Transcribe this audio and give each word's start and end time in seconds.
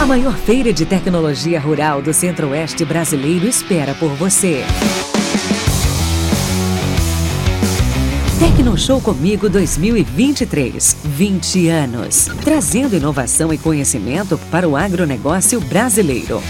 A 0.00 0.06
maior 0.06 0.36
feira 0.36 0.72
de 0.72 0.84
tecnologia 0.84 1.60
rural 1.60 2.02
do 2.02 2.12
Centro-Oeste 2.12 2.84
brasileiro 2.84 3.46
espera 3.46 3.94
por 3.94 4.10
você. 4.10 4.64
Tecnoshow 8.38 9.00
Comigo 9.00 9.48
2023. 9.48 10.96
20 11.04 11.68
anos. 11.68 12.28
Trazendo 12.42 12.96
inovação 12.96 13.52
e 13.52 13.58
conhecimento 13.58 14.36
para 14.50 14.68
o 14.68 14.76
agronegócio 14.76 15.60
brasileiro. 15.60 16.42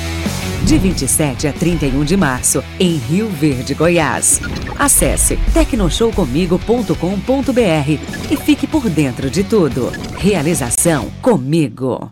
De 0.65 0.79
27 0.79 1.47
a 1.47 1.53
31 1.53 2.03
de 2.05 2.17
março, 2.17 2.65
em 2.81 2.97
Rio 2.97 3.29
Verde, 3.29 3.75
Goiás. 3.75 4.41
Acesse 4.79 5.37
tecnoshowcomigo.com.br 5.53 8.31
e 8.31 8.37
fique 8.37 8.67
por 8.67 8.89
dentro 8.89 9.29
de 9.29 9.45
tudo. 9.45 9.93
Realização 10.17 11.11
Comigo. 11.21 12.11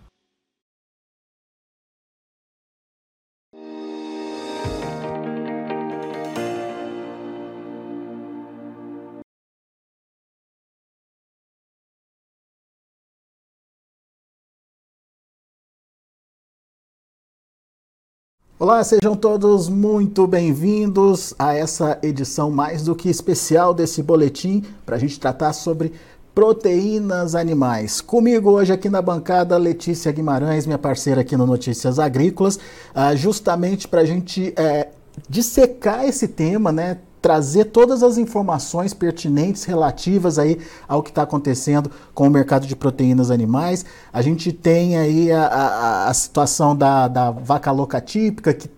Olá, 18.62 18.84
sejam 18.84 19.16
todos 19.16 19.68
muito 19.68 20.24
bem-vindos 20.24 21.34
a 21.36 21.52
essa 21.52 21.98
edição 22.00 22.48
mais 22.48 22.84
do 22.84 22.94
que 22.94 23.10
especial 23.10 23.74
desse 23.74 24.04
boletim 24.04 24.62
para 24.86 24.94
a 24.94 24.98
gente 25.00 25.18
tratar 25.18 25.52
sobre 25.52 25.92
proteínas 26.32 27.34
animais. 27.34 28.00
Comigo 28.00 28.52
hoje 28.52 28.72
aqui 28.72 28.88
na 28.88 29.02
bancada, 29.02 29.56
Letícia 29.56 30.12
Guimarães, 30.12 30.64
minha 30.64 30.78
parceira 30.78 31.22
aqui 31.22 31.36
no 31.36 31.44
Notícias 31.44 31.98
Agrícolas, 31.98 32.54
uh, 32.54 33.16
justamente 33.16 33.88
para 33.88 34.02
a 34.02 34.04
gente 34.04 34.54
é, 34.56 34.90
dissecar 35.28 36.04
esse 36.04 36.28
tema, 36.28 36.70
né? 36.70 36.98
Trazer 37.22 37.66
todas 37.66 38.02
as 38.02 38.18
informações 38.18 38.92
pertinentes 38.92 39.62
relativas 39.62 40.40
aí 40.40 40.58
ao 40.88 41.02
que 41.02 41.10
está 41.10 41.22
acontecendo 41.22 41.88
com 42.12 42.26
o 42.26 42.30
mercado 42.30 42.66
de 42.66 42.74
proteínas 42.74 43.30
animais. 43.30 43.86
A 44.12 44.20
gente 44.20 44.52
tem 44.52 44.98
aí 44.98 45.30
a, 45.30 45.46
a, 45.46 46.08
a 46.08 46.14
situação 46.14 46.76
da, 46.76 47.06
da 47.06 47.30
vaca 47.30 47.70
louca 47.70 48.00
típica, 48.00 48.52
que 48.52 48.68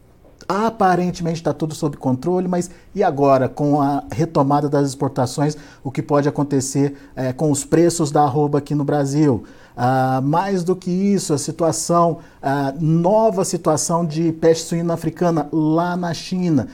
aparentemente 0.46 1.36
está 1.36 1.54
tudo 1.54 1.74
sob 1.74 1.96
controle, 1.96 2.46
mas 2.46 2.70
e 2.94 3.02
agora, 3.02 3.48
com 3.48 3.80
a 3.80 4.04
retomada 4.12 4.68
das 4.68 4.88
exportações, 4.88 5.56
o 5.82 5.90
que 5.90 6.02
pode 6.02 6.28
acontecer 6.28 6.94
é, 7.16 7.32
com 7.32 7.50
os 7.50 7.64
preços 7.64 8.10
da 8.10 8.22
arroba 8.22 8.58
aqui 8.58 8.74
no 8.74 8.84
Brasil? 8.84 9.44
Ah, 9.76 10.20
mais 10.22 10.62
do 10.62 10.76
que 10.76 10.90
isso, 10.90 11.32
a 11.32 11.38
situação, 11.38 12.18
a 12.40 12.72
nova 12.78 13.44
situação 13.44 14.04
de 14.06 14.32
peste 14.32 14.66
suína 14.66 14.94
africana 14.94 15.48
lá 15.50 15.96
na 15.96 16.12
China. 16.14 16.68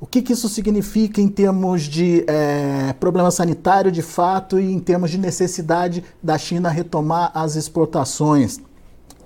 O 0.00 0.06
que, 0.06 0.22
que, 0.22 0.32
isso 0.32 0.48
significa 0.48 1.20
em 1.20 1.26
termos 1.26 1.82
de 1.82 2.24
é, 2.28 2.92
problema 3.00 3.32
sanitário 3.32 3.90
de 3.90 4.00
fato 4.00 4.60
e 4.60 4.72
em 4.72 4.78
termos 4.78 5.10
de 5.10 5.18
necessidade 5.18 6.04
da 6.22 6.38
China 6.38 6.68
retomar 6.68 7.32
as 7.34 7.56
exportações? 7.56 8.60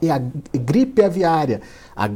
E 0.00 0.10
a 0.10 0.18
gripe 0.54 1.02
aviária, 1.02 1.60
a, 1.94 2.08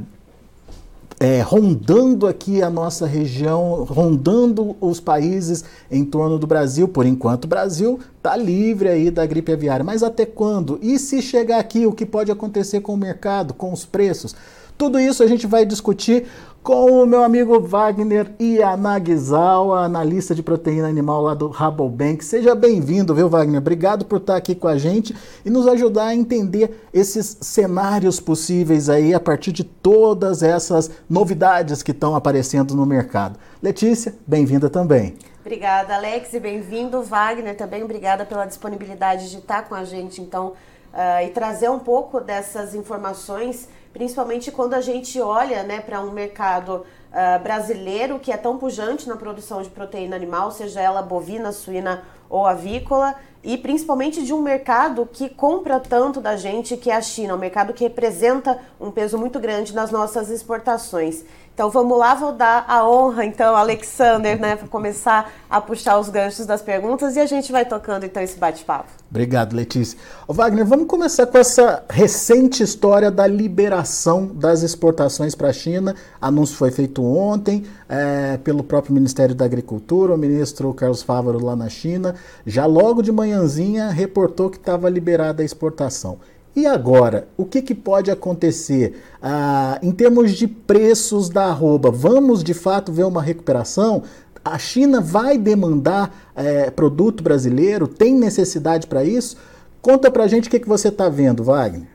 é, 1.21 1.43
rondando 1.43 2.27
aqui 2.27 2.62
a 2.62 2.71
nossa 2.71 3.07
região, 3.07 3.84
rondando 3.84 4.75
os 4.81 5.01
países 5.01 5.62
em 5.91 6.03
torno 6.05 6.39
do 6.39 6.47
Brasil. 6.47 6.89
Por 6.89 7.05
enquanto, 7.05 7.45
o 7.45 7.49
Brasil 7.49 8.01
está 8.17 8.34
livre 8.37 8.89
aí 8.89 9.11
da 9.11 9.27
gripe 9.27 9.53
aviária. 9.53 9.84
Mas 9.84 10.03
até 10.03 10.25
quando? 10.25 10.79
E 10.81 10.99
se 10.99 11.21
chegar 11.21 11.59
aqui, 11.59 11.87
o 11.87 11.93
que 11.93 12.07
pode 12.07 12.33
acontecer 12.33 12.81
com 12.81 12.95
o 12.95 12.99
mercado, 12.99 13.53
com 13.53 13.71
os 13.71 13.84
preços? 13.84 14.34
Tudo 14.78 15.00
isso 15.00 15.22
a 15.22 15.27
gente 15.27 15.46
vai 15.46 15.64
discutir 15.64 16.27
com 16.62 17.02
o 17.02 17.06
meu 17.06 17.22
amigo 17.22 17.58
Wagner 17.60 18.30
Yanagizawa, 18.38 19.84
analista 19.84 20.34
de 20.34 20.42
proteína 20.42 20.87
animal 20.87 21.22
lá 21.22 21.32
do 21.32 21.48
Rabobank. 21.48 22.22
Seja 22.22 22.54
bem-vindo, 22.54 23.15
viu, 23.15 23.26
Wagner? 23.26 23.59
Obrigado 23.59 24.04
por 24.04 24.19
estar 24.19 24.36
aqui 24.36 24.54
com 24.54 24.69
a 24.69 24.76
gente 24.76 25.16
e 25.47 25.48
nos 25.48 25.66
ajudar 25.66 26.09
a 26.09 26.15
entender 26.15 26.86
esses 26.92 27.38
cenários 27.41 28.20
possíveis 28.20 28.91
aí 28.91 29.15
a 29.15 29.20
partir 29.20 29.50
de 29.50 29.65
todas 29.65 30.42
essas 30.42 30.91
novidades 31.09 31.82
que 31.82 31.92
estão 31.92 32.15
aparecendo 32.15 32.75
no 32.75 32.84
mercado. 32.84 33.38
Letícia, 33.62 34.15
bem-vinda 34.26 34.69
também. 34.69 35.15
Obrigada, 35.41 35.94
Alex, 35.94 36.34
e 36.34 36.41
bem-vindo, 36.41 37.00
Wagner, 37.03 37.56
também 37.56 37.82
obrigada 37.82 38.26
pela 38.26 38.44
disponibilidade 38.44 39.31
de 39.31 39.38
estar 39.38 39.62
com 39.66 39.75
a 39.75 39.84
gente, 39.84 40.20
então, 40.20 40.48
uh, 40.92 41.25
e 41.25 41.28
trazer 41.28 41.70
um 41.70 41.78
pouco 41.78 42.20
dessas 42.20 42.75
informações 42.75 43.69
principalmente 43.97 44.53
quando 44.53 44.75
a 44.75 44.81
gente 44.83 45.19
olha 45.19 45.62
né, 45.62 45.81
para 45.81 46.03
um 46.03 46.11
mercado 46.11 46.84
uh, 46.84 47.43
brasileiro 47.43 48.19
que 48.19 48.31
é 48.31 48.37
tão 48.37 48.59
pujante 48.59 49.09
na 49.09 49.17
produção 49.17 49.62
de 49.62 49.71
proteína 49.71 50.15
animal, 50.15 50.51
seja 50.51 50.83
ela 50.83 51.01
bovina, 51.01 51.51
suína 51.51 52.05
ou 52.29 52.45
avícola, 52.45 53.15
e 53.43 53.57
principalmente 53.57 54.23
de 54.23 54.34
um 54.34 54.43
mercado 54.43 55.09
que 55.11 55.31
compra 55.31 55.81
tanto 55.81 56.21
da 56.21 56.37
gente, 56.37 56.77
que 56.77 56.91
é 56.91 56.97
a 56.97 57.01
China, 57.01 57.37
um 57.37 57.39
mercado 57.39 57.73
que 57.73 57.84
representa 57.84 58.61
um 58.79 58.91
peso 58.91 59.17
muito 59.17 59.41
grande 59.41 59.75
nas 59.75 59.91
nossas 59.91 60.28
exportações. 60.28 61.25
Então 61.56 61.71
vamos 61.71 61.97
lá, 61.97 62.15
vou 62.15 62.33
dar 62.33 62.67
a 62.69 62.87
honra 62.87 63.25
então 63.25 63.56
Alexander, 63.56 64.39
né, 64.39 64.56
para 64.56 64.69
começar 64.69 65.33
a 65.49 65.59
puxar 65.59 65.99
os 65.99 66.11
ganchos 66.11 66.44
das 66.44 66.61
perguntas 66.61 67.17
e 67.17 67.19
a 67.19 67.25
gente 67.25 67.50
vai 67.50 67.65
tocando 67.65 68.05
então 68.05 68.22
esse 68.22 68.39
bate-papo. 68.39 68.91
Obrigado, 69.11 69.56
Letícia. 69.56 69.99
Ô, 70.28 70.34
Wagner, 70.34 70.66
vamos 70.66 70.87
começar 70.87 71.25
com 71.25 71.39
essa 71.39 71.83
recente 71.89 72.62
história 72.62 73.11
da 73.11 73.27
liberação 73.27 74.27
das 74.27 74.61
exportações 74.62 75.34
para 75.34 75.49
a 75.49 75.53
China. 75.55 75.95
Anúncio 76.21 76.55
foi 76.59 76.71
feito 76.71 77.03
ontem 77.03 77.65
é, 77.89 78.37
pelo 78.37 78.62
próprio 78.62 78.93
Ministério 78.93 79.34
da 79.34 79.47
Agricultura, 79.47 80.12
o 80.12 80.19
ministro 80.19 80.75
Carlos 80.75 81.03
Fávaro 81.03 81.43
lá 81.43 81.56
na 81.56 81.71
China, 81.71 82.16
já 82.45 82.66
logo 82.66 83.00
de 83.00 83.11
manhãzinha 83.11 83.89
reportou 83.89 84.50
que 84.50 84.59
estava 84.59 84.91
liberada 84.91 85.43
a 85.43 85.47
exportação. 85.47 86.19
E 86.56 86.65
agora, 86.65 87.28
o 87.37 87.44
que, 87.44 87.61
que 87.61 87.75
pode 87.75 88.11
acontecer 88.11 88.99
ah, 89.21 89.78
em 89.83 89.93
termos 89.93 90.33
de 90.33 90.49
preços 90.49 91.28
da 91.28 91.44
arroba? 91.44 91.91
Vamos 91.91 92.43
de 92.43 92.55
fato 92.55 92.91
ver 92.91 93.05
uma 93.05 93.21
recuperação? 93.21 94.03
A 94.43 94.59
China 94.59 94.99
vai 95.03 95.37
demandar 95.37 96.33
é, 96.34 96.71
produto 96.71 97.22
brasileiro? 97.22 97.87
Tem 97.87 98.15
necessidade 98.15 98.87
para 98.87 99.05
isso? 99.05 99.37
Conta 99.83 100.11
para 100.11 100.25
a 100.25 100.27
gente 100.27 100.49
o 100.49 100.50
que, 100.50 100.59
que 100.59 100.66
você 100.66 100.89
está 100.89 101.11
vendo, 101.11 101.45
Wagner. 101.45 101.89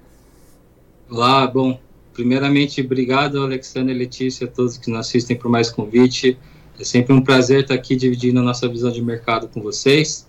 Olá, 1.10 1.48
bom, 1.48 1.80
primeiramente, 2.14 2.82
obrigado, 2.82 3.42
Alexandre 3.42 3.96
Letícia, 3.96 4.46
a 4.46 4.50
todos 4.50 4.78
que 4.78 4.92
nos 4.92 5.00
assistem 5.00 5.36
por 5.36 5.50
mais 5.50 5.72
convite. 5.72 6.38
É 6.80 6.84
sempre 6.84 7.14
um 7.14 7.22
prazer 7.22 7.62
estar 7.62 7.74
aqui 7.74 7.96
dividindo 7.96 8.40
a 8.40 8.44
nossa 8.44 8.70
visão 8.70 8.92
de 8.92 9.02
mercado 9.02 9.48
com 9.48 9.60
vocês. 9.60 10.28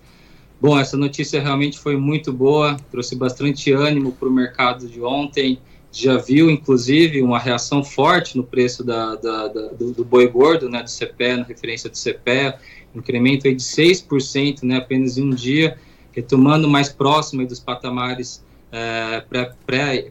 Bom, 0.63 0.79
essa 0.79 0.95
notícia 0.95 1.41
realmente 1.41 1.77
foi 1.77 1.97
muito 1.97 2.31
boa, 2.31 2.77
trouxe 2.89 3.17
bastante 3.17 3.73
ânimo 3.73 4.13
para 4.13 4.29
o 4.29 4.31
mercado 4.31 4.87
de 4.87 5.01
ontem. 5.01 5.59
Já 5.91 6.15
viu, 6.15 6.49
inclusive, 6.49 7.21
uma 7.21 7.37
reação 7.37 7.83
forte 7.83 8.37
no 8.37 8.45
preço 8.45 8.81
da, 8.81 9.13
da, 9.15 9.49
da, 9.49 9.67
do, 9.73 9.91
do, 9.91 10.05
boi 10.05 10.25
gordo, 10.25 10.69
né, 10.69 10.81
do 10.81 10.89
CPE, 10.89 11.35
na 11.35 11.43
referência 11.43 11.89
do 11.89 11.97
CPE, 11.97 12.53
incremento 12.95 13.45
aí 13.45 13.53
de 13.53 13.61
6%, 13.61 14.63
né, 14.63 14.77
apenas 14.77 15.17
em 15.17 15.23
um 15.23 15.31
dia, 15.31 15.77
retomando 16.13 16.69
mais 16.69 16.87
próximo 16.87 17.45
dos 17.45 17.59
patamares 17.59 18.41
é, 18.71 19.21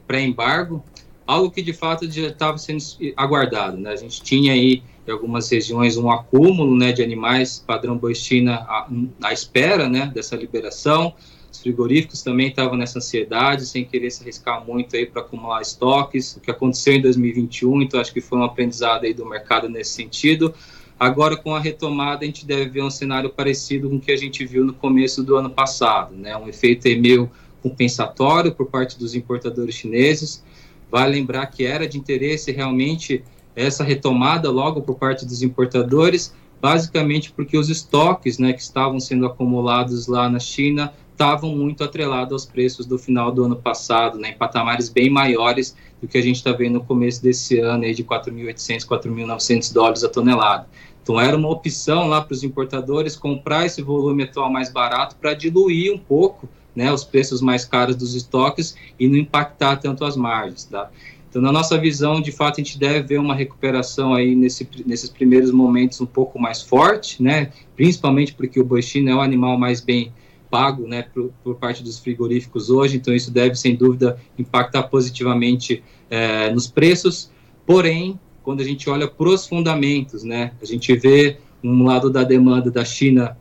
pré-embargo, 0.06 0.84
algo 1.26 1.50
que 1.50 1.62
de 1.62 1.72
fato 1.72 2.10
já 2.10 2.28
estava 2.28 2.58
sendo 2.58 2.84
aguardado. 3.16 3.78
Né? 3.78 3.90
A 3.90 3.96
gente 3.96 4.22
tinha 4.22 4.52
aí 4.52 4.82
em 5.06 5.10
algumas 5.10 5.50
regiões 5.50 5.96
um 5.96 6.10
acúmulo 6.10 6.76
né, 6.76 6.92
de 6.92 7.02
animais 7.02 7.62
padrão 7.64 7.96
boestina 7.96 8.54
à, 8.54 8.88
à 9.22 9.32
espera 9.32 9.88
né, 9.88 10.10
dessa 10.14 10.36
liberação. 10.36 11.14
Os 11.50 11.60
frigoríficos 11.60 12.22
também 12.22 12.48
estavam 12.48 12.76
nessa 12.76 12.98
ansiedade, 12.98 13.66
sem 13.66 13.84
querer 13.84 14.10
se 14.10 14.22
arriscar 14.22 14.64
muito 14.64 14.96
aí 14.96 15.04
para 15.04 15.20
acumular 15.20 15.60
estoques, 15.60 16.36
o 16.36 16.40
que 16.40 16.50
aconteceu 16.50 16.94
em 16.94 17.02
2021, 17.02 17.82
então 17.82 18.00
acho 18.00 18.12
que 18.12 18.22
foi 18.22 18.38
um 18.38 18.42
aprendizado 18.42 19.04
aí 19.04 19.12
do 19.12 19.26
mercado 19.26 19.68
nesse 19.68 19.92
sentido. 19.92 20.54
Agora, 20.98 21.36
com 21.36 21.54
a 21.54 21.60
retomada, 21.60 22.22
a 22.22 22.26
gente 22.26 22.46
deve 22.46 22.70
ver 22.70 22.82
um 22.82 22.90
cenário 22.90 23.28
parecido 23.28 23.90
com 23.90 23.96
o 23.96 24.00
que 24.00 24.12
a 24.12 24.16
gente 24.16 24.46
viu 24.46 24.64
no 24.64 24.72
começo 24.72 25.22
do 25.22 25.36
ano 25.36 25.50
passado, 25.50 26.14
né? 26.14 26.36
um 26.36 26.48
efeito 26.48 26.88
meio 27.00 27.30
compensatório 27.62 28.52
por 28.52 28.66
parte 28.66 28.98
dos 28.98 29.14
importadores 29.14 29.74
chineses. 29.74 30.44
Vale 30.90 31.12
lembrar 31.16 31.46
que 31.46 31.64
era 31.64 31.88
de 31.88 31.98
interesse 31.98 32.52
realmente 32.52 33.24
essa 33.54 33.84
retomada 33.84 34.50
logo 34.50 34.82
por 34.82 34.96
parte 34.96 35.26
dos 35.26 35.42
importadores, 35.42 36.34
basicamente 36.60 37.32
porque 37.32 37.56
os 37.56 37.68
estoques 37.68 38.38
né, 38.38 38.52
que 38.52 38.62
estavam 38.62 39.00
sendo 39.00 39.26
acumulados 39.26 40.06
lá 40.06 40.28
na 40.28 40.38
China 40.38 40.92
estavam 41.12 41.54
muito 41.54 41.84
atrelados 41.84 42.32
aos 42.32 42.46
preços 42.46 42.86
do 42.86 42.98
final 42.98 43.30
do 43.30 43.44
ano 43.44 43.56
passado, 43.56 44.18
né, 44.18 44.30
em 44.30 44.36
patamares 44.36 44.88
bem 44.88 45.10
maiores 45.10 45.76
do 46.00 46.08
que 46.08 46.18
a 46.18 46.22
gente 46.22 46.36
está 46.36 46.52
vendo 46.52 46.74
no 46.74 46.84
começo 46.84 47.22
desse 47.22 47.58
ano, 47.60 47.84
aí, 47.84 47.94
de 47.94 48.02
4.800, 48.02 48.86
4.900 48.86 49.72
dólares 49.72 50.02
a 50.02 50.08
tonelada. 50.08 50.66
Então, 51.02 51.20
era 51.20 51.36
uma 51.36 51.48
opção 51.48 52.08
lá 52.08 52.20
para 52.20 52.32
os 52.32 52.44
importadores 52.44 53.16
comprar 53.16 53.66
esse 53.66 53.82
volume 53.82 54.22
atual 54.22 54.50
mais 54.50 54.70
barato 54.70 55.16
para 55.16 55.34
diluir 55.34 55.92
um 55.92 55.98
pouco 55.98 56.48
né, 56.74 56.92
os 56.92 57.04
preços 57.04 57.40
mais 57.40 57.64
caros 57.64 57.96
dos 57.96 58.14
estoques 58.14 58.74
e 58.98 59.08
não 59.08 59.16
impactar 59.16 59.76
tanto 59.76 60.04
as 60.04 60.16
margens. 60.16 60.64
Tá? 60.64 60.90
Então, 61.32 61.40
na 61.40 61.50
nossa 61.50 61.78
visão, 61.78 62.20
de 62.20 62.30
fato, 62.30 62.60
a 62.60 62.62
gente 62.62 62.78
deve 62.78 63.00
ver 63.00 63.18
uma 63.18 63.34
recuperação 63.34 64.12
aí 64.12 64.34
nesse, 64.34 64.68
nesses 64.84 65.08
primeiros 65.08 65.50
momentos 65.50 65.98
um 65.98 66.04
pouco 66.04 66.38
mais 66.38 66.60
forte, 66.60 67.22
né? 67.22 67.50
Principalmente 67.74 68.34
porque 68.34 68.60
o 68.60 68.64
boi 68.64 68.82
é 68.82 69.14
o 69.14 69.20
animal 69.22 69.56
mais 69.56 69.80
bem 69.80 70.12
pago, 70.50 70.86
né, 70.86 71.06
por, 71.14 71.32
por, 71.42 71.54
parte 71.54 71.82
dos 71.82 71.98
frigoríficos 71.98 72.68
hoje. 72.68 72.98
Então, 72.98 73.14
isso 73.14 73.30
deve, 73.30 73.54
sem 73.54 73.74
dúvida, 73.74 74.18
impactar 74.38 74.82
positivamente 74.82 75.82
é, 76.10 76.50
nos 76.50 76.66
preços. 76.66 77.30
Porém, 77.64 78.20
quando 78.42 78.60
a 78.60 78.64
gente 78.64 78.90
olha 78.90 79.08
para 79.08 79.30
os 79.30 79.46
fundamentos, 79.46 80.22
né, 80.22 80.52
a 80.60 80.66
gente 80.66 80.94
vê 80.94 81.38
um 81.64 81.82
lado 81.82 82.10
da 82.10 82.24
demanda 82.24 82.70
da 82.70 82.84
China 82.84 83.38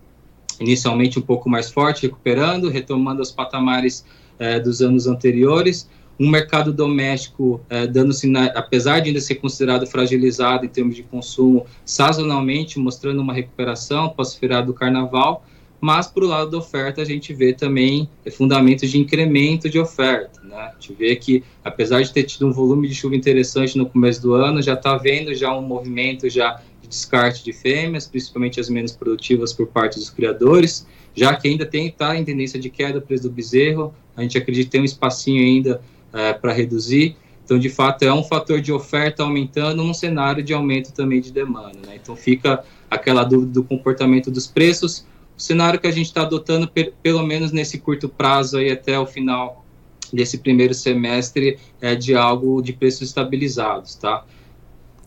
inicialmente 0.62 1.20
um 1.20 1.22
pouco 1.22 1.50
mais 1.50 1.70
forte, 1.70 2.04
recuperando, 2.04 2.70
retomando 2.70 3.22
os 3.22 3.34
patamares 3.34 4.06
é, 4.40 4.62
dos 4.62 4.82
anos 4.82 5.08
anteriores, 5.08 5.90
um 6.22 6.30
mercado 6.30 6.72
doméstico 6.72 7.60
é, 7.68 7.88
dando 7.88 8.14
sinais, 8.14 8.52
apesar 8.54 9.00
de 9.00 9.08
ainda 9.08 9.20
ser 9.20 9.36
considerado 9.36 9.88
fragilizado 9.88 10.64
em 10.64 10.70
termos 10.70 10.96
de 10.96 11.02
consumo, 11.02 11.66
sazonalmente 11.84 12.78
mostrando 12.78 13.20
uma 13.20 13.34
recuperação 13.34 14.08
pós-feriado 14.10 14.68
do 14.68 14.74
carnaval, 14.74 15.44
mas 15.80 16.06
para 16.06 16.24
o 16.24 16.28
lado 16.28 16.52
da 16.52 16.60
oferta 16.60 17.02
a 17.02 17.06
gente 17.06 17.34
vê 17.34 17.54
também 17.54 18.08
fundamentos 18.34 18.92
de 18.92 19.00
incremento 19.00 19.68
de 19.68 19.80
oferta, 19.80 20.40
né? 20.44 20.56
A 20.56 20.74
gente 20.80 20.94
vê 20.94 21.16
que 21.16 21.44
apesar 21.64 22.04
de 22.04 22.14
ter 22.14 22.22
tido 22.22 22.46
um 22.46 22.52
volume 22.52 22.88
de 22.88 22.94
chuva 22.94 23.16
interessante 23.16 23.76
no 23.76 23.88
começo 23.88 24.22
do 24.22 24.36
ano, 24.36 24.62
já 24.62 24.76
está 24.76 24.96
vendo 24.98 25.34
já 25.34 25.52
um 25.58 25.64
movimento 25.64 26.30
já 26.30 26.62
de 26.84 26.88
descarte 26.88 27.44
de 27.44 27.52
fêmeas, 27.52 28.06
principalmente 28.06 28.60
as 28.60 28.70
menos 28.70 28.92
produtivas 28.92 29.54
por 29.54 29.66
parte 29.66 29.98
dos 29.98 30.12
criadores, 30.12 30.86
já 31.16 31.36
que 31.36 31.48
ainda 31.48 31.66
tem 31.66 31.90
tá 31.90 32.16
em 32.16 32.24
tendência 32.24 32.60
de 32.60 32.70
queda 32.70 33.00
o 33.00 33.02
preço 33.02 33.24
do 33.24 33.32
bezerro, 33.32 33.92
a 34.16 34.22
gente 34.22 34.38
acredita 34.38 34.66
que 34.66 34.72
tem 34.72 34.82
um 34.82 34.86
espacinho 34.86 35.42
ainda 35.42 35.82
é, 36.14 36.34
para 36.34 36.52
reduzir. 36.52 37.16
Então, 37.44 37.60
de 37.60 37.70
fato, 37.70 38.04
é 38.04 38.14
um 38.14 38.24
fator 38.24 38.62
de 38.62 38.72
oferta 38.72 39.24
aumentando 39.24 39.84
num 39.84 39.94
cenário 39.94 40.44
de 40.44 40.54
aumento 40.54 40.94
também 40.94 41.20
de 41.20 41.32
demanda. 41.32 41.78
Né? 41.86 42.00
Então, 42.02 42.16
fica 42.16 42.64
aquela 42.90 43.24
dúvida 43.24 43.52
do 43.52 43.64
comportamento 43.64 44.32
dos 44.32 44.48
preços. 44.48 45.06
O 45.38 45.42
cenário 45.42 45.80
que 45.80 45.88
a 45.88 45.92
gente 45.92 46.06
está 46.06 46.22
adotando, 46.22 46.72
pelo 47.02 47.24
menos 47.24 47.52
nesse 47.52 47.80
curto 47.80 48.08
prazo, 48.08 48.58
aí 48.58 48.72
até 48.72 48.98
o 48.98 49.06
final 49.06 49.66
desse 50.14 50.38
primeiro 50.38 50.74
semestre, 50.74 51.58
é 51.82 51.96
de 51.96 52.16
algo 52.16 52.62
de 52.62 52.74
preços 52.74 53.02
estabilizados. 53.02 53.96
Tá? 53.96 54.24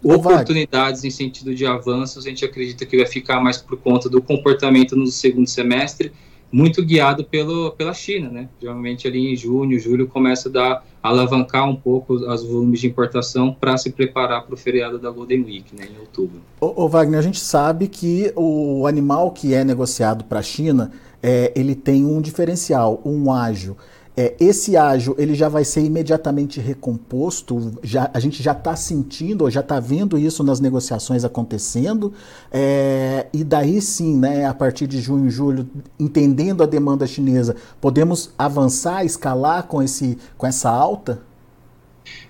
Oportunidades 0.02 1.02
em 1.02 1.10
sentido 1.10 1.54
de 1.54 1.64
avanços, 1.64 2.26
a 2.26 2.28
gente 2.28 2.44
acredita 2.44 2.84
que 2.84 2.96
vai 2.96 3.06
ficar 3.06 3.40
mais 3.40 3.56
por 3.56 3.78
conta 3.78 4.08
do 4.08 4.20
comportamento 4.20 4.94
no 4.94 5.06
segundo 5.06 5.48
semestre 5.48 6.12
muito 6.54 6.84
guiado 6.84 7.24
pelo, 7.24 7.72
pela 7.72 7.92
China, 7.92 8.30
né? 8.30 8.48
Geralmente 8.60 9.08
ali 9.08 9.32
em 9.32 9.36
junho, 9.36 9.76
julho 9.80 10.06
começa 10.06 10.48
a 10.48 10.52
dar 10.52 10.86
alavancar 11.02 11.68
um 11.68 11.74
pouco 11.74 12.14
os 12.14 12.44
volumes 12.44 12.78
de 12.78 12.86
importação 12.86 13.52
para 13.52 13.76
se 13.76 13.90
preparar 13.90 14.46
para 14.46 14.54
o 14.54 14.56
feriado 14.56 14.96
da 14.96 15.10
Golden 15.10 15.42
Week, 15.42 15.74
né, 15.74 15.86
em 15.92 15.98
outubro. 15.98 16.40
Ô, 16.60 16.88
Wagner, 16.88 17.18
a 17.18 17.22
gente 17.22 17.40
sabe 17.40 17.88
que 17.88 18.32
o 18.36 18.86
animal 18.86 19.32
que 19.32 19.52
é 19.52 19.64
negociado 19.64 20.24
para 20.24 20.38
a 20.38 20.42
China, 20.42 20.92
é, 21.20 21.52
ele 21.56 21.74
tem 21.74 22.04
um 22.04 22.20
diferencial, 22.20 23.02
um 23.04 23.32
ágio. 23.32 23.76
É, 24.16 24.34
esse 24.38 24.76
ágio 24.76 25.16
ele 25.18 25.34
já 25.34 25.48
vai 25.48 25.64
ser 25.64 25.82
imediatamente 25.82 26.60
recomposto, 26.60 27.72
já, 27.82 28.08
a 28.14 28.20
gente 28.20 28.40
já 28.40 28.52
está 28.52 28.76
sentindo, 28.76 29.42
ou 29.42 29.50
já 29.50 29.58
está 29.58 29.80
vendo 29.80 30.16
isso 30.16 30.44
nas 30.44 30.60
negociações 30.60 31.24
acontecendo, 31.24 32.12
é, 32.52 33.26
e 33.32 33.42
daí 33.42 33.80
sim, 33.80 34.16
né, 34.16 34.46
a 34.46 34.54
partir 34.54 34.86
de 34.86 35.00
junho, 35.00 35.28
julho, 35.28 35.68
entendendo 35.98 36.62
a 36.62 36.66
demanda 36.66 37.08
chinesa, 37.08 37.56
podemos 37.80 38.32
avançar, 38.38 39.04
escalar 39.04 39.64
com, 39.64 39.82
esse, 39.82 40.16
com 40.38 40.46
essa 40.46 40.70
alta? 40.70 41.20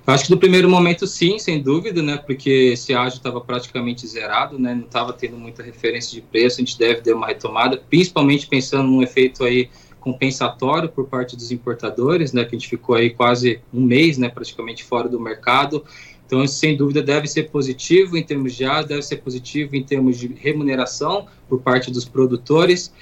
Acho 0.06 0.24
que 0.24 0.30
no 0.30 0.38
primeiro 0.38 0.68
momento 0.68 1.06
sim, 1.06 1.38
sem 1.38 1.62
dúvida, 1.62 2.02
né, 2.02 2.16
porque 2.16 2.72
esse 2.72 2.94
ágio 2.94 3.18
estava 3.18 3.42
praticamente 3.42 4.06
zerado, 4.06 4.58
né, 4.58 4.74
não 4.74 4.84
estava 4.84 5.12
tendo 5.12 5.36
muita 5.36 5.62
referência 5.62 6.14
de 6.14 6.22
preço, 6.22 6.56
a 6.56 6.64
gente 6.64 6.78
deve 6.78 7.02
ter 7.02 7.12
uma 7.12 7.26
retomada, 7.26 7.76
principalmente 7.76 8.46
pensando 8.46 8.84
num 8.84 9.02
efeito 9.02 9.44
aí 9.44 9.68
compensatório 10.04 10.90
por 10.90 11.06
parte 11.06 11.34
dos 11.34 11.50
importadores, 11.50 12.34
né, 12.34 12.44
que 12.44 12.54
a 12.54 12.58
gente 12.58 12.68
ficou 12.68 12.94
aí 12.94 13.08
quase 13.08 13.60
um 13.72 13.80
mês, 13.80 14.18
né, 14.18 14.28
praticamente 14.28 14.84
fora 14.84 15.08
do 15.08 15.18
mercado. 15.18 15.82
Então, 16.26 16.44
isso, 16.44 16.56
sem 16.56 16.76
dúvida, 16.76 17.02
deve 17.02 17.26
ser 17.26 17.44
positivo 17.44 18.16
em 18.18 18.22
termos 18.22 18.54
de 18.54 18.66
ar, 18.66 18.84
deve 18.84 19.02
ser 19.02 19.16
positivo 19.16 19.74
em 19.74 19.82
termos 19.82 20.18
de 20.18 20.28
remuneração 20.28 21.26
por 21.48 21.62
parte 21.62 21.90
dos 21.90 22.04
produtores. 22.04 22.92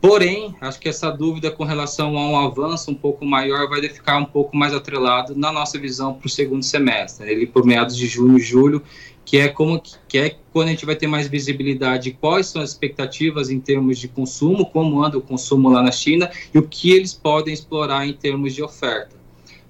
Porém, 0.00 0.56
acho 0.60 0.80
que 0.80 0.88
essa 0.88 1.10
dúvida 1.10 1.48
com 1.48 1.62
relação 1.62 2.18
a 2.18 2.28
um 2.28 2.36
avanço 2.36 2.90
um 2.90 2.94
pouco 2.94 3.24
maior 3.24 3.68
vai 3.68 3.80
ficar 3.88 4.18
um 4.18 4.24
pouco 4.24 4.56
mais 4.56 4.74
atrelado 4.74 5.36
na 5.36 5.52
nossa 5.52 5.78
visão 5.78 6.14
para 6.14 6.26
o 6.26 6.30
segundo 6.30 6.64
semestre. 6.64 7.30
Ele 7.30 7.46
por 7.46 7.64
meados 7.64 7.96
de 7.96 8.08
junho, 8.08 8.36
julho, 8.40 8.82
que 9.24 9.38
é 9.38 9.48
como 9.48 9.80
que 10.08 10.18
é 10.18 10.36
quando 10.52 10.68
a 10.68 10.70
gente 10.70 10.84
vai 10.84 10.96
ter 10.96 11.06
mais 11.06 11.28
visibilidade 11.28 12.04
de 12.04 12.10
quais 12.12 12.46
são 12.46 12.60
as 12.60 12.70
expectativas 12.70 13.50
em 13.50 13.58
termos 13.60 13.98
de 13.98 14.08
consumo, 14.08 14.66
como 14.66 15.02
anda 15.02 15.16
o 15.16 15.22
consumo 15.22 15.70
lá 15.70 15.82
na 15.82 15.92
China 15.92 16.30
e 16.52 16.58
o 16.58 16.62
que 16.62 16.90
eles 16.90 17.14
podem 17.14 17.54
explorar 17.54 18.06
em 18.06 18.12
termos 18.12 18.54
de 18.54 18.62
oferta. 18.62 19.16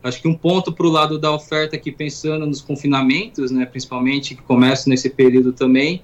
Acho 0.02 0.20
que 0.20 0.26
um 0.26 0.34
ponto 0.34 0.72
para 0.72 0.86
o 0.86 0.90
lado 0.90 1.18
da 1.18 1.32
oferta 1.32 1.76
aqui, 1.76 1.92
pensando 1.92 2.44
nos 2.44 2.60
confinamentos, 2.60 3.52
né, 3.52 3.64
principalmente 3.64 4.34
que 4.34 4.42
começam 4.42 4.90
nesse 4.90 5.08
período 5.08 5.52
também, 5.52 6.02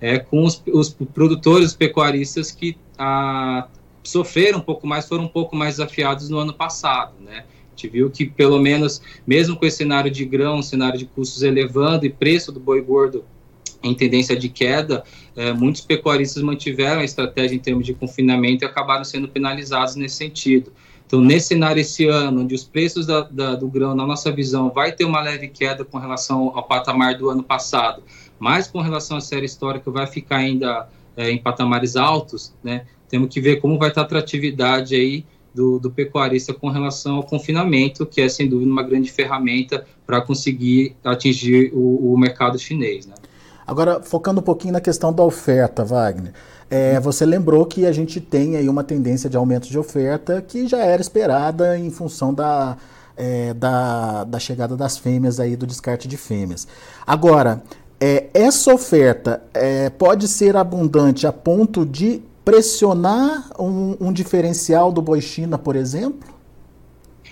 é 0.00 0.18
com 0.18 0.44
os, 0.44 0.62
os 0.66 0.90
produtores, 0.90 1.68
os 1.68 1.74
pecuaristas 1.74 2.50
que 2.50 2.76
a, 2.98 3.60
ah, 3.60 3.68
sofreram 4.04 4.58
um 4.58 4.62
pouco 4.62 4.86
mais, 4.86 5.08
foram 5.08 5.24
um 5.24 5.28
pouco 5.28 5.56
mais 5.56 5.76
desafiados 5.76 6.28
no 6.28 6.38
ano 6.38 6.52
passado, 6.52 7.14
né? 7.20 7.44
Gente 7.78 7.88
viu 7.88 8.10
que, 8.10 8.26
pelo 8.26 8.58
menos, 8.58 9.00
mesmo 9.24 9.56
com 9.56 9.64
esse 9.64 9.78
cenário 9.78 10.10
de 10.10 10.24
grão, 10.24 10.60
cenário 10.60 10.98
de 10.98 11.06
custos 11.06 11.42
elevando 11.42 12.04
e 12.04 12.10
preço 12.10 12.50
do 12.50 12.58
boi 12.58 12.82
gordo 12.82 13.24
em 13.80 13.94
tendência 13.94 14.36
de 14.36 14.48
queda, 14.48 15.04
é, 15.36 15.52
muitos 15.52 15.82
pecuaristas 15.82 16.42
mantiveram 16.42 17.00
a 17.00 17.04
estratégia 17.04 17.54
em 17.54 17.60
termos 17.60 17.86
de 17.86 17.94
confinamento 17.94 18.64
e 18.64 18.66
acabaram 18.66 19.04
sendo 19.04 19.28
penalizados 19.28 19.94
nesse 19.94 20.16
sentido. 20.16 20.72
Então, 21.06 21.20
nesse 21.20 21.48
cenário 21.48 21.80
esse 21.80 22.06
ano, 22.06 22.42
onde 22.42 22.54
os 22.54 22.64
preços 22.64 23.06
da, 23.06 23.22
da, 23.22 23.54
do 23.54 23.68
grão, 23.68 23.94
na 23.94 24.04
nossa 24.04 24.32
visão, 24.32 24.68
vai 24.68 24.92
ter 24.92 25.04
uma 25.04 25.22
leve 25.22 25.48
queda 25.48 25.84
com 25.84 25.96
relação 25.96 26.52
ao 26.54 26.64
patamar 26.64 27.16
do 27.16 27.30
ano 27.30 27.42
passado, 27.42 28.02
mas 28.38 28.66
com 28.66 28.80
relação 28.80 29.16
à 29.16 29.20
série 29.20 29.46
histórica 29.46 29.90
vai 29.90 30.06
ficar 30.06 30.38
ainda 30.38 30.88
é, 31.16 31.30
em 31.30 31.38
patamares 31.38 31.96
altos, 31.96 32.52
né? 32.62 32.84
Temos 33.08 33.32
que 33.32 33.40
ver 33.40 33.56
como 33.56 33.78
vai 33.78 33.88
estar 33.88 34.02
a 34.02 34.04
atratividade 34.04 34.94
aí 34.94 35.24
do, 35.54 35.78
do, 35.78 35.90
pecuarista 35.90 36.52
com 36.54 36.68
relação 36.68 37.16
ao 37.16 37.22
confinamento, 37.22 38.06
que 38.06 38.20
é 38.20 38.28
sem 38.28 38.48
dúvida 38.48 38.70
uma 38.70 38.82
grande 38.82 39.10
ferramenta 39.10 39.84
para 40.06 40.20
conseguir 40.20 40.96
atingir 41.04 41.72
o, 41.74 42.12
o, 42.12 42.18
mercado 42.18 42.58
chinês. 42.58 43.06
Né? 43.06 43.14
Agora, 43.66 44.00
focando 44.02 44.40
um 44.40 44.42
pouquinho 44.42 44.72
na 44.72 44.80
questão 44.80 45.12
da 45.12 45.22
oferta, 45.22 45.84
Wagner, 45.84 46.32
é, 46.70 47.00
você 47.00 47.24
lembrou 47.24 47.64
que 47.66 47.86
a 47.86 47.92
gente 47.92 48.20
tem 48.20 48.56
aí 48.56 48.68
uma 48.68 48.84
tendência 48.84 49.28
de 49.28 49.36
aumento 49.36 49.68
de 49.68 49.78
oferta 49.78 50.42
que 50.42 50.66
já 50.66 50.78
era 50.78 51.00
esperada 51.00 51.78
em 51.78 51.90
função 51.90 52.32
da, 52.32 52.76
é, 53.16 53.54
da, 53.54 54.24
da 54.24 54.38
chegada 54.38 54.76
das 54.76 54.96
fêmeas 54.96 55.40
aí, 55.40 55.56
do 55.56 55.66
descarte 55.66 56.06
de 56.06 56.16
fêmeas. 56.16 56.68
Agora, 57.06 57.62
é, 58.00 58.26
essa 58.32 58.72
oferta 58.72 59.42
é, 59.52 59.90
pode 59.90 60.28
ser 60.28 60.56
abundante 60.56 61.26
a 61.26 61.32
ponto 61.32 61.84
de 61.84 62.22
pressionar 62.48 63.50
um, 63.60 63.94
um 64.00 64.10
diferencial 64.10 64.90
do 64.90 65.02
boi 65.02 65.20
China, 65.20 65.58
por 65.58 65.76
exemplo? 65.76 66.34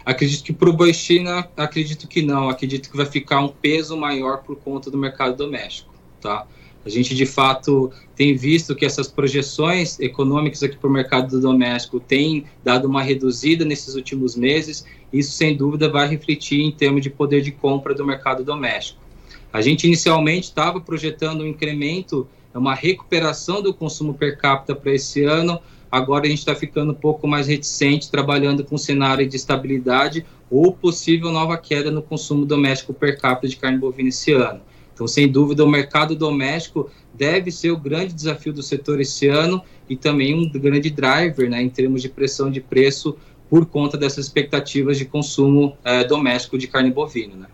Acredito 0.05 0.45
que 0.45 0.53
para 0.53 0.69
o 0.69 0.75
boi 0.75 0.93
China, 0.93 1.49
acredito 1.57 2.07
que 2.07 2.21
não. 2.21 2.51
Acredito 2.51 2.91
que 2.91 2.97
vai 2.99 3.07
ficar 3.07 3.41
um 3.41 3.49
peso 3.49 3.97
maior 3.97 4.43
por 4.43 4.57
conta 4.57 4.91
do 4.91 4.99
mercado 4.99 5.35
doméstico, 5.35 5.91
tá? 6.21 6.47
A 6.85 6.91
gente 6.91 7.15
de 7.15 7.25
fato 7.25 7.91
tem 8.15 8.37
visto 8.37 8.77
que 8.77 8.85
essas 8.85 9.09
projeções 9.09 9.99
econômicas 9.99 10.63
aqui 10.63 10.77
para 10.77 10.91
o 10.91 10.93
mercado 10.93 11.41
doméstico 11.41 11.99
têm 11.99 12.45
dado 12.63 12.87
uma 12.87 13.03
reduzida 13.03 13.65
nesses 13.65 13.95
últimos 13.95 14.37
meses. 14.37 14.85
Isso 15.11 15.33
sem 15.33 15.57
dúvida 15.57 15.89
vai 15.89 16.07
refletir 16.07 16.61
em 16.61 16.71
termos 16.71 17.01
de 17.01 17.09
poder 17.09 17.41
de 17.41 17.53
compra 17.53 17.95
do 17.95 18.05
mercado 18.05 18.45
doméstico. 18.45 19.01
A 19.51 19.63
gente 19.63 19.87
inicialmente 19.87 20.49
estava 20.49 20.79
projetando 20.79 21.41
um 21.41 21.47
incremento 21.47 22.29
é 22.57 22.59
uma 22.59 22.75
recuperação 22.75 23.61
do 23.61 23.75
consumo 23.75 24.15
per 24.15 24.39
capita 24.39 24.75
para 24.75 24.93
esse 24.93 25.23
ano. 25.25 25.61
Agora 25.93 26.25
a 26.25 26.29
gente 26.29 26.39
está 26.39 26.55
ficando 26.55 26.93
um 26.93 26.95
pouco 26.95 27.29
mais 27.29 27.47
reticente, 27.49 28.11
trabalhando 28.11 28.65
com 28.65 28.79
cenário 28.79 29.29
de 29.29 29.37
estabilidade 29.37 30.25
ou 30.51 30.73
possível 30.73 31.31
nova 31.31 31.59
queda 31.59 31.91
no 31.91 32.01
consumo 32.01 32.47
doméstico 32.47 32.95
per 32.95 33.21
capita 33.21 33.47
de 33.47 33.57
carne 33.57 33.77
bovina 33.77 34.09
esse 34.09 34.33
ano. 34.33 34.63
Então, 34.95 35.07
sem 35.07 35.31
dúvida, 35.31 35.63
o 35.63 35.69
mercado 35.69 36.17
doméstico 36.17 36.91
deve 37.13 37.53
ser 37.53 37.73
o 37.73 37.77
grande 37.77 38.15
desafio 38.15 38.55
do 38.55 38.63
setor 38.63 38.99
esse 39.03 39.29
ano 39.29 39.63
e 39.87 39.95
também 39.95 40.35
um 40.35 40.49
grande 40.49 40.89
driver 40.89 41.51
né, 41.51 41.61
em 41.61 41.69
termos 41.69 42.01
de 42.01 42.09
pressão 42.09 42.51
de 42.51 42.63
preço 42.63 43.19
por 43.51 43.67
conta 43.67 43.99
dessas 43.99 44.25
expectativas 44.25 44.97
de 44.97 45.05
consumo 45.05 45.77
é, 45.85 46.03
doméstico 46.05 46.57
de 46.57 46.67
carne 46.67 46.91
bovina. 46.91 47.37
Né? 47.37 47.47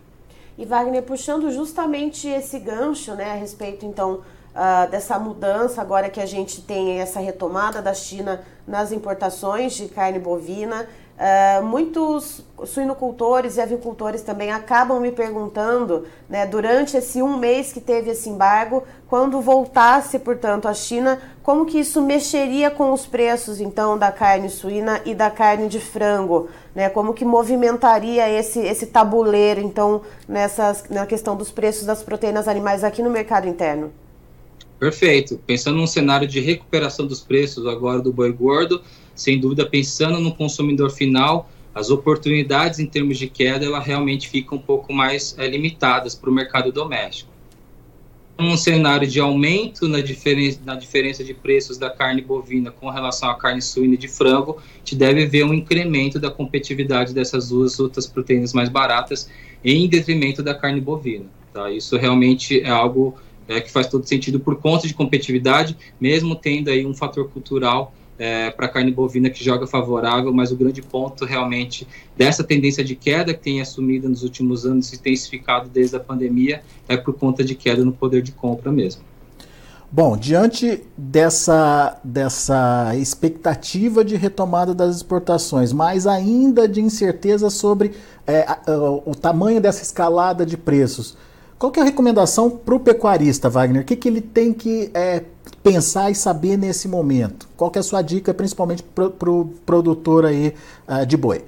E 0.57 0.65
Wagner, 0.65 1.03
puxando 1.03 1.51
justamente 1.51 2.25
esse 2.25 2.57
gancho 2.59 3.13
né, 3.15 3.31
a 3.31 3.35
respeito, 3.35 3.85
então, 3.85 4.21
uh, 4.53 4.89
dessa 4.89 5.17
mudança 5.19 5.81
agora 5.81 6.09
que 6.09 6.21
a 6.21 6.25
gente 6.25 6.61
tem 6.61 6.99
essa 6.99 7.19
retomada 7.19 7.81
da 7.81 7.93
China 7.93 8.41
nas 8.67 8.91
importações 8.91 9.73
de 9.73 9.87
carne 9.87 10.19
bovina. 10.19 10.87
Uh, 11.13 11.63
muitos 11.63 12.43
suinocultores 12.65 13.57
e 13.57 13.61
avicultores 13.61 14.23
também 14.23 14.51
acabam 14.51 14.99
me 14.99 15.11
perguntando, 15.11 16.07
né, 16.27 16.43
durante 16.43 16.97
esse 16.97 17.21
um 17.21 17.37
mês 17.37 17.71
que 17.71 17.79
teve 17.79 18.09
esse 18.09 18.29
embargo, 18.29 18.83
quando 19.07 19.39
voltasse, 19.39 20.17
portanto, 20.17 20.67
a 20.67 20.73
China, 20.73 21.21
como 21.43 21.67
que 21.67 21.79
isso 21.79 22.01
mexeria 22.01 22.71
com 22.71 22.91
os 22.91 23.05
preços, 23.05 23.61
então, 23.61 23.95
da 23.95 24.11
carne 24.11 24.49
suína 24.49 25.01
e 25.05 25.13
da 25.13 25.29
carne 25.29 25.69
de 25.69 25.79
frango, 25.79 26.49
né, 26.73 26.89
como 26.89 27.13
que 27.13 27.23
movimentaria 27.23 28.27
esse, 28.27 28.59
esse 28.59 28.87
tabuleiro, 28.87 29.61
então, 29.61 30.01
nessas, 30.27 30.85
na 30.89 31.05
questão 31.05 31.35
dos 31.35 31.51
preços 31.51 31.85
das 31.85 32.01
proteínas 32.01 32.47
animais 32.47 32.83
aqui 32.83 33.03
no 33.03 33.11
mercado 33.11 33.47
interno? 33.47 33.93
Perfeito. 34.83 35.39
Pensando 35.47 35.77
num 35.77 35.87
cenário 35.87 36.27
de 36.27 36.41
recuperação 36.41 37.07
dos 37.07 37.21
preços 37.21 37.65
agora 37.65 38.01
do 38.01 38.11
boi 38.11 38.33
gordo, 38.33 38.81
sem 39.15 39.39
dúvida, 39.39 39.65
pensando 39.65 40.19
no 40.19 40.35
consumidor 40.35 40.91
final, 40.91 41.49
as 41.73 41.89
oportunidades 41.89 42.79
em 42.79 42.85
termos 42.85 43.17
de 43.17 43.29
queda, 43.29 43.63
ela 43.63 43.79
realmente 43.79 44.27
ficam 44.27 44.57
um 44.57 44.61
pouco 44.61 44.91
mais 44.91 45.39
é, 45.39 45.47
limitadas 45.47 46.15
para 46.15 46.29
o 46.29 46.33
mercado 46.33 46.69
doméstico. 46.69 47.31
Um 48.37 48.57
cenário 48.57 49.07
de 49.07 49.21
aumento 49.21 49.87
na, 49.87 50.01
diferen 50.01 50.59
na 50.65 50.75
diferença 50.75 51.23
de 51.23 51.33
preços 51.33 51.77
da 51.77 51.89
carne 51.89 52.21
bovina 52.21 52.69
com 52.69 52.89
relação 52.89 53.29
à 53.29 53.35
carne 53.35 53.61
suína 53.61 53.93
e 53.93 53.97
de 53.97 54.09
frango, 54.09 54.57
a 54.59 54.77
gente 54.79 54.97
deve 54.97 55.25
ver 55.25 55.45
um 55.45 55.53
incremento 55.53 56.19
da 56.19 56.29
competitividade 56.29 57.13
dessas 57.13 57.47
duas 57.47 57.79
outras 57.79 58.05
proteínas 58.05 58.51
mais 58.51 58.67
baratas 58.67 59.29
em 59.63 59.87
detrimento 59.87 60.43
da 60.43 60.53
carne 60.53 60.81
bovina. 60.81 61.27
Tá? 61.53 61.71
Isso 61.71 61.95
realmente 61.95 62.59
é 62.59 62.69
algo 62.69 63.15
é, 63.47 63.61
que 63.61 63.71
faz 63.71 63.87
todo 63.87 64.05
sentido 64.07 64.39
por 64.39 64.55
conta 64.57 64.87
de 64.87 64.93
competitividade, 64.93 65.77
mesmo 65.99 66.35
tendo 66.35 66.69
aí 66.69 66.85
um 66.85 66.93
fator 66.93 67.29
cultural 67.29 67.93
é, 68.17 68.51
para 68.51 68.67
a 68.67 68.69
carne 68.69 68.91
bovina 68.91 69.29
que 69.29 69.43
joga 69.43 69.65
favorável, 69.65 70.31
mas 70.33 70.51
o 70.51 70.55
grande 70.55 70.81
ponto 70.81 71.25
realmente 71.25 71.87
dessa 72.15 72.43
tendência 72.43 72.83
de 72.83 72.95
queda 72.95 73.33
que 73.33 73.41
tem 73.41 73.61
assumido 73.61 74.07
nos 74.07 74.23
últimos 74.23 74.65
anos 74.65 74.91
e 74.91 74.95
intensificado 74.95 75.69
desde 75.69 75.95
a 75.95 75.99
pandemia 75.99 76.61
é 76.87 76.95
por 76.95 77.13
conta 77.13 77.43
de 77.43 77.55
queda 77.55 77.83
no 77.83 77.91
poder 77.91 78.21
de 78.21 78.31
compra 78.31 78.71
mesmo. 78.71 79.01
Bom, 79.95 80.17
diante 80.17 80.81
dessa, 80.97 81.99
dessa 82.03 82.95
expectativa 82.95 84.03
de 84.03 84.15
retomada 84.15 84.73
das 84.73 84.95
exportações, 84.95 85.71
mas 85.71 86.07
ainda 86.07 86.67
de 86.67 86.81
incerteza 86.81 87.47
sobre 87.51 87.91
é, 88.25 88.43
o 89.05 89.13
tamanho 89.13 89.61
dessa 89.61 89.83
escalada 89.83 90.47
de 90.47 90.57
preços, 90.57 91.15
qual 91.57 91.71
que 91.71 91.79
é 91.79 91.83
a 91.83 91.85
recomendação 91.85 92.49
para 92.49 92.75
o 92.75 92.79
pecuarista, 92.79 93.49
Wagner? 93.49 93.81
O 93.81 93.85
que, 93.85 93.95
que 93.95 94.07
ele 94.07 94.21
tem 94.21 94.53
que 94.53 94.89
é, 94.93 95.23
pensar 95.63 96.11
e 96.11 96.15
saber 96.15 96.57
nesse 96.57 96.87
momento? 96.87 97.47
Qual 97.55 97.71
que 97.71 97.79
é 97.79 97.81
a 97.81 97.83
sua 97.83 98.01
dica, 98.01 98.33
principalmente 98.33 98.83
para 98.83 99.05
o 99.05 99.09
pro 99.11 99.53
produtor 99.65 100.25
aí 100.25 100.53
uh, 100.87 101.05
de 101.05 101.15
boi? 101.15 101.43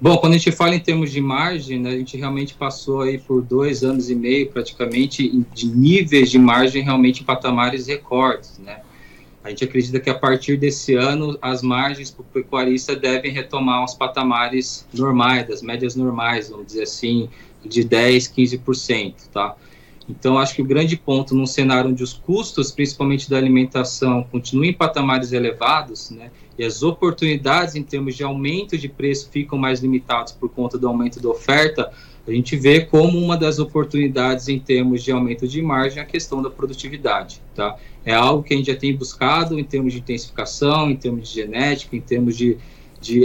Bom, 0.00 0.18
quando 0.18 0.34
a 0.34 0.36
gente 0.36 0.52
fala 0.52 0.74
em 0.74 0.80
termos 0.80 1.10
de 1.10 1.20
margem, 1.20 1.80
né, 1.80 1.90
a 1.90 1.96
gente 1.96 2.16
realmente 2.16 2.52
passou 2.54 3.02
aí 3.02 3.16
por 3.16 3.40
dois 3.40 3.82
anos 3.82 4.10
e 4.10 4.14
meio, 4.14 4.50
praticamente, 4.50 5.44
de 5.54 5.66
níveis 5.66 6.30
de 6.30 6.38
margem 6.38 6.82
realmente 6.82 7.22
em 7.22 7.24
patamares 7.24 7.86
recordes, 7.86 8.58
né? 8.58 8.80
A 9.42 9.50
gente 9.50 9.64
acredita 9.64 10.00
que 10.00 10.08
a 10.08 10.14
partir 10.14 10.56
desse 10.56 10.94
ano 10.94 11.38
as 11.40 11.62
margens 11.62 12.10
para 12.10 12.22
o 12.22 12.24
pecuarista 12.24 12.96
devem 12.96 13.30
retomar 13.30 13.84
os 13.84 13.94
patamares 13.94 14.86
normais, 14.92 15.46
das 15.46 15.60
médias 15.60 15.94
normais, 15.94 16.48
vamos 16.48 16.66
dizer 16.66 16.84
assim, 16.84 17.28
de 17.64 17.84
10, 17.84 18.28
15%, 18.28 19.14
tá? 19.32 19.56
Então, 20.08 20.38
acho 20.38 20.54
que 20.54 20.62
o 20.62 20.64
grande 20.64 20.96
ponto 20.96 21.34
num 21.34 21.46
cenário 21.46 21.90
onde 21.90 22.02
os 22.02 22.12
custos, 22.12 22.70
principalmente 22.70 23.30
da 23.30 23.38
alimentação, 23.38 24.22
continuem 24.30 24.70
em 24.70 24.74
patamares 24.74 25.32
elevados, 25.32 26.10
né, 26.10 26.30
e 26.58 26.64
as 26.64 26.82
oportunidades 26.82 27.74
em 27.74 27.82
termos 27.82 28.14
de 28.14 28.22
aumento 28.22 28.76
de 28.76 28.88
preço 28.88 29.28
ficam 29.30 29.58
mais 29.58 29.80
limitadas 29.80 30.32
por 30.32 30.50
conta 30.50 30.78
do 30.78 30.86
aumento 30.86 31.20
da 31.20 31.28
oferta, 31.28 31.90
a 32.26 32.30
gente 32.30 32.56
vê 32.56 32.80
como 32.80 33.18
uma 33.18 33.36
das 33.36 33.58
oportunidades 33.58 34.48
em 34.48 34.58
termos 34.58 35.02
de 35.02 35.12
aumento 35.12 35.46
de 35.46 35.60
margem 35.60 36.02
a 36.02 36.06
questão 36.06 36.42
da 36.42 36.48
produtividade, 36.48 37.42
tá? 37.54 37.76
É 38.04 38.14
algo 38.14 38.42
que 38.42 38.54
a 38.54 38.56
gente 38.56 38.66
já 38.66 38.76
tem 38.76 38.96
buscado 38.96 39.58
em 39.58 39.64
termos 39.64 39.92
de 39.92 39.98
intensificação, 39.98 40.90
em 40.90 40.96
termos 40.96 41.28
de 41.28 41.34
genética, 41.34 41.94
em 41.94 42.00
termos 42.00 42.36
de, 42.36 42.56
de, 42.98 43.24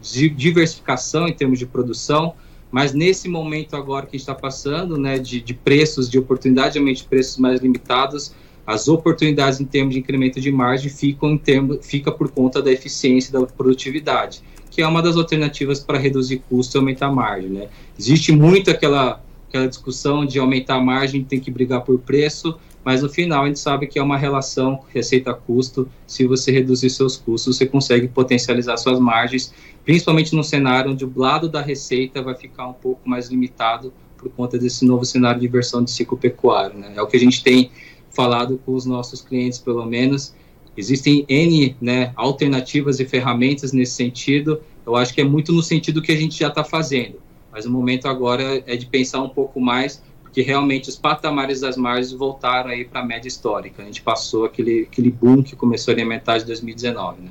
de 0.00 0.30
diversificação, 0.30 1.28
em 1.28 1.32
termos 1.32 1.58
de 1.58 1.66
produção, 1.66 2.34
mas 2.70 2.92
nesse 2.92 3.28
momento 3.28 3.76
agora 3.76 4.06
que 4.06 4.16
está 4.16 4.34
passando, 4.34 4.98
né, 4.98 5.18
de, 5.18 5.40
de 5.40 5.54
preços, 5.54 6.08
de 6.08 6.18
oportunidade 6.18 6.74
de 6.74 6.78
aumento 6.78 6.98
de 6.98 7.04
preços 7.04 7.38
mais 7.38 7.60
limitados, 7.60 8.32
as 8.66 8.86
oportunidades 8.86 9.60
em 9.60 9.64
termos 9.64 9.94
de 9.94 10.00
incremento 10.00 10.40
de 10.40 10.52
margem 10.52 10.90
ficam 10.90 11.30
em 11.30 11.38
termos, 11.38 11.78
fica 11.86 12.12
por 12.12 12.30
conta 12.30 12.60
da 12.60 12.70
eficiência 12.70 13.32
da 13.32 13.46
produtividade, 13.46 14.42
que 14.70 14.82
é 14.82 14.86
uma 14.86 15.02
das 15.02 15.16
alternativas 15.16 15.80
para 15.80 15.98
reduzir 15.98 16.42
custo 16.48 16.76
e 16.76 16.78
aumentar 16.78 17.06
a 17.06 17.12
margem, 17.12 17.48
né? 17.48 17.68
Existe 17.98 18.30
muito 18.30 18.70
aquela 18.70 19.22
aquela 19.48 19.66
discussão 19.66 20.26
de 20.26 20.38
aumentar 20.38 20.74
a 20.74 20.80
margem, 20.80 21.24
tem 21.24 21.40
que 21.40 21.50
brigar 21.50 21.80
por 21.80 21.98
preço, 21.98 22.58
mas 22.88 23.02
no 23.02 23.08
final 23.10 23.44
a 23.44 23.46
gente 23.46 23.58
sabe 23.58 23.86
que 23.86 23.98
é 23.98 24.02
uma 24.02 24.16
relação 24.16 24.80
receita-custo. 24.88 25.86
Se 26.06 26.26
você 26.26 26.50
reduzir 26.50 26.88
seus 26.88 27.18
custos, 27.18 27.58
você 27.58 27.66
consegue 27.66 28.08
potencializar 28.08 28.78
suas 28.78 28.98
margens, 28.98 29.52
principalmente 29.84 30.34
num 30.34 30.42
cenário 30.42 30.92
onde 30.92 31.04
o 31.04 31.12
lado 31.14 31.50
da 31.50 31.60
receita 31.60 32.22
vai 32.22 32.34
ficar 32.34 32.66
um 32.66 32.72
pouco 32.72 33.06
mais 33.06 33.28
limitado 33.28 33.92
por 34.16 34.30
conta 34.30 34.56
desse 34.56 34.86
novo 34.86 35.04
cenário 35.04 35.38
de 35.38 35.46
versão 35.48 35.84
de 35.84 35.90
ciclo 35.90 36.16
pecuário. 36.16 36.78
Né? 36.78 36.94
É 36.96 37.02
o 37.02 37.06
que 37.06 37.18
a 37.18 37.20
gente 37.20 37.44
tem 37.44 37.70
falado 38.08 38.58
com 38.64 38.72
os 38.72 38.86
nossos 38.86 39.20
clientes, 39.20 39.58
pelo 39.58 39.84
menos. 39.84 40.34
Existem 40.74 41.26
N 41.28 41.76
né, 41.82 42.14
alternativas 42.16 43.00
e 43.00 43.04
ferramentas 43.04 43.70
nesse 43.70 43.96
sentido. 43.96 44.62
Eu 44.86 44.96
acho 44.96 45.12
que 45.12 45.20
é 45.20 45.24
muito 45.24 45.52
no 45.52 45.62
sentido 45.62 46.00
que 46.00 46.10
a 46.10 46.16
gente 46.16 46.38
já 46.38 46.48
está 46.48 46.64
fazendo. 46.64 47.20
Mas 47.52 47.66
o 47.66 47.70
momento 47.70 48.08
agora 48.08 48.62
é 48.66 48.76
de 48.76 48.86
pensar 48.86 49.20
um 49.20 49.28
pouco 49.28 49.60
mais 49.60 50.02
porque 50.38 50.48
realmente 50.48 50.88
os 50.88 50.94
patamares 50.94 51.60
das 51.60 51.76
margens 51.76 52.12
voltaram 52.12 52.70
aí 52.70 52.84
para 52.84 53.00
a 53.00 53.04
média 53.04 53.26
histórica. 53.26 53.82
A 53.82 53.84
gente 53.84 54.02
passou 54.02 54.44
aquele, 54.44 54.86
aquele 54.88 55.10
boom 55.10 55.42
que 55.42 55.56
começou 55.56 55.90
ali 55.90 56.02
a 56.02 56.06
metade 56.06 56.44
de 56.44 56.46
2019, 56.46 57.22
né? 57.22 57.30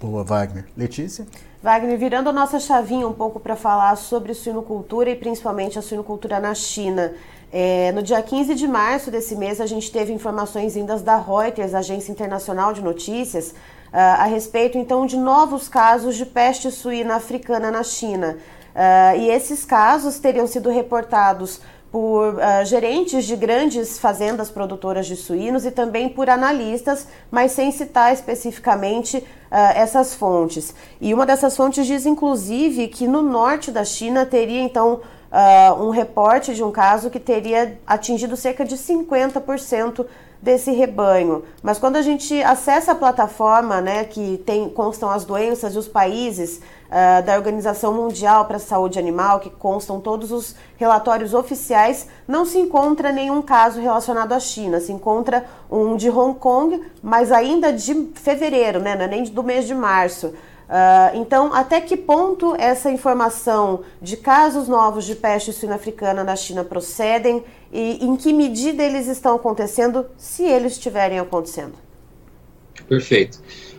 Boa, 0.00 0.24
Wagner. 0.24 0.64
Letícia? 0.74 1.26
Wagner, 1.62 1.98
virando 1.98 2.30
a 2.30 2.32
nossa 2.32 2.58
chavinha 2.58 3.06
um 3.06 3.12
pouco 3.12 3.38
para 3.38 3.54
falar 3.54 3.94
sobre 3.96 4.32
suinocultura 4.32 5.10
e 5.10 5.14
principalmente 5.14 5.78
a 5.78 5.82
suinocultura 5.82 6.40
na 6.40 6.54
China. 6.54 7.12
É, 7.52 7.92
no 7.92 8.02
dia 8.02 8.22
15 8.22 8.54
de 8.54 8.66
março 8.66 9.10
desse 9.10 9.36
mês, 9.36 9.60
a 9.60 9.66
gente 9.66 9.92
teve 9.92 10.10
informações 10.10 10.74
vindas 10.74 11.02
da 11.02 11.18
Reuters, 11.18 11.74
Agência 11.74 12.12
Internacional 12.12 12.72
de 12.72 12.80
Notícias, 12.80 13.50
uh, 13.50 13.54
a 13.92 14.24
respeito 14.24 14.78
então 14.78 15.04
de 15.04 15.18
novos 15.18 15.68
casos 15.68 16.16
de 16.16 16.24
peste 16.24 16.70
suína 16.70 17.16
africana 17.16 17.70
na 17.70 17.82
China. 17.82 18.38
Uh, 18.74 19.18
e 19.18 19.28
esses 19.28 19.66
casos 19.66 20.18
teriam 20.18 20.46
sido 20.46 20.70
reportados 20.70 21.60
por 21.92 22.36
uh, 22.36 22.64
gerentes 22.64 23.26
de 23.26 23.36
grandes 23.36 23.98
fazendas 23.98 24.50
produtoras 24.50 25.06
de 25.06 25.14
suínos 25.14 25.66
e 25.66 25.70
também 25.70 26.08
por 26.08 26.30
analistas, 26.30 27.06
mas 27.30 27.52
sem 27.52 27.70
citar 27.70 28.14
especificamente 28.14 29.18
uh, 29.18 29.24
essas 29.74 30.14
fontes. 30.14 30.74
E 30.98 31.12
uma 31.12 31.26
dessas 31.26 31.54
fontes 31.54 31.86
diz, 31.86 32.06
inclusive, 32.06 32.88
que 32.88 33.06
no 33.06 33.20
norte 33.20 33.70
da 33.70 33.84
China 33.84 34.24
teria 34.24 34.62
então 34.62 35.02
uh, 35.30 35.84
um 35.84 35.90
reporte 35.90 36.54
de 36.54 36.64
um 36.64 36.72
caso 36.72 37.10
que 37.10 37.20
teria 37.20 37.78
atingido 37.86 38.38
cerca 38.38 38.64
de 38.64 38.76
50% 38.76 40.06
desse 40.40 40.72
rebanho. 40.72 41.44
Mas 41.62 41.78
quando 41.78 41.96
a 41.96 42.02
gente 42.02 42.42
acessa 42.42 42.92
a 42.92 42.94
plataforma, 42.96 43.80
né, 43.80 44.04
que 44.04 44.42
tem 44.44 44.68
constam 44.68 45.08
as 45.08 45.24
doenças 45.24 45.74
e 45.74 45.78
os 45.78 45.86
países 45.86 46.60
uh, 46.92 47.24
da 47.24 47.36
Organização 47.36 47.94
Mundial 47.94 48.44
para 48.44 48.56
a 48.56 48.60
Saúde 48.60 48.98
Animal, 48.98 49.40
que 49.40 49.48
constam 49.48 49.98
todos 49.98 50.30
os 50.30 50.54
relatórios 50.76 51.32
oficiais, 51.32 52.06
não 52.28 52.44
se 52.44 52.58
encontra 52.58 53.10
nenhum 53.10 53.40
caso 53.40 53.80
relacionado 53.80 54.32
à 54.32 54.38
China. 54.38 54.78
Se 54.78 54.92
encontra 54.92 55.46
um 55.70 55.96
de 55.96 56.10
Hong 56.10 56.38
Kong, 56.38 56.82
mas 57.02 57.32
ainda 57.32 57.72
de 57.72 58.10
fevereiro, 58.14 58.78
né, 58.78 58.94
não 58.94 59.04
é 59.04 59.08
nem 59.08 59.24
do 59.24 59.42
mês 59.42 59.66
de 59.66 59.74
março. 59.74 60.28
Uh, 60.28 61.16
então, 61.16 61.52
até 61.52 61.80
que 61.80 61.96
ponto 61.96 62.54
essa 62.56 62.90
informação 62.90 63.80
de 64.00 64.16
casos 64.16 64.68
novos 64.68 65.04
de 65.04 65.14
peste 65.14 65.52
suína 65.52 65.74
africana 65.74 66.24
na 66.24 66.36
China 66.36 66.64
procedem 66.64 67.44
e 67.70 68.04
em 68.04 68.16
que 68.16 68.32
medida 68.32 68.82
eles 68.82 69.06
estão 69.06 69.34
acontecendo, 69.34 70.06
se 70.16 70.44
eles 70.44 70.72
estiverem 70.72 71.18
acontecendo? 71.18 71.74
Perfeito. 72.88 73.38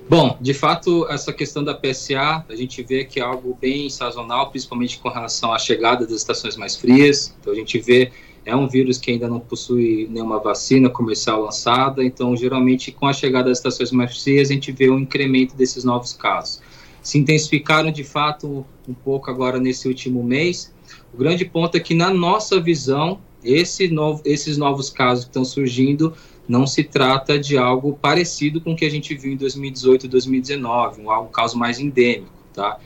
Bom, 0.09 0.37
de 0.39 0.53
fato, 0.53 1.07
essa 1.09 1.31
questão 1.31 1.63
da 1.63 1.73
PSA, 1.73 2.45
a 2.47 2.55
gente 2.55 2.83
vê 2.83 3.05
que 3.05 3.19
é 3.19 3.23
algo 3.23 3.57
bem 3.59 3.89
sazonal, 3.89 4.49
principalmente 4.49 4.99
com 4.99 5.09
relação 5.09 5.53
à 5.53 5.57
chegada 5.57 6.05
das 6.05 6.17
estações 6.17 6.55
mais 6.55 6.75
frias. 6.75 7.33
Então, 7.39 7.53
a 7.53 7.55
gente 7.55 7.79
vê, 7.79 8.11
é 8.45 8.55
um 8.55 8.67
vírus 8.67 8.97
que 8.97 9.11
ainda 9.11 9.27
não 9.27 9.39
possui 9.39 10.07
nenhuma 10.11 10.39
vacina 10.39 10.89
comercial 10.89 11.41
lançada, 11.41 12.03
então, 12.03 12.35
geralmente, 12.35 12.91
com 12.91 13.07
a 13.07 13.13
chegada 13.13 13.49
das 13.49 13.59
estações 13.59 13.91
mais 13.91 14.21
frias, 14.21 14.49
a 14.49 14.53
gente 14.53 14.71
vê 14.71 14.89
um 14.89 14.99
incremento 14.99 15.55
desses 15.55 15.83
novos 15.83 16.13
casos 16.13 16.61
se 17.03 17.17
intensificaram 17.19 17.91
de 17.91 18.03
fato 18.03 18.65
um 18.87 18.93
pouco 18.93 19.29
agora 19.29 19.59
nesse 19.59 19.87
último 19.87 20.23
mês. 20.23 20.73
O 21.13 21.17
grande 21.17 21.43
ponto 21.43 21.75
é 21.75 21.79
que, 21.79 21.93
na 21.93 22.11
nossa 22.11 22.59
visão, 22.59 23.19
esse 23.43 23.89
novo, 23.89 24.21
esses 24.23 24.57
novos 24.57 24.89
casos 24.89 25.25
que 25.25 25.29
estão 25.29 25.43
surgindo 25.43 26.13
não 26.47 26.67
se 26.67 26.83
trata 26.83 27.39
de 27.39 27.57
algo 27.57 27.97
parecido 28.01 28.59
com 28.59 28.73
o 28.73 28.75
que 28.75 28.85
a 28.85 28.89
gente 28.89 29.15
viu 29.15 29.33
em 29.33 29.37
2018 29.37 30.05
e 30.05 30.09
2019, 30.09 31.01
um, 31.01 31.09
algo 31.09 31.29
caso 31.29 31.57
mais 31.57 31.79
endêmico. 31.79 32.31
tá? 32.53 32.77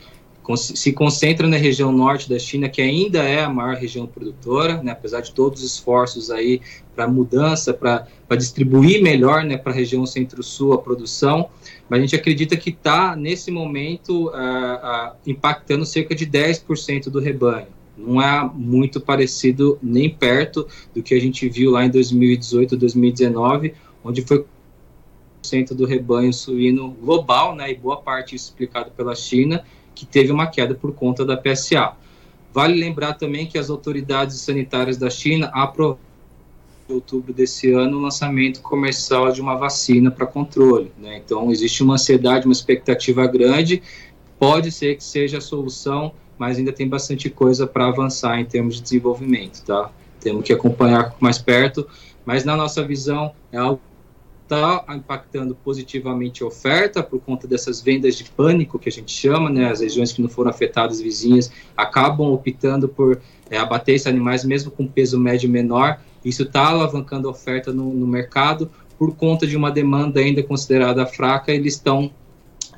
Se 0.56 0.92
concentra 0.92 1.46
na 1.46 1.58
região 1.58 1.92
norte 1.92 2.26
da 2.26 2.38
China, 2.38 2.70
que 2.70 2.80
ainda 2.80 3.22
é 3.22 3.44
a 3.44 3.50
maior 3.50 3.74
região 3.76 4.06
produtora, 4.06 4.82
né, 4.82 4.92
apesar 4.92 5.20
de 5.20 5.32
todos 5.32 5.62
os 5.62 5.72
esforços 5.72 6.30
aí 6.30 6.62
para 6.94 7.06
mudança, 7.06 7.74
para 7.74 8.06
distribuir 8.30 9.02
melhor 9.02 9.44
né, 9.44 9.58
para 9.58 9.72
a 9.72 9.74
região 9.74 10.06
centro-sul 10.06 10.72
a 10.72 10.78
produção, 10.78 11.50
mas 11.86 11.98
a 11.98 12.00
gente 12.00 12.16
acredita 12.16 12.56
que 12.56 12.70
está, 12.70 13.14
nesse 13.14 13.50
momento, 13.50 14.28
uh, 14.28 15.10
uh, 15.10 15.16
impactando 15.26 15.84
cerca 15.84 16.14
de 16.14 16.26
10% 16.26 17.10
do 17.10 17.20
rebanho. 17.20 17.77
Não 17.98 18.22
é 18.22 18.48
muito 18.54 19.00
parecido 19.00 19.78
nem 19.82 20.08
perto 20.08 20.66
do 20.94 21.02
que 21.02 21.14
a 21.14 21.20
gente 21.20 21.48
viu 21.48 21.72
lá 21.72 21.84
em 21.84 21.90
2018, 21.90 22.76
2019, 22.76 23.74
onde 24.04 24.22
foi 24.22 24.44
do 25.74 25.86
rebanho 25.86 26.32
suíno 26.32 26.90
global, 26.90 27.54
né, 27.54 27.70
e 27.70 27.74
boa 27.74 27.96
parte 27.96 28.36
explicado 28.36 28.90
pela 28.90 29.14
China, 29.14 29.64
que 29.94 30.04
teve 30.04 30.30
uma 30.30 30.46
queda 30.46 30.74
por 30.74 30.92
conta 30.94 31.24
da 31.24 31.36
PSA. 31.36 31.96
Vale 32.52 32.78
lembrar 32.78 33.14
também 33.14 33.46
que 33.46 33.58
as 33.58 33.70
autoridades 33.70 34.38
sanitárias 34.40 34.96
da 34.96 35.08
China 35.08 35.50
aprovaram 35.54 35.98
em 36.88 36.92
outubro 36.92 37.32
desse 37.32 37.72
ano 37.72 37.98
o 37.98 38.00
lançamento 38.00 38.60
comercial 38.60 39.30
de 39.32 39.40
uma 39.40 39.54
vacina 39.54 40.10
para 40.10 40.26
controle. 40.26 40.90
Né? 40.98 41.20
Então, 41.24 41.50
existe 41.50 41.82
uma 41.82 41.94
ansiedade, 41.94 42.46
uma 42.46 42.52
expectativa 42.52 43.26
grande. 43.26 43.82
Pode 44.38 44.70
ser 44.70 44.96
que 44.96 45.04
seja 45.04 45.38
a 45.38 45.40
solução, 45.40 46.12
mas 46.38 46.58
ainda 46.58 46.72
tem 46.72 46.88
bastante 46.88 47.28
coisa 47.28 47.66
para 47.66 47.88
avançar 47.88 48.38
em 48.38 48.44
termos 48.44 48.76
de 48.76 48.82
desenvolvimento. 48.82 49.62
Tá? 49.64 49.90
Temos 50.20 50.44
que 50.44 50.52
acompanhar 50.52 51.14
mais 51.20 51.38
perto, 51.38 51.86
mas 52.24 52.44
na 52.44 52.56
nossa 52.56 52.82
visão 52.84 53.32
é 53.52 53.58
algo 53.58 53.80
está 54.48 54.82
impactando 54.96 55.54
positivamente 55.54 56.42
a 56.42 56.46
oferta 56.46 57.02
por 57.02 57.20
conta 57.20 57.46
dessas 57.46 57.82
vendas 57.82 58.16
de 58.16 58.24
pânico 58.24 58.78
que 58.78 58.88
a 58.88 58.92
gente 58.92 59.12
chama, 59.12 59.50
né? 59.50 59.70
As 59.70 59.80
regiões 59.80 60.10
que 60.10 60.22
não 60.22 60.28
foram 60.28 60.50
afetadas 60.50 61.00
vizinhas 61.00 61.52
acabam 61.76 62.32
optando 62.32 62.88
por 62.88 63.20
é, 63.50 63.58
abater 63.58 63.94
esses 63.94 64.06
animais 64.06 64.44
mesmo 64.44 64.70
com 64.70 64.86
peso 64.86 65.20
médio 65.20 65.50
menor. 65.50 66.00
Isso 66.24 66.44
está 66.44 66.68
alavancando 66.68 67.28
a 67.28 67.30
oferta 67.30 67.72
no, 67.72 67.92
no, 67.92 68.06
mercado 68.06 68.70
por 68.98 69.14
conta 69.14 69.46
de 69.46 69.54
uma 69.54 69.70
demanda 69.70 70.18
ainda 70.18 70.42
considerada 70.42 71.06
fraca. 71.06 71.52
Eles 71.52 71.74
estão 71.74 72.10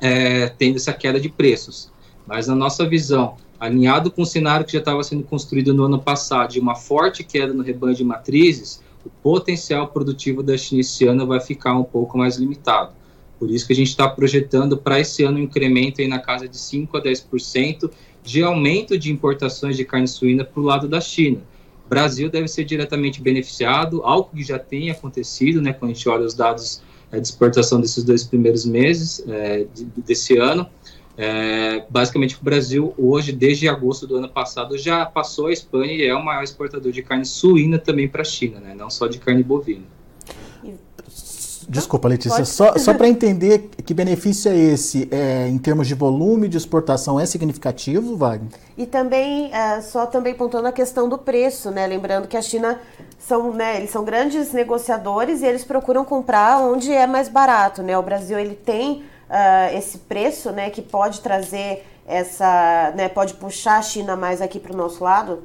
é, 0.01 0.49
tendo 0.49 0.75
essa 0.75 0.91
queda 0.91 1.19
de 1.19 1.29
preços. 1.29 1.89
Mas 2.27 2.47
na 2.47 2.55
nossa 2.55 2.87
visão, 2.87 3.37
alinhado 3.61 4.09
com 4.09 4.23
o 4.23 4.25
cenário 4.25 4.65
que 4.65 4.73
já 4.73 4.79
estava 4.79 5.03
sendo 5.03 5.23
construído 5.23 5.71
no 5.71 5.83
ano 5.83 6.01
passado, 6.01 6.51
de 6.51 6.59
uma 6.59 6.73
forte 6.73 7.23
queda 7.23 7.53
no 7.53 7.61
rebanho 7.61 7.95
de 7.95 8.03
matrizes, 8.03 8.81
o 9.05 9.09
potencial 9.21 9.87
produtivo 9.87 10.41
da 10.41 10.57
China 10.57 10.81
esse 10.81 11.05
ano 11.05 11.27
vai 11.27 11.39
ficar 11.39 11.77
um 11.77 11.83
pouco 11.83 12.17
mais 12.17 12.37
limitado. 12.37 12.91
Por 13.37 13.51
isso 13.51 13.67
que 13.67 13.73
a 13.73 13.75
gente 13.75 13.89
está 13.89 14.09
projetando 14.09 14.77
para 14.77 14.99
esse 14.99 15.23
ano 15.23 15.37
um 15.37 15.43
incremento 15.43 16.01
aí 16.01 16.07
na 16.07 16.17
casa 16.17 16.47
de 16.47 16.57
5 16.57 16.97
a 16.97 17.03
10% 17.03 17.91
de 18.23 18.41
aumento 18.41 18.97
de 18.97 19.11
importações 19.11 19.77
de 19.77 19.85
carne 19.85 20.07
suína 20.07 20.43
para 20.43 20.59
o 20.59 20.63
lado 20.63 20.87
da 20.87 20.99
China. 20.99 21.37
O 21.85 21.89
Brasil 21.89 22.31
deve 22.31 22.47
ser 22.47 22.63
diretamente 22.63 23.21
beneficiado, 23.21 24.01
algo 24.03 24.31
que 24.35 24.43
já 24.43 24.57
tem 24.57 24.89
acontecido, 24.89 25.61
né, 25.61 25.71
quando 25.71 25.91
a 25.91 25.93
gente 25.93 26.09
olha 26.09 26.25
os 26.25 26.33
dados 26.33 26.81
é, 27.11 27.19
de 27.19 27.27
exportação 27.27 27.79
desses 27.79 28.03
dois 28.03 28.23
primeiros 28.23 28.65
meses 28.65 29.23
é, 29.27 29.65
de, 29.71 29.85
desse 29.97 30.37
ano. 30.37 30.67
É, 31.23 31.85
basicamente, 31.87 32.35
o 32.35 32.43
Brasil, 32.43 32.95
hoje, 32.97 33.31
desde 33.31 33.69
agosto 33.69 34.07
do 34.07 34.15
ano 34.15 34.27
passado, 34.27 34.75
já 34.75 35.05
passou 35.05 35.47
a 35.47 35.53
Espanha 35.53 35.93
e 35.93 36.03
é 36.03 36.15
o 36.15 36.25
maior 36.25 36.43
exportador 36.43 36.91
de 36.91 37.03
carne 37.03 37.25
suína 37.25 37.77
também 37.77 38.07
para 38.07 38.23
a 38.23 38.25
China, 38.25 38.59
né? 38.59 38.73
não 38.75 38.89
só 38.89 39.05
de 39.05 39.19
carne 39.19 39.43
bovina. 39.43 39.83
Desculpa, 41.69 42.07
Letícia, 42.07 42.37
Pode. 42.37 42.49
só, 42.49 42.75
só 42.75 42.93
para 42.95 43.07
entender 43.07 43.69
que 43.85 43.93
benefício 43.93 44.51
é 44.51 44.57
esse, 44.57 45.07
é, 45.11 45.47
em 45.47 45.59
termos 45.59 45.87
de 45.87 45.93
volume 45.93 46.47
de 46.47 46.57
exportação, 46.57 47.19
é 47.19 47.25
significativo, 47.27 48.17
Wagner? 48.17 48.49
E 48.75 48.87
também, 48.87 49.53
é, 49.53 49.79
só 49.79 50.07
também 50.07 50.33
pontuando 50.33 50.69
a 50.69 50.71
questão 50.71 51.07
do 51.07 51.19
preço, 51.19 51.69
né? 51.69 51.85
Lembrando 51.85 52.27
que 52.27 52.35
a 52.35 52.41
China 52.41 52.79
são, 53.19 53.53
né, 53.53 53.77
eles 53.77 53.91
são 53.91 54.03
grandes 54.03 54.51
negociadores 54.51 55.43
e 55.43 55.45
eles 55.45 55.63
procuram 55.63 56.03
comprar 56.03 56.57
onde 56.57 56.91
é 56.91 57.05
mais 57.05 57.29
barato, 57.29 57.83
né? 57.83 57.95
O 57.95 58.01
Brasil, 58.01 58.39
ele 58.39 58.55
tem 58.55 59.03
uh, 59.31 59.77
esse 59.77 59.99
preço, 59.99 60.51
né, 60.51 60.69
que 60.69 60.81
pode 60.81 61.21
trazer 61.21 61.83
essa, 62.05 62.93
né, 62.95 63.07
pode 63.07 63.35
puxar 63.35 63.77
a 63.77 63.81
China 63.81 64.15
mais 64.15 64.41
aqui 64.41 64.59
para 64.59 64.73
o 64.73 64.77
nosso 64.77 65.03
lado? 65.03 65.43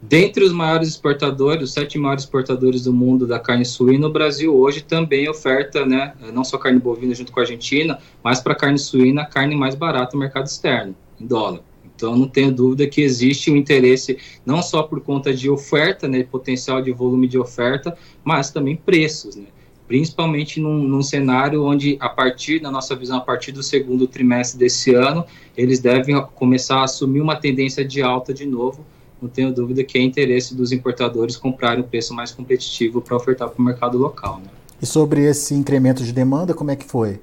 Dentre 0.00 0.44
os 0.44 0.52
maiores 0.52 0.88
exportadores, 0.88 1.64
os 1.64 1.72
sete 1.72 1.98
maiores 1.98 2.22
exportadores 2.22 2.84
do 2.84 2.92
mundo 2.92 3.26
da 3.26 3.40
carne 3.40 3.64
suína, 3.64 4.06
o 4.06 4.12
Brasil 4.12 4.54
hoje 4.54 4.82
também 4.82 5.28
oferta, 5.28 5.84
né, 5.84 6.12
não 6.32 6.44
só 6.44 6.58
carne 6.58 6.78
bovina 6.78 7.14
junto 7.14 7.32
com 7.32 7.40
a 7.40 7.42
Argentina, 7.42 7.98
mas 8.22 8.40
para 8.40 8.54
carne 8.54 8.78
suína, 8.78 9.22
a 9.22 9.26
carne 9.26 9.56
mais 9.56 9.74
barata 9.74 10.12
no 10.12 10.20
mercado 10.20 10.46
externo, 10.46 10.94
em 11.20 11.26
dólar. 11.26 11.62
Então, 11.84 12.14
não 12.14 12.28
tenho 12.28 12.52
dúvida 12.52 12.86
que 12.86 13.00
existe 13.00 13.50
um 13.50 13.56
interesse, 13.56 14.18
não 14.46 14.62
só 14.62 14.84
por 14.84 15.00
conta 15.00 15.34
de 15.34 15.50
oferta, 15.50 16.06
né, 16.06 16.22
potencial 16.22 16.80
de 16.80 16.92
volume 16.92 17.26
de 17.26 17.36
oferta, 17.36 17.96
mas 18.22 18.52
também 18.52 18.76
preços, 18.76 19.34
né 19.34 19.46
principalmente 19.88 20.60
num, 20.60 20.84
num, 20.84 21.02
cenário 21.02 21.64
onde, 21.64 21.96
a 21.98 22.10
partir 22.10 22.60
da 22.60 22.70
nossa 22.70 22.94
visão, 22.94 23.16
a 23.16 23.22
partir 23.22 23.52
do 23.52 23.62
segundo 23.62 24.06
trimestre 24.06 24.58
desse 24.58 24.94
ano, 24.94 25.24
eles 25.56 25.80
devem 25.80 26.22
começar 26.34 26.80
a 26.80 26.84
assumir 26.84 27.22
uma 27.22 27.34
tendência 27.34 27.82
de 27.82 28.02
alta 28.02 28.34
de 28.34 28.44
novo. 28.44 28.84
Não 29.20 29.28
tenho 29.28 29.52
dúvida 29.52 29.82
que 29.82 29.98
é 29.98 30.02
interesse 30.02 30.54
dos 30.54 30.70
importadores 30.70 31.36
comprarem 31.36 31.82
um 31.82 31.86
preço 31.88 32.14
mais 32.14 32.30
competitivo 32.30 33.00
para 33.00 33.16
ofertar 33.16 33.48
para 33.48 33.60
o 33.60 33.64
mercado 33.64 33.96
local. 33.96 34.38
Né? 34.38 34.50
E 34.80 34.86
sobre 34.86 35.24
esse 35.24 35.54
incremento 35.54 36.04
de 36.04 36.12
demanda, 36.12 36.52
como 36.52 36.70
é 36.70 36.76
que 36.76 36.84
foi? 36.84 37.18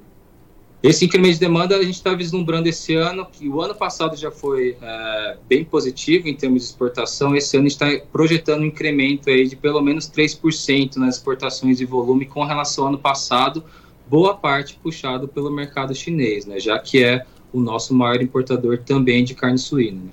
Esse 0.84 1.06
incremento 1.06 1.34
de 1.34 1.40
demanda 1.40 1.76
a 1.76 1.84
gente 1.84 1.96
está 1.96 2.14
vislumbrando 2.14 2.70
esse 2.70 2.96
ano, 2.96 3.26
que 3.26 3.50
o 3.50 3.60
ano 3.60 3.74
passado 3.74 4.16
já 4.16 4.30
foi 4.30 4.78
é, 4.80 5.38
bem 5.50 5.64
positivo 5.64 6.28
em 6.28 6.36
termos 6.36 6.62
de 6.62 6.68
exportação, 6.68 7.36
esse 7.36 7.58
ano 7.58 7.66
está 7.66 7.88
projetando 8.12 8.62
um 8.62 8.66
incremento 8.66 9.30
aí 9.30 9.48
de 9.48 9.56
pelo 9.56 9.82
menos 9.82 10.10
3% 10.10 10.98
nas 10.98 11.16
exportações 11.16 11.80
de 11.80 11.86
volume 11.86 12.26
com 12.26 12.44
relação 12.44 12.84
ao 12.84 12.90
ano 12.90 13.00
passado, 13.00 13.64
boa 14.08 14.36
parte 14.36 14.78
puxado 14.82 15.28
pelo 15.28 15.52
mercado 15.52 15.96
chinês, 15.96 16.46
né, 16.46 16.60
já 16.60 16.78
que 16.78 17.04
é 17.04 17.26
o 17.52 17.60
nosso 17.60 17.94
maior 17.94 18.22
importador 18.22 18.78
também 18.78 19.24
de 19.24 19.34
carne 19.34 19.58
suína. 19.58 20.02
Né. 20.04 20.12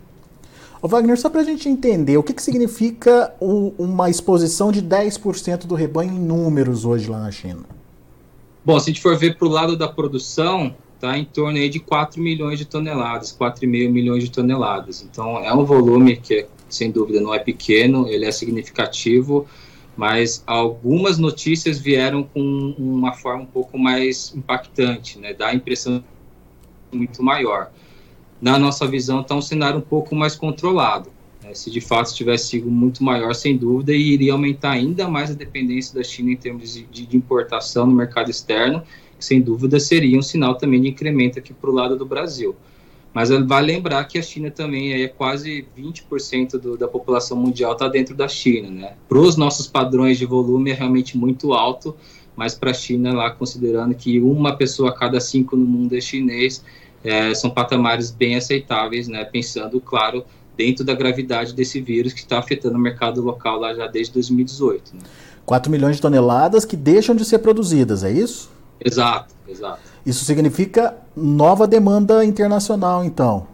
Ô 0.80 0.88
Wagner, 0.88 1.16
só 1.18 1.28
para 1.28 1.42
a 1.42 1.44
gente 1.44 1.68
entender, 1.68 2.16
o 2.16 2.22
que, 2.22 2.32
que 2.32 2.42
significa 2.42 3.32
o, 3.38 3.74
uma 3.78 4.08
exposição 4.10 4.72
de 4.72 4.82
10% 4.82 5.66
do 5.66 5.74
rebanho 5.74 6.12
em 6.12 6.18
números 6.18 6.84
hoje 6.84 7.08
lá 7.08 7.20
na 7.20 7.30
China? 7.30 7.62
Bom, 8.64 8.78
se 8.78 8.90
a 8.90 8.92
gente 8.92 9.02
for 9.02 9.16
ver 9.16 9.36
para 9.36 9.48
o 9.48 9.50
lado 9.50 9.76
da 9.76 9.88
produção, 9.88 10.74
está 10.94 11.18
em 11.18 11.24
torno 11.24 11.58
aí 11.58 11.68
de 11.68 11.80
4 11.80 12.22
milhões 12.22 12.58
de 12.58 12.64
toneladas, 12.64 13.36
4,5 13.36 13.90
milhões 13.90 14.22
de 14.22 14.30
toneladas. 14.30 15.02
Então, 15.02 15.38
é 15.38 15.52
um 15.52 15.64
volume 15.64 16.16
que, 16.16 16.46
sem 16.68 16.90
dúvida, 16.90 17.20
não 17.20 17.34
é 17.34 17.40
pequeno, 17.40 18.08
ele 18.08 18.24
é 18.24 18.30
significativo, 18.30 19.48
mas 19.96 20.44
algumas 20.46 21.18
notícias 21.18 21.78
vieram 21.78 22.22
com 22.22 22.74
uma 22.78 23.12
forma 23.12 23.42
um 23.42 23.46
pouco 23.46 23.76
mais 23.76 24.32
impactante, 24.34 25.18
né? 25.18 25.34
dá 25.34 25.48
a 25.48 25.54
impressão 25.54 26.02
muito 26.92 27.20
maior. 27.20 27.72
Na 28.40 28.58
nossa 28.58 28.86
visão, 28.86 29.22
está 29.22 29.34
um 29.34 29.42
cenário 29.42 29.78
um 29.78 29.82
pouco 29.82 30.14
mais 30.14 30.36
controlado. 30.36 31.11
Né? 31.42 31.54
Se 31.54 31.70
de 31.70 31.80
fato 31.80 32.14
tivesse 32.14 32.48
sido 32.48 32.70
muito 32.70 33.02
maior, 33.02 33.34
sem 33.34 33.56
dúvida, 33.56 33.92
e 33.92 34.12
iria 34.12 34.32
aumentar 34.32 34.70
ainda 34.70 35.08
mais 35.08 35.30
a 35.30 35.34
dependência 35.34 35.94
da 35.94 36.02
China 36.02 36.30
em 36.30 36.36
termos 36.36 36.74
de, 36.74 36.84
de 36.84 37.16
importação 37.16 37.86
no 37.86 37.92
mercado 37.94 38.30
externo, 38.30 38.82
que 39.18 39.24
sem 39.24 39.40
dúvida 39.40 39.78
seria 39.80 40.18
um 40.18 40.22
sinal 40.22 40.54
também 40.54 40.80
de 40.80 40.88
incremento 40.88 41.38
aqui 41.38 41.52
para 41.52 41.70
o 41.70 41.72
lado 41.72 41.96
do 41.96 42.06
Brasil. 42.06 42.54
Mas 43.14 43.28
vale 43.28 43.72
lembrar 43.72 44.04
que 44.04 44.18
a 44.18 44.22
China 44.22 44.50
também 44.50 44.94
é 44.94 45.06
quase 45.06 45.66
20% 45.76 46.52
do, 46.52 46.78
da 46.78 46.88
população 46.88 47.36
mundial 47.36 47.72
está 47.72 47.86
dentro 47.86 48.14
da 48.14 48.26
China, 48.26 48.70
né? 48.70 48.94
Para 49.06 49.18
os 49.18 49.36
nossos 49.36 49.66
padrões 49.66 50.16
de 50.16 50.24
volume 50.24 50.70
é 50.70 50.74
realmente 50.74 51.18
muito 51.18 51.52
alto, 51.52 51.94
mas 52.34 52.54
para 52.54 52.70
a 52.70 52.74
China 52.74 53.12
lá, 53.12 53.30
considerando 53.30 53.94
que 53.94 54.18
uma 54.18 54.56
pessoa 54.56 54.88
a 54.88 54.94
cada 54.94 55.20
cinco 55.20 55.56
no 55.56 55.66
mundo 55.66 55.94
é 55.94 56.00
chinês, 56.00 56.64
é, 57.04 57.34
são 57.34 57.50
patamares 57.50 58.10
bem 58.10 58.36
aceitáveis, 58.36 59.08
né? 59.08 59.24
Pensando, 59.24 59.78
claro, 59.78 60.24
dentro 60.62 60.84
da 60.84 60.94
gravidade 60.94 61.52
desse 61.52 61.80
vírus 61.80 62.12
que 62.12 62.20
está 62.20 62.38
afetando 62.38 62.76
o 62.76 62.80
mercado 62.80 63.20
local 63.20 63.58
lá 63.58 63.74
já 63.74 63.88
desde 63.88 64.14
2018. 64.14 64.94
Né? 64.94 65.02
4 65.44 65.70
milhões 65.70 65.96
de 65.96 66.02
toneladas 66.02 66.64
que 66.64 66.76
deixam 66.76 67.16
de 67.16 67.24
ser 67.24 67.40
produzidas, 67.40 68.04
é 68.04 68.12
isso? 68.12 68.48
Exato, 68.80 69.34
exato. 69.48 69.80
Isso 70.06 70.24
significa 70.24 70.96
nova 71.16 71.66
demanda 71.66 72.24
internacional, 72.24 73.04
então? 73.04 73.48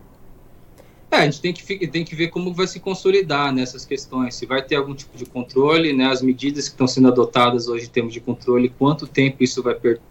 É, 1.10 1.16
a 1.16 1.24
gente 1.24 1.40
tem 1.40 1.54
que, 1.54 1.86
tem 1.86 2.04
que 2.04 2.14
ver 2.14 2.28
como 2.28 2.52
vai 2.52 2.66
se 2.66 2.78
consolidar 2.78 3.54
nessas 3.54 3.86
questões, 3.86 4.34
se 4.34 4.44
vai 4.44 4.62
ter 4.62 4.76
algum 4.76 4.94
tipo 4.94 5.16
de 5.16 5.24
controle, 5.24 5.94
né, 5.94 6.08
as 6.08 6.20
medidas 6.20 6.68
que 6.68 6.74
estão 6.74 6.86
sendo 6.86 7.08
adotadas 7.08 7.68
hoje 7.68 7.86
em 7.86 7.88
termos 7.88 8.12
de 8.12 8.20
controle, 8.20 8.68
quanto 8.78 9.06
tempo 9.06 9.42
isso 9.42 9.62
vai 9.62 9.74
perder. 9.74 10.02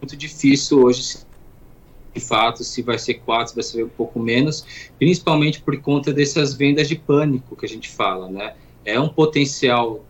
Muito 0.00 0.16
difícil 0.16 0.82
hoje 0.82 1.18
de 2.14 2.20
fato 2.20 2.64
se 2.64 2.82
vai 2.82 2.98
ser 2.98 3.14
quatro, 3.14 3.48
se 3.48 3.54
vai 3.54 3.62
ser 3.62 3.84
um 3.84 3.88
pouco 3.88 4.18
menos, 4.18 4.64
principalmente 4.98 5.60
por 5.60 5.76
conta 5.80 6.12
dessas 6.12 6.54
vendas 6.54 6.88
de 6.88 6.96
pânico 6.96 7.56
que 7.56 7.66
a 7.66 7.68
gente 7.68 7.88
fala, 7.88 8.28
né? 8.28 8.54
É 8.84 8.98
um 8.98 9.08
potencial 9.08 10.04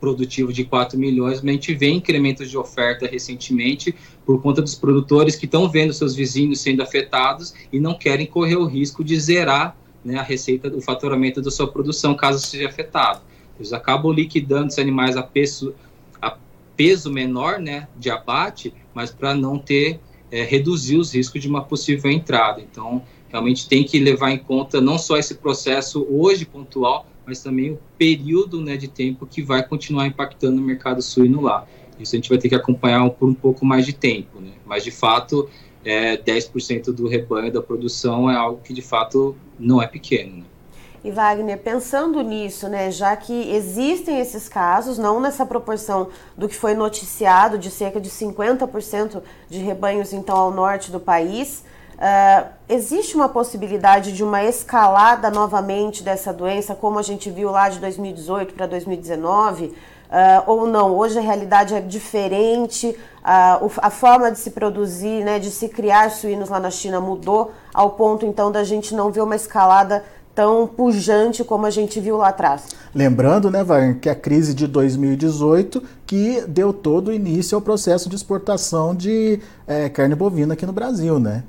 produtivo 0.00 0.52
de 0.52 0.64
4 0.64 0.98
milhões, 0.98 1.42
mas 1.42 1.50
a 1.50 1.52
gente 1.52 1.74
vê 1.74 1.90
incrementos 1.90 2.50
de 2.50 2.56
oferta 2.56 3.06
recentemente 3.06 3.94
por 4.24 4.40
conta 4.40 4.62
dos 4.62 4.74
produtores 4.74 5.36
que 5.36 5.44
estão 5.44 5.68
vendo 5.68 5.92
seus 5.92 6.14
vizinhos 6.14 6.60
sendo 6.60 6.82
afetados 6.82 7.54
e 7.70 7.78
não 7.78 7.94
querem 7.94 8.26
correr 8.26 8.56
o 8.56 8.64
risco 8.64 9.04
de 9.04 9.20
zerar 9.20 9.76
né, 10.02 10.18
a 10.18 10.22
receita, 10.22 10.68
o 10.68 10.80
faturamento 10.80 11.42
da 11.42 11.50
sua 11.50 11.70
produção 11.70 12.14
caso 12.14 12.44
seja 12.44 12.66
afetado. 12.68 13.20
Eles 13.58 13.72
acabam 13.74 14.10
liquidando 14.10 14.68
esses 14.68 14.78
animais 14.78 15.16
a 15.16 15.22
peso, 15.22 15.74
a 16.20 16.36
peso 16.74 17.12
menor 17.12 17.58
né, 17.58 17.86
de 17.98 18.10
abate, 18.10 18.72
mas 18.94 19.10
para 19.10 19.34
não 19.34 19.58
ter, 19.58 20.00
é, 20.30 20.42
reduzir 20.42 20.96
os 20.96 21.14
riscos 21.14 21.40
de 21.40 21.48
uma 21.48 21.62
possível 21.62 22.10
entrada. 22.10 22.60
Então, 22.60 23.02
realmente 23.28 23.68
tem 23.68 23.84
que 23.84 23.98
levar 23.98 24.30
em 24.30 24.38
conta 24.38 24.80
não 24.80 24.98
só 24.98 25.16
esse 25.16 25.34
processo 25.36 26.06
hoje 26.10 26.44
pontual, 26.44 27.06
mas 27.26 27.42
também 27.42 27.72
o 27.72 27.78
período 27.96 28.60
né, 28.60 28.76
de 28.76 28.88
tempo 28.88 29.26
que 29.26 29.42
vai 29.42 29.66
continuar 29.66 30.06
impactando 30.06 30.60
o 30.60 30.64
mercado 30.64 31.00
suíno 31.00 31.40
lá. 31.40 31.66
Isso 31.98 32.14
a 32.14 32.18
gente 32.18 32.28
vai 32.28 32.38
ter 32.38 32.48
que 32.48 32.54
acompanhar 32.54 33.08
por 33.10 33.28
um 33.28 33.34
pouco 33.34 33.64
mais 33.64 33.84
de 33.84 33.92
tempo, 33.92 34.40
né? 34.40 34.52
Mas 34.64 34.82
de 34.82 34.90
fato, 34.90 35.48
é, 35.84 36.16
10% 36.16 36.92
do 36.92 37.06
rebanho 37.06 37.52
da 37.52 37.60
produção 37.60 38.30
é 38.30 38.34
algo 38.34 38.60
que 38.62 38.72
de 38.72 38.82
fato 38.82 39.36
não 39.58 39.82
é 39.82 39.86
pequeno. 39.86 40.38
Né? 40.38 40.44
E 41.02 41.10
Wagner, 41.10 41.58
pensando 41.58 42.20
nisso, 42.20 42.68
né, 42.68 42.90
já 42.90 43.16
que 43.16 43.54
existem 43.54 44.20
esses 44.20 44.48
casos, 44.48 44.98
não 44.98 45.18
nessa 45.18 45.46
proporção 45.46 46.08
do 46.36 46.46
que 46.46 46.54
foi 46.54 46.74
noticiado, 46.74 47.56
de 47.56 47.70
cerca 47.70 47.98
de 47.98 48.10
50% 48.10 49.22
de 49.48 49.60
rebanhos 49.60 50.12
então 50.12 50.36
ao 50.36 50.50
norte 50.50 50.90
do 50.90 51.00
país, 51.00 51.64
uh, 51.94 52.48
existe 52.68 53.14
uma 53.14 53.30
possibilidade 53.30 54.12
de 54.12 54.22
uma 54.22 54.44
escalada 54.44 55.30
novamente 55.30 56.02
dessa 56.02 56.34
doença, 56.34 56.74
como 56.74 56.98
a 56.98 57.02
gente 57.02 57.30
viu 57.30 57.50
lá 57.50 57.70
de 57.70 57.78
2018 57.78 58.52
para 58.52 58.66
2019? 58.66 59.74
uh, 60.10 60.42
ou 60.50 60.66
não. 60.66 60.96
Hoje 60.96 61.18
a 61.18 61.22
realidade 61.22 61.74
é 61.74 61.80
diferente, 61.80 62.88
uh, 62.88 63.70
a 63.78 63.90
forma 63.90 64.30
de 64.30 64.38
se 64.38 64.50
produzir, 64.50 65.24
né, 65.24 65.38
de 65.38 65.50
se 65.50 65.68
criar 65.68 66.10
suínos 66.10 66.48
lá 66.48 66.58
na 66.58 66.70
China 66.70 67.00
mudou 67.00 67.52
ao 67.72 67.90
ponto 67.90 68.26
então 68.26 68.50
da 68.50 68.64
gente 68.64 68.94
não 68.94 69.10
ver 69.10 69.22
uma 69.22 69.36
escalada 69.36 70.04
tão 70.34 70.66
pujante 70.66 71.44
como 71.44 71.66
a 71.66 71.70
gente 71.70 72.00
viu 72.00 72.16
lá 72.16 72.28
atrás. 72.28 72.68
Lembrando, 72.94 73.50
né, 73.50 73.62
Wagner, 73.62 73.98
que 73.98 74.08
a 74.08 74.14
crise 74.14 74.54
de 74.54 74.66
2018 74.66 75.82
que 76.06 76.42
deu 76.46 76.72
todo 76.72 77.08
o 77.08 77.12
início 77.12 77.56
ao 77.56 77.62
processo 77.62 78.08
de 78.08 78.16
exportação 78.16 78.94
de 78.94 79.40
é, 79.66 79.88
carne 79.88 80.14
bovina 80.14 80.54
aqui 80.54 80.66
no 80.66 80.72
Brasil, 80.72 81.18
né? 81.18 81.44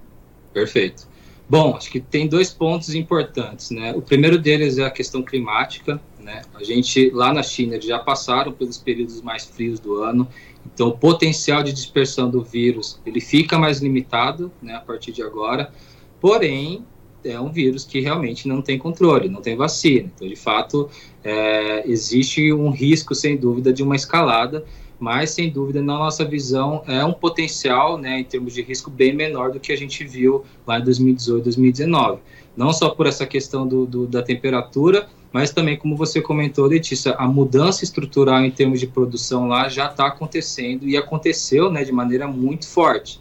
Perfeito. 0.53 1.09
Bom, 1.49 1.75
acho 1.75 1.91
que 1.91 1.99
tem 1.99 2.27
dois 2.27 2.49
pontos 2.49 2.95
importantes, 2.95 3.71
né? 3.71 3.93
O 3.93 4.01
primeiro 4.01 4.37
deles 4.37 4.77
é 4.77 4.85
a 4.85 4.89
questão 4.89 5.21
climática, 5.21 5.99
né? 6.19 6.43
A 6.53 6.63
gente 6.63 7.09
lá 7.09 7.33
na 7.33 7.43
China 7.43 7.79
já 7.81 7.99
passaram 7.99 8.53
pelos 8.53 8.77
períodos 8.77 9.21
mais 9.21 9.45
frios 9.45 9.79
do 9.79 10.01
ano, 10.01 10.27
então 10.65 10.87
o 10.87 10.97
potencial 10.97 11.61
de 11.63 11.73
dispersão 11.73 12.29
do 12.29 12.41
vírus 12.41 13.01
ele 13.05 13.19
fica 13.19 13.57
mais 13.57 13.79
limitado, 13.79 14.51
né, 14.61 14.75
a 14.75 14.79
partir 14.79 15.11
de 15.11 15.21
agora. 15.21 15.71
Porém, 16.21 16.85
é 17.23 17.39
um 17.39 17.51
vírus 17.51 17.85
que 17.85 17.99
realmente 17.99 18.47
não 18.47 18.61
tem 18.61 18.77
controle, 18.77 19.29
não 19.29 19.41
tem 19.41 19.55
vacina. 19.55 20.11
Então, 20.15 20.27
de 20.27 20.35
fato, 20.35 20.89
é, 21.23 21.89
existe 21.89 22.51
um 22.51 22.69
risco, 22.69 23.13
sem 23.13 23.37
dúvida, 23.37 23.71
de 23.71 23.83
uma 23.83 23.95
escalada, 23.95 24.65
mas, 24.99 25.31
sem 25.31 25.49
dúvida, 25.49 25.81
na 25.81 25.97
nossa 25.97 26.23
visão, 26.23 26.83
é 26.87 27.03
um 27.03 27.11
potencial, 27.11 27.97
né, 27.97 28.19
em 28.19 28.23
termos 28.23 28.53
de 28.53 28.61
risco, 28.61 28.91
bem 28.91 29.15
menor 29.15 29.51
do 29.51 29.59
que 29.59 29.71
a 29.71 29.75
gente 29.75 30.03
viu 30.03 30.45
lá 30.65 30.79
em 30.79 30.83
2018, 30.83 31.43
2019. 31.43 32.19
Não 32.55 32.71
só 32.71 32.89
por 32.89 33.07
essa 33.07 33.25
questão 33.25 33.67
do, 33.67 33.87
do 33.87 34.05
da 34.05 34.21
temperatura, 34.21 35.07
mas 35.31 35.49
também, 35.49 35.77
como 35.77 35.95
você 35.95 36.21
comentou, 36.21 36.65
Letícia, 36.65 37.13
a 37.13 37.27
mudança 37.27 37.83
estrutural 37.83 38.43
em 38.43 38.51
termos 38.51 38.79
de 38.79 38.85
produção 38.85 39.47
lá 39.47 39.69
já 39.69 39.87
está 39.87 40.07
acontecendo 40.07 40.87
e 40.87 40.97
aconteceu 40.97 41.71
né, 41.71 41.83
de 41.83 41.91
maneira 41.91 42.27
muito 42.27 42.67
forte. 42.67 43.19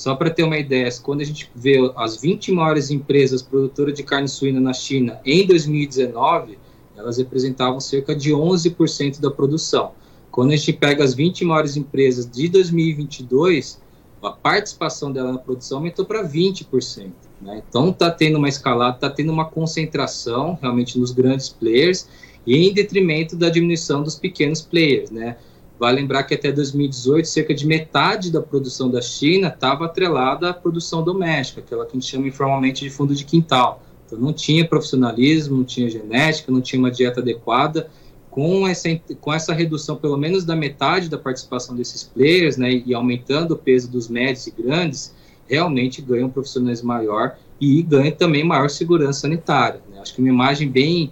Só 0.00 0.14
para 0.14 0.30
ter 0.30 0.44
uma 0.44 0.56
ideia, 0.56 0.88
quando 1.02 1.20
a 1.20 1.24
gente 1.24 1.50
vê 1.54 1.76
as 1.94 2.18
20 2.18 2.52
maiores 2.52 2.90
empresas 2.90 3.42
produtoras 3.42 3.92
de 3.92 4.02
carne 4.02 4.28
suína 4.28 4.58
na 4.58 4.72
China 4.72 5.20
em 5.26 5.46
2019, 5.46 6.56
elas 6.96 7.18
representavam 7.18 7.78
cerca 7.80 8.16
de 8.16 8.30
11% 8.30 9.20
da 9.20 9.30
produção. 9.30 9.92
Quando 10.30 10.52
a 10.52 10.56
gente 10.56 10.72
pega 10.72 11.04
as 11.04 11.12
20 11.12 11.44
maiores 11.44 11.76
empresas 11.76 12.26
de 12.26 12.48
2022, 12.48 13.78
a 14.22 14.30
participação 14.30 15.12
dela 15.12 15.32
na 15.32 15.38
produção 15.38 15.76
aumentou 15.76 16.06
para 16.06 16.26
20%. 16.26 17.10
Né? 17.42 17.62
Então 17.68 17.90
está 17.90 18.10
tendo 18.10 18.38
uma 18.38 18.48
escalada, 18.48 18.94
está 18.94 19.10
tendo 19.10 19.30
uma 19.30 19.50
concentração 19.50 20.58
realmente 20.62 20.98
nos 20.98 21.10
grandes 21.10 21.50
players 21.50 22.08
e 22.46 22.56
em 22.56 22.72
detrimento 22.72 23.36
da 23.36 23.50
diminuição 23.50 24.02
dos 24.02 24.14
pequenos 24.14 24.62
players. 24.62 25.10
Né? 25.10 25.36
Vale 25.80 25.98
lembrar 25.98 26.24
que 26.24 26.34
até 26.34 26.52
2018, 26.52 27.26
cerca 27.26 27.54
de 27.54 27.66
metade 27.66 28.30
da 28.30 28.42
produção 28.42 28.90
da 28.90 29.00
China 29.00 29.48
estava 29.48 29.86
atrelada 29.86 30.50
à 30.50 30.52
produção 30.52 31.02
doméstica, 31.02 31.62
aquela 31.62 31.86
que 31.86 31.92
a 31.92 31.94
gente 31.98 32.06
chama 32.06 32.28
informalmente 32.28 32.84
de 32.84 32.90
fundo 32.90 33.14
de 33.14 33.24
quintal. 33.24 33.82
Então 34.04 34.18
não 34.18 34.30
tinha 34.30 34.68
profissionalismo, 34.68 35.56
não 35.56 35.64
tinha 35.64 35.88
genética, 35.88 36.52
não 36.52 36.60
tinha 36.60 36.78
uma 36.78 36.90
dieta 36.90 37.20
adequada. 37.20 37.88
Com 38.30 38.68
essa, 38.68 38.90
com 39.22 39.32
essa 39.32 39.54
redução, 39.54 39.96
pelo 39.96 40.18
menos 40.18 40.44
da 40.44 40.54
metade 40.54 41.08
da 41.08 41.16
participação 41.16 41.74
desses 41.74 42.02
players, 42.04 42.58
né, 42.58 42.82
e 42.84 42.92
aumentando 42.92 43.54
o 43.54 43.56
peso 43.56 43.90
dos 43.90 44.06
médios 44.06 44.46
e 44.48 44.50
grandes, 44.50 45.14
realmente 45.48 46.02
ganha 46.02 46.26
um 46.26 46.30
profissionalismo 46.30 46.88
maior 46.88 47.38
e 47.58 47.82
ganha 47.82 48.12
também 48.12 48.44
maior 48.44 48.68
segurança 48.68 49.20
sanitária. 49.20 49.80
Né? 49.90 49.98
Acho 49.98 50.14
que 50.14 50.20
uma 50.20 50.28
imagem 50.28 50.68
bem 50.68 51.10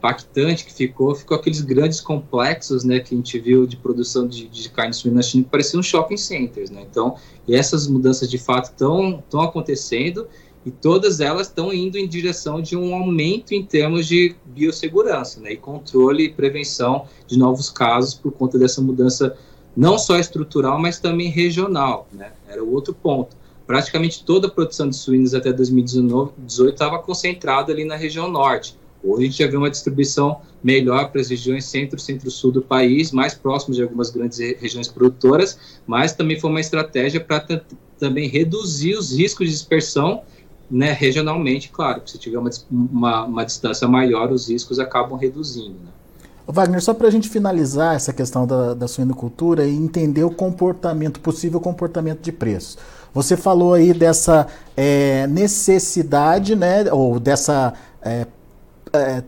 impactante 0.00 0.64
que 0.64 0.72
ficou, 0.72 1.14
ficou 1.14 1.36
aqueles 1.36 1.60
grandes 1.60 2.00
complexos, 2.00 2.82
né, 2.82 2.98
que 3.00 3.14
a 3.14 3.16
gente 3.16 3.38
viu 3.38 3.66
de 3.66 3.76
produção 3.76 4.26
de, 4.26 4.48
de 4.48 4.68
carne 4.70 4.94
suína 4.94 5.16
na 5.16 5.22
China, 5.22 5.44
que 5.44 5.50
pareciam 5.50 5.82
shopping 5.82 6.16
centers, 6.16 6.70
né, 6.70 6.84
então, 6.90 7.16
essas 7.46 7.86
mudanças 7.86 8.28
de 8.28 8.38
fato 8.38 8.70
estão 8.70 9.40
acontecendo 9.42 10.26
e 10.64 10.70
todas 10.70 11.20
elas 11.20 11.48
estão 11.48 11.72
indo 11.72 11.98
em 11.98 12.08
direção 12.08 12.60
de 12.60 12.76
um 12.76 12.94
aumento 12.94 13.52
em 13.52 13.62
termos 13.62 14.06
de 14.06 14.34
biossegurança, 14.46 15.38
né, 15.40 15.52
e 15.52 15.56
controle 15.56 16.24
e 16.24 16.32
prevenção 16.32 17.04
de 17.26 17.38
novos 17.38 17.68
casos 17.68 18.14
por 18.14 18.32
conta 18.32 18.58
dessa 18.58 18.80
mudança 18.80 19.36
não 19.76 19.98
só 19.98 20.18
estrutural, 20.18 20.80
mas 20.80 20.98
também 20.98 21.28
regional, 21.28 22.08
né, 22.10 22.32
era 22.48 22.64
o 22.64 22.72
outro 22.72 22.94
ponto. 22.94 23.36
Praticamente 23.66 24.24
toda 24.24 24.48
a 24.48 24.50
produção 24.50 24.88
de 24.88 24.96
suínos 24.96 25.32
até 25.32 25.52
2018 25.52 26.72
estava 26.72 26.98
concentrada 26.98 27.70
ali 27.70 27.84
na 27.84 27.94
região 27.94 28.28
norte. 28.28 28.79
Hoje 29.02 29.22
a 29.22 29.26
gente 29.26 29.38
já 29.38 29.46
vê 29.46 29.56
uma 29.56 29.70
distribuição 29.70 30.40
melhor 30.62 31.10
para 31.10 31.20
as 31.20 31.30
regiões 31.30 31.64
centro, 31.64 31.98
centro-sul 31.98 32.52
do 32.52 32.62
país, 32.62 33.12
mais 33.12 33.34
próximos 33.34 33.76
de 33.76 33.82
algumas 33.82 34.10
grandes 34.10 34.38
regiões 34.38 34.88
produtoras, 34.88 35.58
mas 35.86 36.12
também 36.12 36.38
foi 36.38 36.50
uma 36.50 36.60
estratégia 36.60 37.20
para 37.20 37.44
também 37.98 38.28
reduzir 38.28 38.94
os 38.94 39.16
riscos 39.16 39.46
de 39.46 39.52
dispersão 39.52 40.22
né, 40.70 40.92
regionalmente, 40.92 41.68
claro, 41.70 42.02
se 42.06 42.16
tiver 42.16 42.38
uma, 42.38 42.50
uma, 42.70 43.24
uma, 43.24 43.44
distância 43.44 43.88
maior, 43.88 44.30
os 44.30 44.48
riscos 44.48 44.78
acabam 44.78 45.18
reduzindo. 45.18 45.74
Né? 45.74 45.90
Wagner, 46.46 46.80
só 46.80 46.94
para 46.94 47.08
a 47.08 47.10
gente 47.10 47.28
finalizar 47.28 47.96
essa 47.96 48.12
questão 48.12 48.46
da, 48.46 48.74
da 48.74 48.86
suinocultura 48.86 49.66
e 49.66 49.74
entender 49.74 50.22
o 50.22 50.30
comportamento, 50.30 51.20
possível 51.20 51.60
comportamento 51.60 52.20
de 52.20 52.30
preços. 52.30 52.78
Você 53.12 53.36
falou 53.36 53.74
aí 53.74 53.92
dessa 53.92 54.46
é, 54.76 55.26
necessidade, 55.26 56.54
né, 56.54 56.92
ou 56.92 57.18
dessa 57.18 57.74
é, 58.00 58.26
é, 58.92 59.22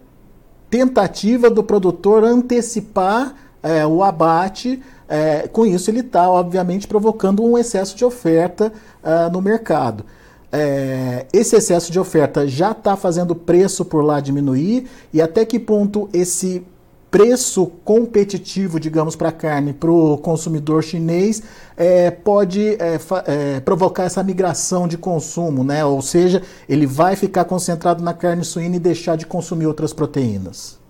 tentativa 0.70 1.51
do 1.51 1.62
produtor 1.62 2.25
antecipar 2.25 3.35
é, 3.62 3.87
o 3.87 4.03
abate. 4.03 4.83
É, 5.09 5.46
com 5.48 5.66
isso, 5.66 5.90
ele 5.90 6.01
está, 6.01 6.31
obviamente, 6.31 6.88
provocando 6.88 7.44
um 7.44 7.59
excesso 7.59 7.94
de 7.94 8.05
oferta 8.05 8.72
uh, 9.03 9.31
no 9.31 9.42
mercado. 9.42 10.05
É, 10.51 11.27
esse 11.33 11.57
excesso 11.57 11.92
de 11.92 11.98
oferta 11.98 12.46
já 12.46 12.72
está 12.72 12.96
fazendo 12.96 13.31
o 13.31 13.35
preço 13.35 13.85
por 13.85 14.03
lá 14.03 14.20
diminuir 14.20 14.87
e 15.12 15.20
até 15.20 15.44
que 15.46 15.59
ponto 15.59 16.09
esse 16.12 16.62
preço 17.12 17.66
competitivo, 17.85 18.81
digamos, 18.81 19.14
para 19.14 19.29
a 19.29 19.33
carne 19.33 19.75
para 19.75 19.90
o 19.90 20.16
consumidor 20.16 20.83
chinês 20.83 21.42
é, 21.77 22.11
pode 22.11 22.70
é, 22.70 22.98
é, 23.27 23.61
provocar 23.61 24.05
essa 24.05 24.22
migração 24.22 24.88
de 24.88 24.96
consumo, 24.96 25.62
né? 25.62 25.85
Ou 25.85 26.01
seja, 26.01 26.42
ele 26.66 26.87
vai 26.87 27.14
ficar 27.14 27.44
concentrado 27.44 28.03
na 28.03 28.14
carne 28.14 28.42
suína 28.42 28.77
e 28.77 28.79
deixar 28.79 29.16
de 29.16 29.27
consumir 29.27 29.66
outras 29.66 29.92
proteínas. 29.92 30.81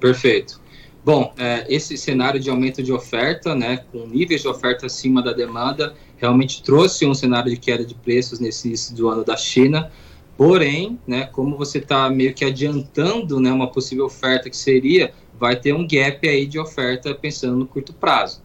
Perfeito. 0.00 0.60
Bom, 1.04 1.32
é, 1.38 1.64
esse 1.68 1.96
cenário 1.96 2.40
de 2.40 2.50
aumento 2.50 2.82
de 2.82 2.92
oferta, 2.92 3.54
né, 3.54 3.84
com 3.92 4.04
níveis 4.04 4.42
de 4.42 4.48
oferta 4.48 4.86
acima 4.86 5.22
da 5.22 5.32
demanda, 5.32 5.94
realmente 6.16 6.60
trouxe 6.60 7.06
um 7.06 7.14
cenário 7.14 7.50
de 7.50 7.56
queda 7.56 7.84
de 7.84 7.94
preços 7.94 8.40
nesse 8.40 8.66
início 8.66 8.96
do 8.96 9.08
ano 9.08 9.24
da 9.24 9.36
China. 9.36 9.92
Porém, 10.36 10.98
né, 11.06 11.26
como 11.26 11.56
você 11.56 11.78
está 11.78 12.10
meio 12.10 12.34
que 12.34 12.44
adiantando 12.44 13.38
né, 13.38 13.52
uma 13.52 13.70
possível 13.70 14.06
oferta 14.06 14.50
que 14.50 14.56
seria 14.56 15.12
vai 15.42 15.56
ter 15.56 15.74
um 15.74 15.84
gap 15.84 16.28
aí 16.28 16.46
de 16.46 16.56
oferta 16.56 17.12
pensando 17.16 17.56
no 17.56 17.66
curto 17.66 17.92
prazo. 17.92 18.40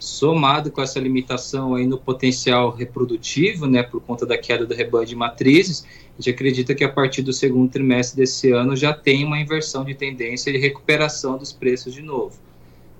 Somado 0.00 0.72
com 0.72 0.82
essa 0.82 0.98
limitação 0.98 1.76
aí 1.76 1.86
no 1.86 1.96
potencial 1.96 2.70
reprodutivo, 2.70 3.68
né, 3.68 3.84
por 3.84 4.00
conta 4.00 4.26
da 4.26 4.36
queda 4.36 4.66
do 4.66 4.74
rebanho 4.74 5.06
de 5.06 5.14
matrizes, 5.14 5.86
a 6.18 6.20
gente 6.20 6.30
acredita 6.30 6.74
que 6.74 6.82
a 6.82 6.88
partir 6.88 7.22
do 7.22 7.32
segundo 7.32 7.70
trimestre 7.70 8.16
desse 8.16 8.50
ano 8.50 8.74
já 8.74 8.92
tem 8.92 9.24
uma 9.24 9.38
inversão 9.38 9.84
de 9.84 9.94
tendência 9.94 10.52
de 10.52 10.58
recuperação 10.58 11.38
dos 11.38 11.52
preços 11.52 11.94
de 11.94 12.02
novo. 12.02 12.36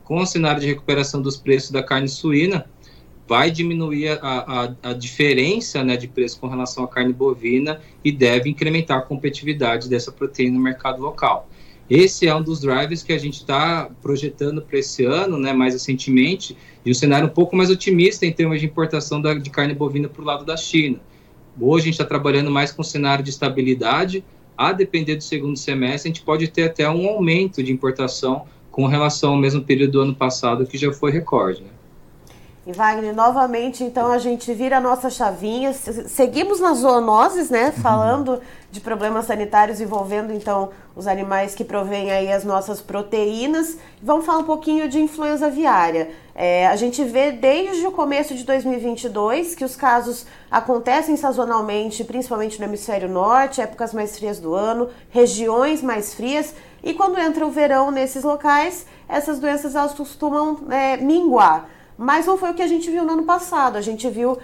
Com 0.04 0.20
o 0.20 0.26
cenário 0.26 0.60
de 0.60 0.68
recuperação 0.68 1.20
dos 1.20 1.36
preços 1.36 1.72
da 1.72 1.82
carne 1.82 2.08
suína, 2.08 2.70
vai 3.26 3.50
diminuir 3.50 4.10
a, 4.10 4.18
a, 4.22 4.90
a, 4.90 4.92
diferença 4.92 5.82
né, 5.82 5.96
de 5.96 6.06
preço 6.06 6.38
com 6.38 6.46
relação 6.46 6.84
à 6.84 6.88
carne 6.88 7.12
bovina 7.12 7.80
e 8.04 8.12
deve 8.12 8.48
incrementar 8.48 8.98
a 8.98 9.02
competitividade 9.02 9.88
dessa 9.88 10.12
proteína 10.12 10.56
no 10.56 10.62
mercado 10.62 11.02
local. 11.02 11.49
Esse 11.90 12.28
é 12.28 12.34
um 12.34 12.40
dos 12.40 12.60
drivers 12.60 13.02
que 13.02 13.12
a 13.12 13.18
gente 13.18 13.38
está 13.38 13.90
projetando 14.00 14.62
para 14.62 14.78
esse 14.78 15.04
ano, 15.04 15.36
né, 15.36 15.52
mais 15.52 15.74
recentemente, 15.74 16.56
e 16.86 16.90
um 16.92 16.94
cenário 16.94 17.26
um 17.26 17.32
pouco 17.32 17.56
mais 17.56 17.68
otimista 17.68 18.24
em 18.24 18.32
termos 18.32 18.60
de 18.60 18.66
importação 18.66 19.20
da, 19.20 19.34
de 19.34 19.50
carne 19.50 19.74
bovina 19.74 20.08
para 20.08 20.22
o 20.22 20.24
lado 20.24 20.44
da 20.44 20.56
China. 20.56 21.00
Hoje 21.60 21.82
a 21.82 21.84
gente 21.86 21.94
está 21.94 22.04
trabalhando 22.04 22.48
mais 22.48 22.70
com 22.70 22.82
um 22.82 22.84
cenário 22.84 23.24
de 23.24 23.30
estabilidade, 23.30 24.24
a 24.56 24.72
depender 24.72 25.16
do 25.16 25.24
segundo 25.24 25.56
semestre, 25.56 26.08
a 26.08 26.14
gente 26.14 26.22
pode 26.22 26.46
ter 26.46 26.62
até 26.62 26.88
um 26.88 27.08
aumento 27.08 27.60
de 27.60 27.72
importação 27.72 28.44
com 28.70 28.86
relação 28.86 29.32
ao 29.32 29.36
mesmo 29.36 29.62
período 29.62 29.92
do 29.92 30.00
ano 30.00 30.14
passado, 30.14 30.66
que 30.66 30.78
já 30.78 30.92
foi 30.92 31.10
recorde. 31.10 31.62
Né? 31.62 31.70
E 32.66 32.72
Wagner, 32.72 33.14
novamente, 33.14 33.82
então 33.82 34.12
a 34.12 34.18
gente 34.18 34.52
vira 34.52 34.76
a 34.76 34.80
nossa 34.80 35.08
chavinha, 35.08 35.72
seguimos 35.72 36.60
nas 36.60 36.78
zoonoses, 36.78 37.48
né, 37.48 37.66
uhum. 37.74 37.82
falando 37.82 38.40
de 38.70 38.80
problemas 38.80 39.24
sanitários 39.24 39.80
envolvendo 39.80 40.30
então 40.30 40.68
os 40.94 41.06
animais 41.06 41.54
que 41.54 41.64
provêm 41.64 42.10
aí 42.12 42.30
as 42.30 42.44
nossas 42.44 42.82
proteínas. 42.82 43.78
Vamos 44.02 44.26
falar 44.26 44.40
um 44.40 44.44
pouquinho 44.44 44.90
de 44.90 45.00
influenza 45.00 45.46
aviária. 45.46 46.10
É, 46.34 46.66
a 46.66 46.76
gente 46.76 47.02
vê 47.02 47.32
desde 47.32 47.86
o 47.86 47.92
começo 47.92 48.34
de 48.34 48.44
2022 48.44 49.54
que 49.54 49.64
os 49.64 49.74
casos 49.74 50.26
acontecem 50.50 51.16
sazonalmente, 51.16 52.04
principalmente 52.04 52.58
no 52.58 52.66
hemisfério 52.66 53.08
norte, 53.08 53.62
épocas 53.62 53.94
mais 53.94 54.18
frias 54.18 54.38
do 54.38 54.54
ano, 54.54 54.90
regiões 55.08 55.82
mais 55.82 56.12
frias, 56.12 56.54
e 56.82 56.92
quando 56.92 57.18
entra 57.18 57.46
o 57.46 57.50
verão 57.50 57.90
nesses 57.90 58.22
locais, 58.22 58.86
essas 59.08 59.38
doenças 59.38 59.74
elas 59.74 59.94
costumam 59.94 60.60
é, 60.70 60.98
minguar. 60.98 61.79
Mas 62.02 62.24
não 62.24 62.38
foi 62.38 62.50
o 62.50 62.54
que 62.54 62.62
a 62.62 62.66
gente 62.66 62.90
viu 62.90 63.04
no 63.04 63.12
ano 63.12 63.24
passado. 63.24 63.76
A 63.76 63.82
gente 63.82 64.08
viu 64.08 64.32
uh, 64.32 64.38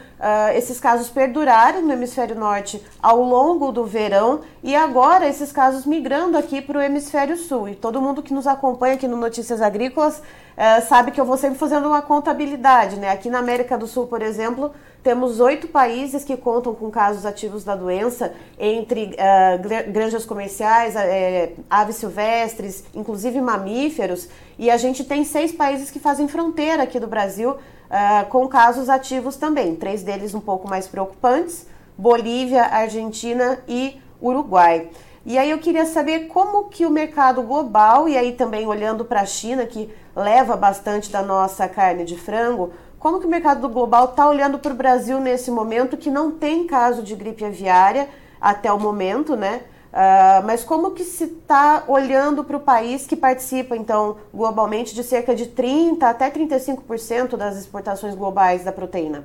esses 0.55 0.79
casos 0.79 1.09
perdurarem 1.09 1.81
no 1.81 1.91
hemisfério 1.91 2.37
norte 2.37 2.85
ao 3.03 3.19
longo 3.23 3.73
do 3.73 3.83
verão 3.83 4.43
e 4.63 4.77
agora 4.77 5.27
esses 5.27 5.53
casos 5.53 5.87
migrando 5.87 6.37
aqui 6.37 6.61
para 6.61 6.79
o 6.79 6.83
hemisfério 6.83 7.35
sul. 7.35 7.67
E 7.71 7.75
todo 7.75 7.99
mundo 7.99 8.23
que 8.23 8.35
nos 8.35 8.47
acompanha 8.47 8.97
aqui 8.97 9.09
no 9.09 9.17
Notícias 9.17 9.63
Agrícolas 9.63 10.19
uh, 10.19 10.87
sabe 10.87 11.13
que 11.13 11.19
eu 11.19 11.25
vou 11.25 11.39
sempre 11.39 11.59
fazendo 11.59 11.89
uma 11.89 12.03
contabilidade. 12.03 12.97
Né? 12.97 13.09
Aqui 13.09 13.31
na 13.31 13.39
América 13.39 13.79
do 13.79 13.87
Sul, 13.87 14.07
por 14.07 14.21
exemplo, 14.21 14.75
temos 15.07 15.39
oito 15.39 15.69
países 15.69 16.25
que 16.25 16.37
contam 16.37 16.75
com 16.75 16.91
casos 16.91 17.25
ativos 17.25 17.63
da 17.63 17.77
doença, 17.77 18.35
entre 18.59 19.05
uh, 19.15 19.93
granjas 19.93 20.27
comerciais, 20.27 20.97
uh, 20.97 21.63
aves 21.71 21.95
silvestres, 21.95 22.83
inclusive 22.93 23.41
mamíferos, 23.41 24.29
e 24.59 24.69
a 24.69 24.77
gente 24.77 25.05
tem 25.05 25.23
seis 25.23 25.53
países 25.53 25.93
que 25.93 26.01
fazem 26.01 26.27
fronteira 26.27 26.83
aqui 26.83 26.99
do 26.99 27.07
Brasil 27.07 27.53
uh, 27.53 28.27
com 28.31 28.49
casos 28.49 28.89
ativos 28.89 29.37
também. 29.37 29.77
Três 29.77 30.03
deles 30.03 30.35
um 30.35 30.41
pouco 30.41 30.69
mais 30.69 30.89
preocupantes: 30.89 31.69
Bolívia, 31.97 32.65
Argentina 32.65 33.61
e 33.69 34.01
Uruguai. 34.21 34.91
E 35.25 35.39
aí 35.39 35.51
eu 35.51 35.59
queria 35.59 35.87
saber 35.87 36.27
como 36.27 36.69
que 36.69 36.85
o 36.85 36.91
mercado 36.91 37.43
global, 37.43 38.09
e 38.09 38.17
aí 38.17 38.33
também 38.33 38.67
olhando 38.67 39.05
para 39.05 39.21
a 39.21 39.27
China, 39.27 39.67
que 39.67 39.89
leva 40.17 40.57
bastante 40.57 41.13
da 41.13 41.23
nossa 41.23 41.69
carne 41.69 42.05
de 42.05 42.17
frango, 42.17 42.73
como 43.07 43.21
que 43.21 43.27
o 43.27 43.31
mercado 43.31 43.69
global 43.69 44.07
está 44.07 44.29
olhando 44.29 44.59
para 44.59 44.73
o 44.73 44.75
Brasil 44.75 45.21
nesse 45.21 45.49
momento 45.49 45.97
que 45.97 46.11
não 46.11 46.33
tem 46.33 46.67
caso 46.67 47.05
de 47.05 47.15
gripe 47.15 47.45
aviária 47.45 48.09
até 48.41 48.73
o 48.73 48.81
momento, 48.81 49.37
né? 49.37 49.63
Uh, 49.93 50.45
mas 50.45 50.65
como 50.65 50.91
que 50.91 51.05
se 51.05 51.23
está 51.23 51.85
olhando 51.87 52.43
para 52.43 52.57
o 52.57 52.61
país 52.61 53.07
que 53.07 53.15
participa, 53.15 53.77
então, 53.77 54.17
globalmente 54.35 54.93
de 54.93 55.05
cerca 55.05 55.37
de 55.37 55.47
30% 55.47 56.03
até 56.03 56.29
35% 56.29 57.37
das 57.37 57.57
exportações 57.57 58.17
globais 58.17 58.65
da 58.65 58.73
proteína? 58.73 59.25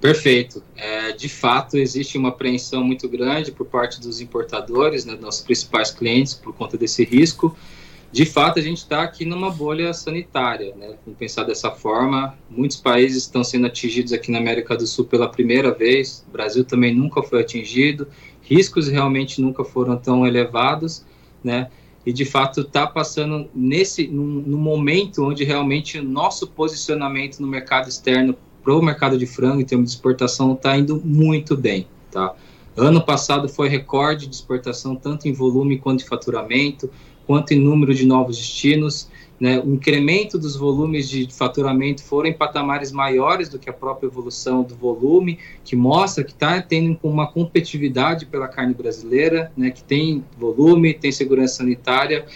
Perfeito. 0.00 0.60
É, 0.76 1.12
de 1.12 1.28
fato, 1.28 1.76
existe 1.76 2.18
uma 2.18 2.30
apreensão 2.30 2.82
muito 2.82 3.08
grande 3.08 3.52
por 3.52 3.68
parte 3.68 4.00
dos 4.00 4.20
importadores, 4.20 5.04
né, 5.04 5.16
nossos 5.20 5.42
principais 5.42 5.92
clientes, 5.92 6.34
por 6.34 6.52
conta 6.52 6.76
desse 6.76 7.04
risco 7.04 7.56
de 8.10 8.24
fato 8.24 8.58
a 8.58 8.62
gente 8.62 8.78
está 8.78 9.02
aqui 9.02 9.24
numa 9.24 9.50
bolha 9.50 9.92
sanitária, 9.92 10.74
né? 10.74 10.94
Vamos 11.04 11.18
pensar 11.18 11.44
dessa 11.44 11.70
forma. 11.70 12.34
Muitos 12.48 12.78
países 12.78 13.24
estão 13.24 13.44
sendo 13.44 13.66
atingidos 13.66 14.12
aqui 14.14 14.30
na 14.30 14.38
América 14.38 14.74
do 14.76 14.86
Sul 14.86 15.04
pela 15.04 15.28
primeira 15.28 15.72
vez. 15.72 16.24
O 16.26 16.32
Brasil 16.32 16.64
também 16.64 16.94
nunca 16.94 17.22
foi 17.22 17.42
atingido. 17.42 18.08
Riscos 18.40 18.88
realmente 18.88 19.42
nunca 19.42 19.62
foram 19.62 19.96
tão 19.96 20.26
elevados, 20.26 21.04
né? 21.44 21.68
E 22.06 22.12
de 22.12 22.24
fato 22.24 22.62
está 22.62 22.86
passando 22.86 23.50
nesse 23.54 24.06
no, 24.06 24.24
no, 24.24 24.56
momento 24.56 25.22
onde 25.22 25.44
realmente 25.44 25.98
o 25.98 26.02
nosso 26.02 26.46
posicionamento 26.46 27.40
no 27.40 27.46
mercado 27.46 27.90
externo 27.90 28.34
para 28.64 28.74
o 28.74 28.80
mercado 28.80 29.18
de 29.18 29.26
frango 29.26 29.60
em 29.60 29.64
termos 29.66 29.90
de 29.90 29.96
exportação 29.96 30.54
está 30.54 30.78
indo 30.78 31.02
muito 31.04 31.54
bem, 31.54 31.86
tá? 32.10 32.34
Ano 32.74 33.04
passado 33.04 33.48
foi 33.48 33.68
recorde 33.68 34.26
de 34.26 34.34
exportação 34.34 34.96
tanto 34.96 35.28
em 35.28 35.32
volume 35.32 35.78
quanto 35.78 36.04
em 36.04 36.06
faturamento 36.06 36.88
quanto 37.28 37.52
em 37.52 37.60
número 37.60 37.94
de 37.94 38.06
novos 38.06 38.38
destinos. 38.38 39.10
Né, 39.38 39.60
o 39.60 39.74
incremento 39.74 40.36
dos 40.36 40.56
volumes 40.56 41.08
de 41.08 41.28
faturamento 41.32 42.02
foram 42.02 42.28
em 42.28 42.32
patamares 42.32 42.90
maiores 42.90 43.48
do 43.48 43.56
que 43.56 43.70
a 43.70 43.72
própria 43.72 44.08
evolução 44.08 44.64
do 44.64 44.74
volume, 44.74 45.38
que 45.62 45.76
mostra 45.76 46.24
que 46.24 46.32
está 46.32 46.60
tendo 46.60 46.98
uma 47.04 47.30
competitividade 47.30 48.26
pela 48.26 48.48
carne 48.48 48.74
brasileira, 48.74 49.52
né, 49.56 49.70
que 49.70 49.84
tem 49.84 50.24
volume, 50.36 50.92
tem 50.92 51.12
segurança 51.12 51.58
sanitária 51.58 52.26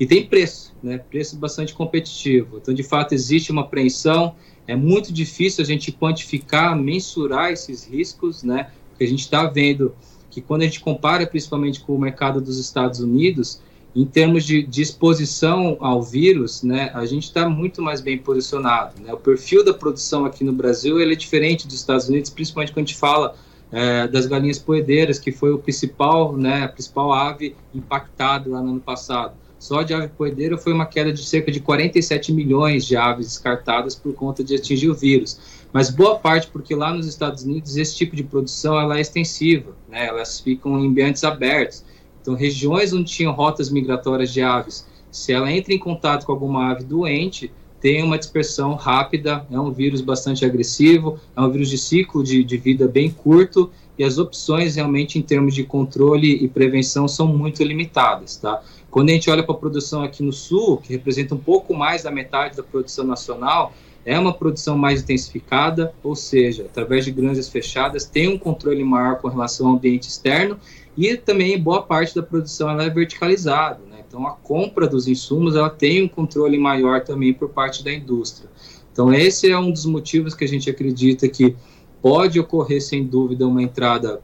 e 0.00 0.04
tem 0.04 0.26
preço, 0.26 0.74
né, 0.82 0.98
preço 0.98 1.36
bastante 1.36 1.72
competitivo. 1.72 2.58
Então, 2.60 2.74
de 2.74 2.82
fato, 2.82 3.14
existe 3.14 3.52
uma 3.52 3.60
apreensão, 3.60 4.34
é 4.66 4.74
muito 4.74 5.12
difícil 5.12 5.62
a 5.62 5.66
gente 5.66 5.92
quantificar, 5.92 6.76
mensurar 6.76 7.52
esses 7.52 7.86
riscos, 7.86 8.42
né, 8.42 8.70
porque 8.88 9.04
a 9.04 9.08
gente 9.08 9.20
está 9.20 9.46
vendo 9.46 9.94
que 10.28 10.40
quando 10.40 10.62
a 10.62 10.64
gente 10.64 10.80
compara 10.80 11.24
principalmente 11.28 11.78
com 11.80 11.94
o 11.94 11.98
mercado 11.98 12.40
dos 12.40 12.58
Estados 12.58 12.98
Unidos, 12.98 13.60
em 13.94 14.04
termos 14.04 14.44
de, 14.44 14.62
de, 14.62 14.82
exposição 14.82 15.76
ao 15.80 16.02
vírus, 16.02 16.62
né, 16.62 16.90
a 16.94 17.04
gente 17.04 17.24
está 17.24 17.48
muito 17.48 17.82
mais 17.82 18.00
bem 18.00 18.16
posicionado. 18.18 18.94
Né? 19.02 19.12
O 19.12 19.16
perfil 19.16 19.64
da 19.64 19.74
produção 19.74 20.24
aqui 20.24 20.44
no 20.44 20.52
Brasil 20.52 21.00
ele 21.00 21.12
é 21.12 21.16
diferente 21.16 21.66
dos 21.66 21.76
Estados 21.76 22.08
Unidos, 22.08 22.30
principalmente 22.30 22.72
quando 22.72 22.84
a 22.84 22.86
gente 22.86 22.98
fala 22.98 23.34
é, 23.72 24.06
das 24.06 24.26
galinhas 24.26 24.58
poedeiras, 24.58 25.18
que 25.18 25.32
foi 25.32 25.50
o 25.52 25.58
principal, 25.58 26.36
né, 26.36 26.64
a 26.64 26.68
principal 26.68 27.12
ave 27.12 27.56
impactada 27.74 28.48
lá 28.48 28.62
no 28.62 28.70
ano 28.70 28.80
passado. 28.80 29.34
Só 29.58 29.82
de 29.82 29.92
ave 29.92 30.08
poedeira 30.08 30.56
foi 30.56 30.72
uma 30.72 30.86
queda 30.86 31.12
de 31.12 31.22
cerca 31.22 31.52
de 31.52 31.60
47 31.60 32.32
milhões 32.32 32.86
de 32.86 32.96
aves 32.96 33.26
descartadas 33.26 33.94
por 33.94 34.14
conta 34.14 34.42
de 34.42 34.54
atingir 34.54 34.88
o 34.88 34.94
vírus. 34.94 35.38
Mas 35.70 35.90
boa 35.90 36.18
parte 36.18 36.46
porque 36.46 36.74
lá 36.74 36.94
nos 36.94 37.06
Estados 37.06 37.44
Unidos 37.44 37.76
esse 37.76 37.94
tipo 37.94 38.16
de 38.16 38.24
produção 38.24 38.80
ela 38.80 38.96
é 38.96 39.00
extensiva, 39.02 39.72
né? 39.88 40.06
elas 40.06 40.40
ficam 40.40 40.78
em 40.78 40.88
ambientes 40.88 41.22
abertos. 41.24 41.84
Então, 42.20 42.34
regiões 42.34 42.92
onde 42.92 43.10
tinham 43.10 43.32
rotas 43.32 43.70
migratórias 43.70 44.32
de 44.32 44.42
aves, 44.42 44.86
se 45.10 45.32
ela 45.32 45.50
entra 45.50 45.72
em 45.72 45.78
contato 45.78 46.26
com 46.26 46.32
alguma 46.32 46.70
ave 46.70 46.84
doente, 46.84 47.50
tem 47.80 48.02
uma 48.02 48.18
dispersão 48.18 48.74
rápida, 48.74 49.46
é 49.50 49.58
um 49.58 49.72
vírus 49.72 50.02
bastante 50.02 50.44
agressivo, 50.44 51.18
é 51.34 51.40
um 51.40 51.50
vírus 51.50 51.70
de 51.70 51.78
ciclo 51.78 52.22
de, 52.22 52.44
de 52.44 52.56
vida 52.58 52.86
bem 52.86 53.10
curto 53.10 53.70
e 53.98 54.04
as 54.04 54.18
opções 54.18 54.76
realmente 54.76 55.18
em 55.18 55.22
termos 55.22 55.54
de 55.54 55.64
controle 55.64 56.44
e 56.44 56.48
prevenção 56.48 57.08
são 57.08 57.26
muito 57.26 57.62
limitadas, 57.64 58.36
tá? 58.36 58.62
Quando 58.90 59.10
a 59.10 59.12
gente 59.12 59.30
olha 59.30 59.42
para 59.42 59.54
a 59.54 59.58
produção 59.58 60.02
aqui 60.02 60.22
no 60.22 60.32
sul, 60.32 60.78
que 60.78 60.92
representa 60.92 61.34
um 61.34 61.38
pouco 61.38 61.74
mais 61.74 62.02
da 62.02 62.10
metade 62.10 62.56
da 62.56 62.62
produção 62.62 63.04
nacional, 63.04 63.72
é 64.04 64.18
uma 64.18 64.32
produção 64.32 64.76
mais 64.76 65.02
intensificada, 65.02 65.94
ou 66.02 66.16
seja, 66.16 66.64
através 66.64 67.04
de 67.04 67.10
granjas 67.10 67.48
fechadas, 67.48 68.04
tem 68.04 68.28
um 68.28 68.38
controle 68.38 68.82
maior 68.82 69.18
com 69.18 69.28
relação 69.28 69.68
ao 69.68 69.74
ambiente 69.74 70.08
externo 70.08 70.58
e 71.00 71.16
também 71.16 71.58
boa 71.58 71.82
parte 71.82 72.14
da 72.14 72.22
produção 72.22 72.68
ela 72.68 72.84
é 72.84 72.90
verticalizada, 72.90 73.80
né? 73.88 74.04
Então 74.06 74.26
a 74.26 74.32
compra 74.32 74.86
dos 74.86 75.08
insumos 75.08 75.56
ela 75.56 75.70
tem 75.70 76.02
um 76.04 76.08
controle 76.08 76.58
maior 76.58 77.02
também 77.02 77.32
por 77.32 77.48
parte 77.48 77.82
da 77.82 77.90
indústria. 77.90 78.50
Então 78.92 79.12
esse 79.14 79.50
é 79.50 79.58
um 79.58 79.70
dos 79.70 79.86
motivos 79.86 80.34
que 80.34 80.44
a 80.44 80.48
gente 80.48 80.68
acredita 80.68 81.26
que 81.26 81.56
pode 82.02 82.38
ocorrer 82.38 82.82
sem 82.82 83.06
dúvida 83.06 83.46
uma 83.46 83.62
entrada 83.62 84.20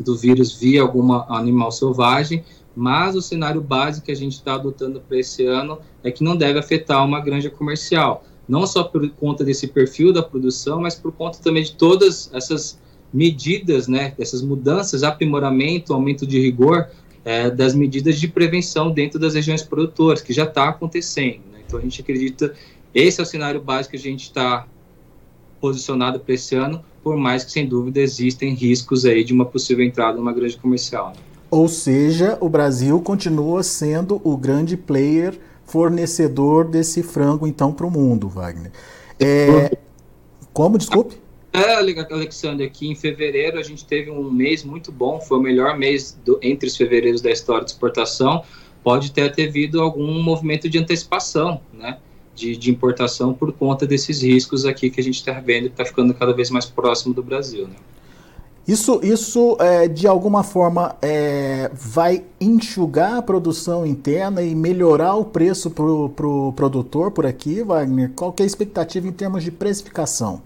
do 0.00 0.16
vírus 0.16 0.54
via 0.54 0.80
algum 0.80 1.12
animal 1.12 1.70
selvagem, 1.70 2.42
mas 2.74 3.14
o 3.14 3.20
cenário 3.20 3.60
básico 3.60 4.06
que 4.06 4.12
a 4.12 4.16
gente 4.16 4.32
está 4.32 4.54
adotando 4.54 5.00
para 5.00 5.18
esse 5.18 5.44
ano 5.44 5.78
é 6.02 6.10
que 6.10 6.24
não 6.24 6.36
deve 6.36 6.58
afetar 6.58 7.04
uma 7.04 7.20
granja 7.20 7.50
comercial, 7.50 8.24
não 8.48 8.66
só 8.66 8.82
por 8.82 9.08
conta 9.10 9.44
desse 9.44 9.68
perfil 9.68 10.12
da 10.12 10.22
produção, 10.22 10.80
mas 10.80 10.94
por 10.94 11.12
conta 11.12 11.38
também 11.42 11.62
de 11.62 11.74
todas 11.74 12.30
essas 12.32 12.78
medidas, 13.14 13.86
né, 13.86 14.12
essas 14.18 14.42
mudanças, 14.42 15.04
aprimoramento, 15.04 15.94
aumento 15.94 16.26
de 16.26 16.40
rigor 16.40 16.88
é, 17.24 17.48
das 17.48 17.72
medidas 17.72 18.18
de 18.18 18.26
prevenção 18.26 18.90
dentro 18.90 19.20
das 19.20 19.34
regiões 19.34 19.62
produtoras, 19.62 20.20
que 20.20 20.32
já 20.32 20.42
está 20.42 20.68
acontecendo. 20.68 21.40
Né? 21.52 21.60
Então 21.64 21.78
a 21.78 21.82
gente 21.82 22.00
acredita, 22.00 22.52
esse 22.92 23.20
é 23.20 23.22
o 23.22 23.26
cenário 23.26 23.60
básico 23.60 23.92
que 23.92 23.96
a 23.96 24.00
gente 24.00 24.24
está 24.24 24.66
posicionado 25.60 26.18
para 26.18 26.34
esse 26.34 26.56
ano, 26.56 26.84
por 27.04 27.16
mais 27.16 27.44
que 27.44 27.52
sem 27.52 27.66
dúvida 27.66 28.00
existem 28.00 28.52
riscos 28.52 29.04
aí 29.04 29.22
de 29.22 29.32
uma 29.32 29.44
possível 29.44 29.84
entrada 29.84 30.18
numa 30.18 30.32
grande 30.32 30.56
comercial. 30.56 31.10
Né? 31.10 31.16
Ou 31.50 31.68
seja, 31.68 32.36
o 32.40 32.48
Brasil 32.48 33.00
continua 33.00 33.62
sendo 33.62 34.20
o 34.24 34.36
grande 34.36 34.76
player 34.76 35.38
fornecedor 35.64 36.64
desse 36.66 37.02
frango 37.02 37.46
então 37.46 37.72
para 37.72 37.86
o 37.86 37.90
mundo, 37.90 38.28
Wagner. 38.28 38.72
É, 39.20 39.70
Como, 40.52 40.76
desculpe? 40.78 41.23
É, 41.54 41.76
Alexandre, 41.76 42.66
aqui 42.66 42.88
em 42.88 42.96
fevereiro 42.96 43.60
a 43.60 43.62
gente 43.62 43.84
teve 43.84 44.10
um 44.10 44.28
mês 44.28 44.64
muito 44.64 44.90
bom, 44.90 45.20
foi 45.20 45.38
o 45.38 45.40
melhor 45.40 45.78
mês 45.78 46.18
do, 46.24 46.36
entre 46.42 46.66
os 46.66 46.76
fevereiros 46.76 47.22
da 47.22 47.30
história 47.30 47.64
de 47.64 47.70
exportação. 47.70 48.42
Pode 48.82 49.12
ter, 49.12 49.32
havido 49.40 49.80
algum 49.80 50.20
movimento 50.20 50.68
de 50.68 50.78
antecipação, 50.78 51.60
né? 51.72 51.98
De, 52.34 52.56
de 52.56 52.72
importação 52.72 53.32
por 53.32 53.52
conta 53.52 53.86
desses 53.86 54.20
riscos 54.20 54.66
aqui 54.66 54.90
que 54.90 55.00
a 55.00 55.04
gente 55.04 55.14
está 55.14 55.34
vendo, 55.34 55.66
que 55.66 55.74
está 55.74 55.84
ficando 55.84 56.12
cada 56.12 56.32
vez 56.32 56.50
mais 56.50 56.66
próximo 56.66 57.14
do 57.14 57.22
Brasil, 57.22 57.68
né? 57.68 57.76
Isso, 58.66 58.98
isso 59.04 59.56
é, 59.60 59.86
de 59.86 60.08
alguma 60.08 60.42
forma 60.42 60.96
é, 61.00 61.70
vai 61.72 62.24
enxugar 62.40 63.18
a 63.18 63.22
produção 63.22 63.86
interna 63.86 64.42
e 64.42 64.56
melhorar 64.56 65.14
o 65.14 65.24
preço 65.24 65.70
para 65.70 65.84
o 65.84 66.08
pro 66.08 66.52
produtor 66.56 67.12
por 67.12 67.24
aqui, 67.24 67.62
Wagner? 67.62 68.10
Qual 68.16 68.34
é 68.40 68.42
a 68.42 68.46
expectativa 68.46 69.06
em 69.06 69.12
termos 69.12 69.44
de 69.44 69.52
precificação? 69.52 70.42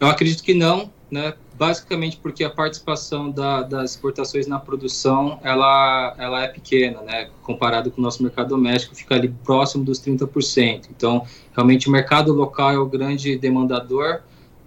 Eu 0.00 0.08
acredito 0.08 0.42
que 0.42 0.54
não, 0.54 0.90
né? 1.10 1.34
Basicamente 1.58 2.16
porque 2.16 2.42
a 2.42 2.48
participação 2.48 3.30
da, 3.30 3.62
das 3.62 3.90
exportações 3.90 4.46
na 4.46 4.58
produção 4.58 5.38
ela, 5.42 6.14
ela 6.16 6.42
é 6.42 6.48
pequena, 6.48 7.02
né? 7.02 7.28
Comparado 7.42 7.90
com 7.90 8.00
o 8.00 8.04
nosso 8.04 8.22
mercado 8.22 8.48
doméstico, 8.48 8.94
fica 8.94 9.14
ali 9.14 9.28
próximo 9.44 9.84
dos 9.84 10.00
30%. 10.00 10.86
Então, 10.90 11.26
realmente 11.54 11.86
o 11.86 11.92
mercado 11.92 12.32
local 12.32 12.70
é 12.70 12.78
o 12.78 12.86
grande 12.86 13.36
demandador. 13.36 14.22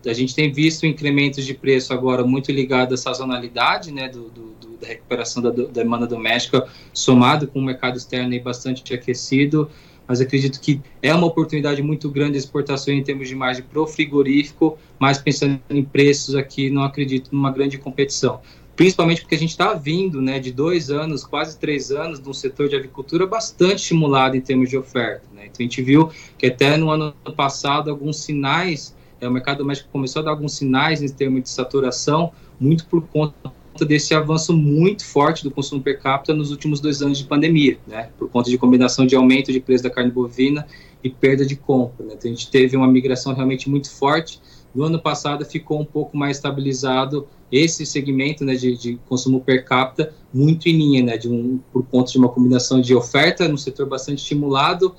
A 0.06 0.14
gente 0.14 0.36
tem 0.36 0.52
visto 0.52 0.86
incrementos 0.86 1.44
de 1.46 1.56
preço 1.56 1.94
agora 1.94 2.24
muito 2.24 2.52
ligado 2.52 2.94
à 2.94 2.98
sazonalidade, 2.98 3.92
né? 3.92 4.08
Do, 4.08 4.30
do, 4.30 4.54
da 4.80 4.88
recuperação 4.88 5.42
da, 5.42 5.50
da 5.50 5.64
demanda 5.64 6.06
doméstica, 6.06 6.68
somado 6.94 7.48
com 7.48 7.58
o 7.58 7.64
mercado 7.64 7.98
externo 7.98 8.34
aí 8.34 8.40
bastante 8.40 8.94
aquecido 8.94 9.70
mas 10.08 10.22
acredito 10.22 10.60
que 10.60 10.82
é 11.02 11.14
uma 11.14 11.28
oportunidade 11.28 11.82
muito 11.82 12.10
grande 12.10 12.34
de 12.34 12.38
exportação 12.40 12.94
em 12.94 13.04
termos 13.04 13.28
de 13.28 13.36
margem 13.36 13.64
para 13.64 13.82
o 13.82 13.88
frigorífico, 13.88 14.78
mas 15.00 15.18
pensando 15.18 15.60
em 15.70 15.84
preços 15.84 16.36
aqui, 16.36 16.70
não 16.70 16.84
acredito 16.84 17.30
numa 17.34 17.52
grande 17.52 17.78
competição. 17.78 18.42
Principalmente 18.76 19.22
porque 19.22 19.36
a 19.36 19.40
gente 19.40 19.52
está 19.52 19.74
vindo 19.74 20.22
né, 20.22 20.40
de 20.40 20.52
dois 20.52 20.90
anos, 20.90 21.24
quase 21.24 21.60
três 21.60 21.92
anos, 21.92 22.20
de 22.20 22.28
um 22.28 22.34
setor 22.34 22.68
de 22.68 22.76
agricultura 22.76 23.28
bastante 23.28 23.76
estimulado 23.76 24.36
em 24.36 24.42
termos 24.42 24.70
de 24.70 24.78
oferta. 24.78 25.24
Né? 25.34 25.44
Então 25.46 25.58
a 25.60 25.64
gente 25.64 25.82
viu 25.82 26.10
que 26.38 26.48
até 26.48 26.76
no 26.76 26.90
ano 26.90 27.14
passado 27.36 27.92
alguns 27.92 28.24
sinais, 28.24 28.96
é, 29.22 29.28
o 29.28 29.32
mercado 29.32 29.60
doméstico 29.60 29.92
começou 29.92 30.22
a 30.22 30.26
dar 30.26 30.32
alguns 30.32 30.58
sinais 30.58 31.04
em 31.04 31.10
termos 31.10 31.44
de 31.44 31.50
saturação, 31.50 32.32
muito 32.60 32.86
por 32.88 33.02
conta 33.08 33.36
conta 33.42 33.63
desse 33.80 34.14
avanço 34.14 34.54
muito 34.54 35.06
forte 35.06 35.44
do 35.44 35.52
consumo 35.52 35.82
per 35.82 36.00
capita 36.00 36.34
nos 36.34 36.52
últimos 36.52 36.80
dois 36.80 37.02
anos 37.02 37.18
de 37.18 37.24
pandemia, 37.24 37.78
né? 37.88 38.10
Por 38.18 38.30
conta 38.30 38.50
de 38.50 38.58
combinação 38.58 39.06
de 39.06 39.16
aumento 39.16 39.52
de 39.52 39.60
preço 39.60 39.84
da 39.84 39.90
carne 39.90 40.12
bovina 40.12 40.66
e 41.04 41.10
perda 41.10 41.46
de 41.46 41.56
compra. 41.56 42.06
Né? 42.06 42.14
Então 42.18 42.32
a 42.32 42.34
gente 42.34 42.50
teve 42.50 42.78
uma 42.78 42.88
migração 42.88 43.34
realmente 43.34 43.70
muito 43.70 43.92
forte. 43.92 44.40
No 44.74 44.84
ano 44.84 45.00
passado 45.00 45.46
ficou 45.46 45.80
um 45.82 45.86
pouco 45.86 46.16
mais 46.16 46.38
estabilizado 46.38 47.28
esse 47.52 47.86
segmento 47.86 48.44
né, 48.44 48.56
de, 48.56 48.76
de 48.76 49.00
consumo 49.08 49.40
per 49.40 49.64
capita, 49.64 50.12
muito 50.34 50.68
em 50.68 50.72
linha, 50.72 51.04
né, 51.04 51.18
de 51.18 51.30
um, 51.30 51.60
por 51.72 51.86
conta 51.86 52.12
de 52.12 52.18
uma 52.18 52.30
combinação 52.30 52.82
de 52.82 52.96
oferta 52.96 53.48
no 53.48 53.58
setor 53.58 53.88
bastante 53.88 54.20
estimulado, 54.20 54.96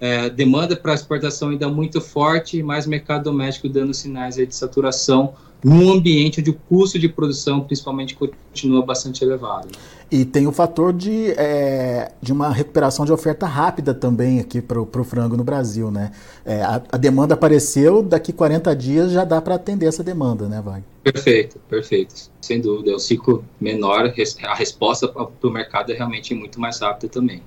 é, 0.00 0.28
demanda 0.28 0.74
para 0.74 0.92
exportação 0.92 1.50
ainda 1.50 1.68
muito 1.68 2.00
forte, 2.00 2.60
mais 2.64 2.84
mercado 2.84 3.24
doméstico 3.24 3.68
dando 3.68 3.94
sinais 3.94 4.34
de 4.34 4.54
saturação 4.54 5.34
num 5.64 5.90
ambiente 5.90 6.40
onde 6.40 6.50
o 6.50 6.54
custo 6.68 6.98
de 6.98 7.08
produção, 7.08 7.62
principalmente, 7.62 8.14
continua 8.14 8.84
bastante 8.84 9.24
elevado. 9.24 9.68
E 10.10 10.26
tem 10.26 10.46
o 10.46 10.52
fator 10.52 10.92
de, 10.92 11.30
é, 11.30 12.12
de 12.20 12.32
uma 12.32 12.52
recuperação 12.52 13.06
de 13.06 13.12
oferta 13.12 13.46
rápida 13.46 13.94
também 13.94 14.38
aqui 14.38 14.60
para 14.60 14.78
o 14.78 15.04
frango 15.04 15.36
no 15.38 15.42
Brasil, 15.42 15.90
né? 15.90 16.12
É, 16.44 16.60
a, 16.60 16.82
a, 16.92 16.96
demanda 16.98 17.32
apareceu, 17.32 18.02
daqui 18.02 18.30
40 18.30 18.76
dias 18.76 19.10
já 19.10 19.24
dá 19.24 19.40
para 19.40 19.54
atender 19.54 19.86
essa 19.86 20.04
demanda, 20.04 20.46
né, 20.46 20.60
Wagner? 20.60 20.84
Perfeito, 21.02 21.58
perfeito. 21.68 22.30
Sem 22.42 22.60
dúvida, 22.60 22.90
é 22.90 22.94
um 22.94 22.98
ciclo 22.98 23.42
menor, 23.58 24.12
a 24.44 24.54
resposta 24.54 25.08
para 25.08 25.28
o 25.42 25.50
mercado 25.50 25.90
é 25.92 25.96
realmente 25.96 26.34
muito 26.34 26.60
mais 26.60 26.78
rápida 26.78 27.08
também, 27.08 27.42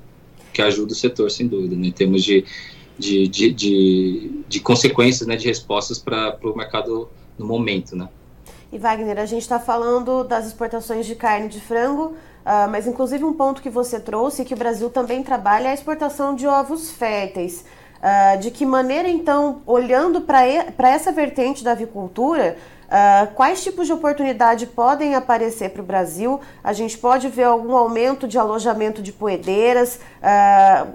que 0.52 0.62
ajuda 0.62 0.92
o 0.92 0.96
setor, 0.96 1.30
sem 1.30 1.48
dúvida, 1.48 1.76
né, 1.76 1.88
em 1.88 1.92
termos 1.92 2.24
de, 2.24 2.44
de, 2.98 3.28
de, 3.28 3.54
de, 3.54 4.32
de 4.48 4.60
consequências, 4.60 5.28
né, 5.28 5.36
de 5.36 5.46
respostas 5.46 6.00
para 6.00 6.36
o 6.44 6.58
mercado 6.58 7.08
no 7.38 7.46
momento, 7.46 7.96
né? 7.96 8.10
E 8.72 8.78
Wagner, 8.78 9.18
a 9.18 9.26
gente 9.26 9.44
está 9.44 9.60
falando 9.60 10.24
das 10.26 10.46
exportações 10.46 11.06
de 11.06 11.16
carne 11.16 11.48
de 11.48 11.62
frango, 11.62 12.08
uh, 12.46 12.70
mas 12.70 12.86
inclusive 12.86 13.24
um 13.24 13.34
ponto 13.34 13.62
que 13.62 13.70
você 13.70 14.00
trouxe 14.00 14.44
que 14.44 14.54
o 14.54 14.58
Brasil 14.58 14.90
também 14.90 15.24
trabalha 15.24 15.68
é 15.68 15.72
a 15.72 15.74
exportação 15.74 16.36
de 16.36 16.46
ovos 16.46 16.92
férteis. 16.92 17.64
Uh, 17.98 18.38
de 18.40 18.52
que 18.52 18.66
maneira, 18.66 19.08
então, 19.08 19.62
olhando 19.66 20.22
para 20.22 20.90
essa 20.90 21.14
vertente 21.14 21.64
da 21.64 21.72
avicultura, 21.72 22.58
uh, 22.88 23.34
quais 23.36 23.64
tipos 23.64 23.88
de 23.88 23.94
oportunidade 23.94 24.68
podem 24.68 25.16
aparecer 25.16 25.70
para 25.70 25.82
o 25.82 25.86
Brasil? 25.86 26.40
A 26.62 26.74
gente 26.74 26.98
pode 26.98 27.30
ver 27.30 27.46
algum 27.46 27.74
aumento 27.74 28.28
de 28.28 28.38
alojamento 28.38 29.02
de 29.02 29.14
poedeiras? 29.14 30.00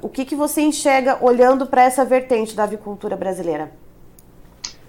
o 0.03 0.11
que, 0.11 0.27
que 0.27 0.37
você 0.37 0.61
enxerga 0.61 1.17
olhando 1.23 1.67
para 1.67 1.85
essa 1.85 2.05
vertente 2.05 2.55
da 2.55 2.65
avicultura 2.65 3.17
brasileira? 3.17 3.82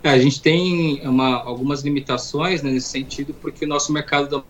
É, 0.03 0.09
a 0.09 0.19
gente 0.19 0.41
tem 0.41 1.01
uma, 1.07 1.41
algumas 1.43 1.81
limitações 1.81 2.61
né, 2.61 2.69
nesse 2.71 2.89
sentido, 2.89 3.33
porque 3.33 3.63
o 3.63 3.67
nosso 3.67 3.93
mercado 3.93 4.43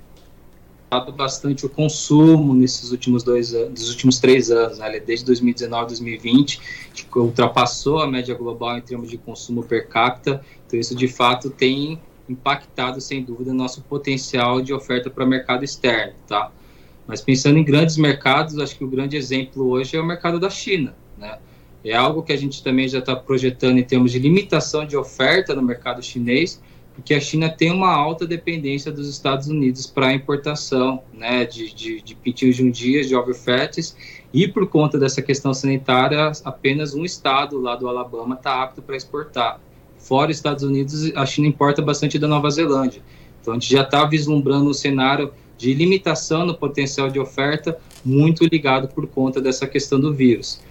bastante 1.16 1.66
o 1.66 1.70
consumo 1.70 2.54
nesses 2.54 2.92
últimos 2.92 3.24
dois 3.24 3.54
anos, 3.54 3.90
últimos 3.90 4.20
três 4.20 4.52
anos, 4.52 4.78
né, 4.78 5.00
desde 5.00 5.26
2019 5.26 5.88
2020, 5.88 6.62
que 6.94 7.06
ultrapassou 7.18 8.00
a 8.00 8.08
média 8.08 8.36
global 8.36 8.78
em 8.78 8.82
termos 8.82 9.10
de 9.10 9.18
consumo 9.18 9.64
per 9.64 9.88
capita. 9.88 10.44
Então 10.66 10.80
isso 10.80 10.96
de 10.96 11.08
fato 11.08 11.50
tem 11.50 12.00
impactado 12.30 13.02
sem 13.02 13.24
dúvida 13.24 13.54
nosso 13.54 13.82
potencial 13.82 14.62
de 14.62 14.74
oferta 14.74 15.10
para 15.10 15.24
o 15.24 15.28
mercado 15.28 15.64
externo, 15.64 16.14
tá? 16.28 16.52
Mas 17.08 17.22
pensando 17.22 17.58
em 17.58 17.64
grandes 17.64 17.98
mercados, 17.98 18.58
acho 18.58 18.78
que 18.78 18.84
o 18.84 18.88
grande 18.88 19.18
exemplo 19.18 19.68
hoje 19.68 19.98
é 19.98 20.02
o 20.02 20.06
mercado 20.06 20.40
da 20.40 20.50
China, 20.50 20.96
né? 21.18 21.38
É 21.84 21.94
algo 21.94 22.24
que 22.24 22.32
a 22.32 22.38
gente 22.38 22.64
também 22.64 22.88
já 22.88 23.00
está 23.00 23.16
projetando 23.16 23.78
em 23.78 23.84
termos 23.84 24.12
de 24.12 24.20
limitação 24.20 24.86
de 24.86 24.96
oferta 24.96 25.54
no 25.54 25.62
mercado 25.62 26.02
chinês, 26.02 26.62
porque 26.96 27.14
a 27.14 27.20
China 27.20 27.50
tem 27.50 27.72
uma 27.72 27.92
alta 27.92 28.26
dependência 28.26 28.92
dos 28.92 29.10
Estados 29.10 29.48
Unidos 29.48 29.88
para 29.88 30.14
importação 30.14 31.02
né, 31.14 31.44
de, 31.44 31.74
de, 31.74 32.02
de 32.02 32.16
pintinhos 32.16 32.56
de 32.56 32.72
dia, 32.72 33.04
de 33.04 33.16
overfetes, 33.16 33.98
e 34.32 34.48
por 34.48 34.68
conta 34.68 34.98
dessa 34.98 35.22
questão 35.22 35.54
sanitária, 35.54 36.32
apenas 36.46 36.94
um 36.94 37.04
estado 37.04 37.60
lá 37.60 37.76
do 37.76 37.88
Alabama 37.88 38.36
está 38.36 38.64
apto 38.64 38.82
para 38.82 38.96
exportar. 38.96 39.60
Fora 39.98 40.32
os 40.32 40.38
Estados 40.38 40.64
Unidos, 40.64 41.12
a 41.16 41.26
China 41.26 41.48
importa 41.48 41.82
bastante 41.82 42.20
da 42.20 42.28
Nova 42.28 42.50
Zelândia. 42.50 43.02
Então 43.42 43.54
a 43.54 43.60
gente 43.60 43.72
já 43.72 43.82
está 43.82 44.06
vislumbrando 44.06 44.70
um 44.70 44.74
cenário 44.74 45.34
de 45.58 45.74
limitação 45.74 46.46
no 46.46 46.56
potencial 46.56 47.10
de 47.10 47.20
oferta, 47.20 47.78
muito 48.04 48.46
ligado 48.46 48.88
por 48.88 49.08
conta 49.08 49.42
dessa 49.42 49.66
questão 49.68 50.00
do 50.00 50.14
vírus. 50.14 50.62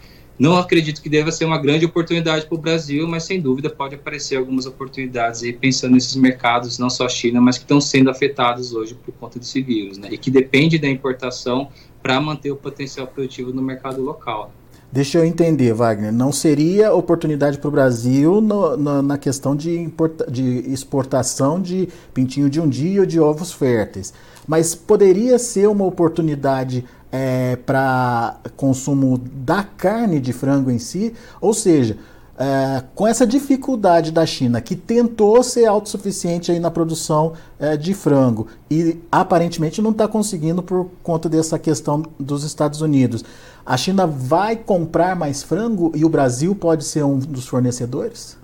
Não 0.42 0.56
acredito 0.56 1.00
que 1.00 1.08
deva 1.08 1.30
ser 1.30 1.44
uma 1.44 1.56
grande 1.56 1.86
oportunidade 1.86 2.46
para 2.46 2.54
o 2.56 2.60
Brasil, 2.60 3.06
mas 3.06 3.22
sem 3.22 3.40
dúvida 3.40 3.70
pode 3.70 3.94
aparecer 3.94 4.34
algumas 4.34 4.66
oportunidades 4.66 5.40
aí 5.44 5.52
pensando 5.52 5.92
nesses 5.92 6.16
mercados, 6.16 6.80
não 6.80 6.90
só 6.90 7.06
a 7.06 7.08
China, 7.08 7.40
mas 7.40 7.58
que 7.58 7.62
estão 7.62 7.80
sendo 7.80 8.10
afetados 8.10 8.74
hoje 8.74 8.92
por 8.92 9.14
conta 9.14 9.38
desse 9.38 9.62
vírus, 9.62 9.98
né? 9.98 10.08
E 10.10 10.18
que 10.18 10.32
depende 10.32 10.78
da 10.78 10.88
importação 10.88 11.68
para 12.02 12.20
manter 12.20 12.50
o 12.50 12.56
potencial 12.56 13.06
produtivo 13.06 13.52
no 13.52 13.62
mercado 13.62 14.02
local. 14.02 14.52
Deixa 14.90 15.18
eu 15.18 15.24
entender, 15.24 15.72
Wagner. 15.72 16.12
Não 16.12 16.32
seria 16.32 16.92
oportunidade 16.92 17.58
para 17.58 17.68
o 17.68 17.70
Brasil 17.70 18.40
no, 18.40 18.76
no, 18.76 19.00
na 19.00 19.16
questão 19.16 19.54
de, 19.54 19.78
importa, 19.78 20.28
de 20.28 20.42
exportação 20.72 21.62
de 21.62 21.88
pintinho 22.12 22.50
de 22.50 22.60
um 22.60 22.68
dia 22.68 23.02
ou 23.02 23.06
de 23.06 23.20
ovos 23.20 23.52
férteis, 23.52 24.12
mas 24.44 24.74
poderia 24.74 25.38
ser 25.38 25.68
uma 25.68 25.84
oportunidade 25.84 26.84
é, 27.12 27.56
para 27.56 28.38
consumo 28.56 29.18
da 29.18 29.62
carne 29.62 30.18
de 30.18 30.32
frango 30.32 30.70
em 30.70 30.78
si, 30.78 31.12
ou 31.40 31.52
seja, 31.52 31.98
é, 32.38 32.82
com 32.94 33.06
essa 33.06 33.26
dificuldade 33.26 34.10
da 34.10 34.24
China, 34.24 34.60
que 34.60 34.74
tentou 34.74 35.42
ser 35.42 35.66
autossuficiente 35.66 36.50
aí 36.50 36.58
na 36.58 36.70
produção 36.70 37.34
é, 37.58 37.76
de 37.76 37.92
frango 37.92 38.46
e 38.70 38.98
aparentemente 39.12 39.82
não 39.82 39.90
está 39.90 40.08
conseguindo 40.08 40.62
por 40.62 40.90
conta 41.02 41.28
dessa 41.28 41.58
questão 41.58 42.02
dos 42.18 42.42
Estados 42.42 42.80
Unidos, 42.80 43.22
a 43.64 43.76
China 43.76 44.06
vai 44.06 44.56
comprar 44.56 45.14
mais 45.14 45.42
frango 45.42 45.92
e 45.94 46.04
o 46.04 46.08
Brasil 46.08 46.54
pode 46.54 46.84
ser 46.84 47.04
um 47.04 47.18
dos 47.18 47.46
fornecedores? 47.46 48.41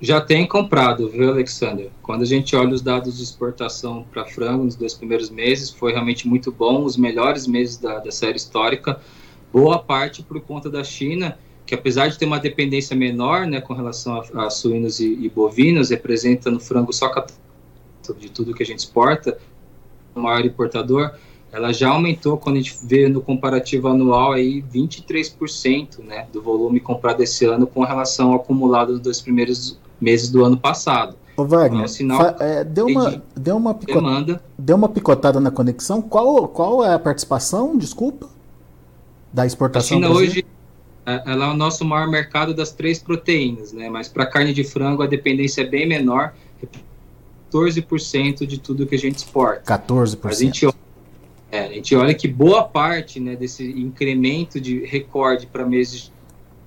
Já 0.00 0.20
tem 0.20 0.46
comprado, 0.46 1.08
viu, 1.08 1.30
Alexander? 1.30 1.90
Quando 2.02 2.22
a 2.22 2.26
gente 2.26 2.54
olha 2.54 2.74
os 2.74 2.82
dados 2.82 3.16
de 3.16 3.22
exportação 3.22 4.04
para 4.12 4.26
frango 4.26 4.64
nos 4.64 4.76
dois 4.76 4.92
primeiros 4.92 5.30
meses, 5.30 5.70
foi 5.70 5.92
realmente 5.92 6.28
muito 6.28 6.52
bom, 6.52 6.84
os 6.84 6.98
melhores 6.98 7.46
meses 7.46 7.78
da, 7.78 7.98
da 7.98 8.10
série 8.10 8.36
histórica. 8.36 9.00
Boa 9.50 9.78
parte 9.78 10.22
por 10.22 10.38
conta 10.40 10.68
da 10.68 10.84
China, 10.84 11.38
que 11.64 11.74
apesar 11.74 12.08
de 12.08 12.18
ter 12.18 12.26
uma 12.26 12.38
dependência 12.38 12.94
menor 12.94 13.46
né, 13.46 13.60
com 13.62 13.72
relação 13.72 14.22
a, 14.34 14.46
a 14.46 14.50
suínos 14.50 15.00
e, 15.00 15.14
e, 15.14 15.30
bovinos, 15.30 15.88
representa 15.88 16.50
no 16.50 16.60
frango 16.60 16.92
só 16.92 17.10
de 18.18 18.30
tudo 18.30 18.54
que 18.54 18.62
a 18.62 18.66
gente 18.66 18.80
exporta, 18.80 19.38
o 20.14 20.20
maior 20.20 20.44
importador, 20.44 21.12
ela 21.50 21.72
já 21.72 21.88
aumentou 21.88 22.36
quando 22.36 22.56
a 22.56 22.60
gente 22.60 22.76
vê 22.84 23.08
no 23.08 23.22
comparativo 23.22 23.88
anual 23.88 24.32
aí 24.32 24.62
23% 24.62 26.00
né, 26.04 26.26
do 26.30 26.42
volume 26.42 26.80
comprado 26.80 27.22
esse 27.22 27.46
ano 27.46 27.66
com 27.66 27.82
relação 27.82 28.32
ao 28.32 28.36
acumulado 28.36 28.92
dos 28.92 29.00
dois 29.00 29.20
primeiros 29.22 29.78
meses 30.00 30.30
do 30.30 30.44
ano 30.44 30.56
passado. 30.56 31.16
Ô 31.36 31.44
Wagner, 31.44 31.82
é 31.82 31.84
um 31.84 31.88
sinal 31.88 32.36
é, 32.40 32.64
deu, 32.64 32.86
uma, 32.86 33.22
deu, 33.36 33.56
uma 33.56 33.74
picot... 33.74 33.94
demanda. 33.94 34.42
deu 34.58 34.76
uma 34.76 34.88
picotada 34.88 35.38
na 35.38 35.50
conexão. 35.50 36.00
Qual, 36.00 36.48
qual 36.48 36.84
é 36.84 36.94
a 36.94 36.98
participação, 36.98 37.76
desculpa, 37.76 38.28
da 39.32 39.44
exportação? 39.44 39.98
A 39.98 40.00
China 40.00 40.14
hoje 40.14 40.46
é, 41.04 41.22
ela 41.26 41.46
é 41.46 41.48
o 41.50 41.54
nosso 41.54 41.84
maior 41.84 42.08
mercado 42.08 42.54
das 42.54 42.72
três 42.72 42.98
proteínas, 42.98 43.72
né? 43.72 43.88
Mas 43.90 44.08
para 44.08 44.26
carne 44.26 44.54
de 44.54 44.64
frango 44.64 45.02
a 45.02 45.06
dependência 45.06 45.60
é 45.60 45.66
bem 45.66 45.86
menor, 45.86 46.34
14% 47.52 48.46
de 48.46 48.58
tudo 48.58 48.86
que 48.86 48.94
a 48.94 48.98
gente 48.98 49.16
exporta. 49.16 49.62
14%. 49.78 50.26
A 50.26 50.32
gente, 50.32 50.66
é, 51.52 51.60
a 51.60 51.68
gente 51.68 51.94
olha 51.94 52.14
que 52.14 52.26
boa 52.26 52.64
parte 52.64 53.20
né, 53.20 53.36
desse 53.36 53.64
incremento 53.64 54.60
de 54.60 54.84
recorde 54.84 55.46
para 55.46 55.64
meses 55.64 56.12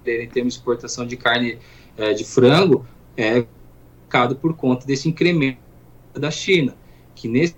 em 0.05 0.27
termos 0.27 0.53
de 0.53 0.59
exportação 0.59 1.05
de 1.05 1.17
carne 1.17 1.57
é, 1.97 2.13
de 2.13 2.23
frango 2.23 2.85
é 3.17 3.45
por 4.41 4.55
conta 4.55 4.85
desse 4.85 5.07
incremento 5.07 5.59
da 6.13 6.31
China, 6.31 6.75
que 7.13 7.27
nesses 7.27 7.55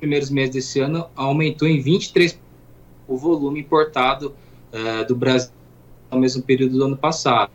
primeiros 0.00 0.28
meses 0.28 0.54
desse 0.54 0.80
ano 0.80 1.06
aumentou 1.14 1.68
em 1.68 1.82
23% 1.82 2.36
o 3.06 3.16
volume 3.16 3.60
importado 3.60 4.34
é, 4.72 5.04
do 5.04 5.14
Brasil 5.14 5.52
no 6.10 6.18
mesmo 6.18 6.42
período 6.42 6.78
do 6.78 6.84
ano 6.84 6.96
passado. 6.96 7.50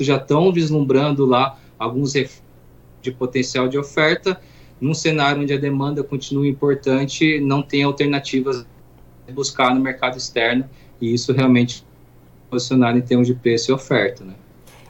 Já 0.00 0.16
estão 0.16 0.52
vislumbrando 0.52 1.26
lá 1.26 1.58
alguns 1.78 2.12
de 2.12 3.12
potencial 3.12 3.68
de 3.68 3.78
oferta, 3.78 4.40
num 4.80 4.94
cenário 4.94 5.42
onde 5.42 5.52
a 5.52 5.58
demanda 5.58 6.02
continua 6.02 6.46
importante, 6.46 7.40
não 7.40 7.62
tem 7.62 7.82
alternativas 7.82 8.66
a 9.28 9.32
buscar 9.32 9.74
no 9.74 9.80
mercado 9.80 10.16
externo, 10.16 10.68
e 11.00 11.12
isso 11.12 11.32
realmente 11.32 11.84
posicionar 12.50 12.96
em 12.96 13.00
termos 13.00 13.26
de 13.26 13.34
preço 13.34 13.70
e 13.70 13.74
oferta, 13.74 14.24
né? 14.24 14.34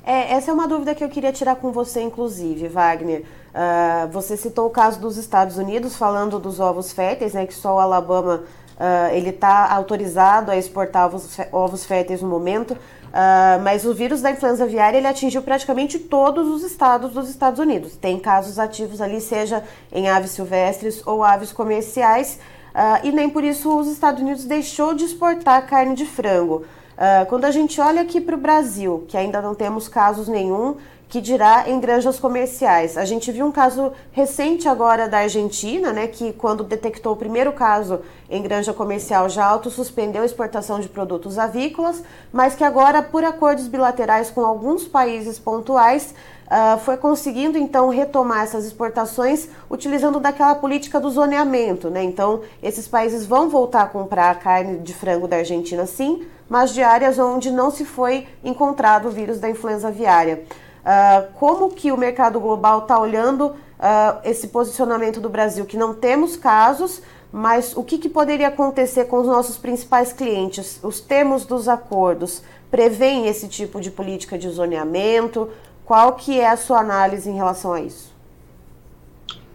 É, 0.06 0.34
essa 0.34 0.52
é 0.52 0.54
uma 0.54 0.68
dúvida 0.68 0.94
que 0.94 1.02
eu 1.02 1.08
queria 1.08 1.32
tirar 1.32 1.56
com 1.56 1.72
você, 1.72 2.00
inclusive, 2.00 2.68
Wagner. 2.68 3.24
Uh, 3.52 4.06
você 4.12 4.36
citou 4.36 4.68
o 4.68 4.70
caso 4.70 5.00
dos 5.00 5.16
Estados 5.16 5.58
Unidos, 5.58 5.96
falando 5.96 6.38
dos 6.38 6.60
ovos 6.60 6.92
férteis, 6.92 7.34
né, 7.34 7.44
que 7.44 7.52
só 7.52 7.74
o 7.74 7.78
Alabama 7.80 8.44
uh, 8.44 9.12
ele 9.12 9.30
está 9.30 9.68
autorizado 9.74 10.52
a 10.52 10.56
exportar 10.56 11.06
ovos, 11.06 11.36
ovos 11.50 11.84
férteis 11.84 12.22
no 12.22 12.28
momento, 12.28 12.74
uh, 12.74 13.60
mas 13.64 13.84
o 13.84 13.92
vírus 13.92 14.22
da 14.22 14.30
influenza 14.30 14.62
aviária 14.62 14.96
ele 14.96 15.08
atingiu 15.08 15.42
praticamente 15.42 15.98
todos 15.98 16.46
os 16.46 16.62
estados 16.62 17.10
dos 17.10 17.28
Estados 17.28 17.58
Unidos. 17.58 17.96
Tem 17.96 18.16
casos 18.16 18.60
ativos 18.60 19.00
ali, 19.00 19.20
seja 19.20 19.64
em 19.90 20.08
aves 20.08 20.30
silvestres 20.30 21.04
ou 21.04 21.24
aves 21.24 21.52
comerciais, 21.52 22.38
e 23.02 23.10
nem 23.10 23.30
por 23.30 23.42
isso 23.42 23.74
os 23.74 23.88
Estados 23.88 24.20
Unidos 24.20 24.44
deixou 24.44 24.92
de 24.92 25.06
exportar 25.06 25.66
carne 25.66 25.94
de 25.94 26.04
frango. 26.04 26.62
Uh, 26.96 27.26
quando 27.26 27.44
a 27.44 27.50
gente 27.50 27.80
olha 27.80 28.02
aqui 28.02 28.20
para 28.20 28.34
o 28.34 28.38
Brasil, 28.38 29.04
que 29.06 29.16
ainda 29.16 29.42
não 29.42 29.54
temos 29.54 29.86
casos 29.86 30.28
nenhum, 30.28 30.76
que 31.08 31.20
dirá 31.20 31.68
em 31.68 31.78
granjas 31.78 32.18
comerciais. 32.18 32.96
A 32.96 33.04
gente 33.04 33.30
viu 33.30 33.46
um 33.46 33.52
caso 33.52 33.92
recente 34.10 34.68
agora 34.68 35.08
da 35.08 35.18
Argentina, 35.18 35.92
né, 35.92 36.08
que 36.08 36.32
quando 36.32 36.64
detectou 36.64 37.12
o 37.12 37.16
primeiro 37.16 37.52
caso 37.52 38.00
em 38.28 38.42
granja 38.42 38.72
comercial 38.72 39.28
já 39.28 39.44
auto-suspendeu 39.44 40.22
a 40.22 40.26
exportação 40.26 40.80
de 40.80 40.88
produtos 40.88 41.38
avícolas, 41.38 42.02
mas 42.32 42.56
que 42.56 42.64
agora, 42.64 43.02
por 43.02 43.22
acordos 43.22 43.68
bilaterais 43.68 44.30
com 44.30 44.44
alguns 44.44 44.84
países 44.84 45.38
pontuais, 45.38 46.12
uh, 46.46 46.78
foi 46.80 46.96
conseguindo 46.96 47.56
então 47.56 47.88
retomar 47.88 48.42
essas 48.42 48.64
exportações 48.64 49.48
utilizando 49.70 50.18
daquela 50.18 50.56
política 50.56 50.98
do 50.98 51.08
zoneamento. 51.08 51.88
Né? 51.88 52.02
Então, 52.02 52.40
esses 52.60 52.88
países 52.88 53.24
vão 53.24 53.48
voltar 53.48 53.82
a 53.82 53.86
comprar 53.86 54.40
carne 54.40 54.78
de 54.78 54.92
frango 54.92 55.28
da 55.28 55.36
Argentina, 55.36 55.86
sim, 55.86 56.26
mas 56.48 56.72
de 56.72 56.82
áreas 56.82 57.18
onde 57.18 57.50
não 57.50 57.70
se 57.70 57.84
foi 57.84 58.26
encontrado 58.44 59.08
o 59.08 59.10
vírus 59.10 59.38
da 59.38 59.48
influenza 59.48 59.88
aviária. 59.88 60.44
Uh, 60.86 61.32
como 61.34 61.70
que 61.70 61.90
o 61.90 61.96
mercado 61.96 62.38
global 62.38 62.80
está 62.80 62.98
olhando 62.98 63.48
uh, 63.48 64.20
esse 64.24 64.48
posicionamento 64.48 65.20
do 65.20 65.28
Brasil, 65.28 65.64
que 65.64 65.76
não 65.76 65.92
temos 65.92 66.36
casos, 66.36 67.02
mas 67.32 67.76
o 67.76 67.82
que, 67.82 67.98
que, 67.98 68.08
poderia 68.08 68.48
acontecer 68.48 69.06
com 69.06 69.18
os 69.18 69.26
nossos 69.26 69.58
principais 69.58 70.12
clientes? 70.12 70.78
Os 70.82 71.00
termos 71.00 71.44
dos 71.44 71.68
acordos 71.68 72.42
prevêem 72.70 73.26
esse 73.26 73.48
tipo 73.48 73.80
de 73.80 73.90
política 73.90 74.38
de 74.38 74.48
zoneamento? 74.48 75.50
Qual 75.84 76.14
que 76.14 76.40
é 76.40 76.48
a 76.48 76.56
sua 76.56 76.78
análise 76.78 77.28
em 77.28 77.34
relação 77.34 77.72
a 77.72 77.80
isso? 77.80 78.15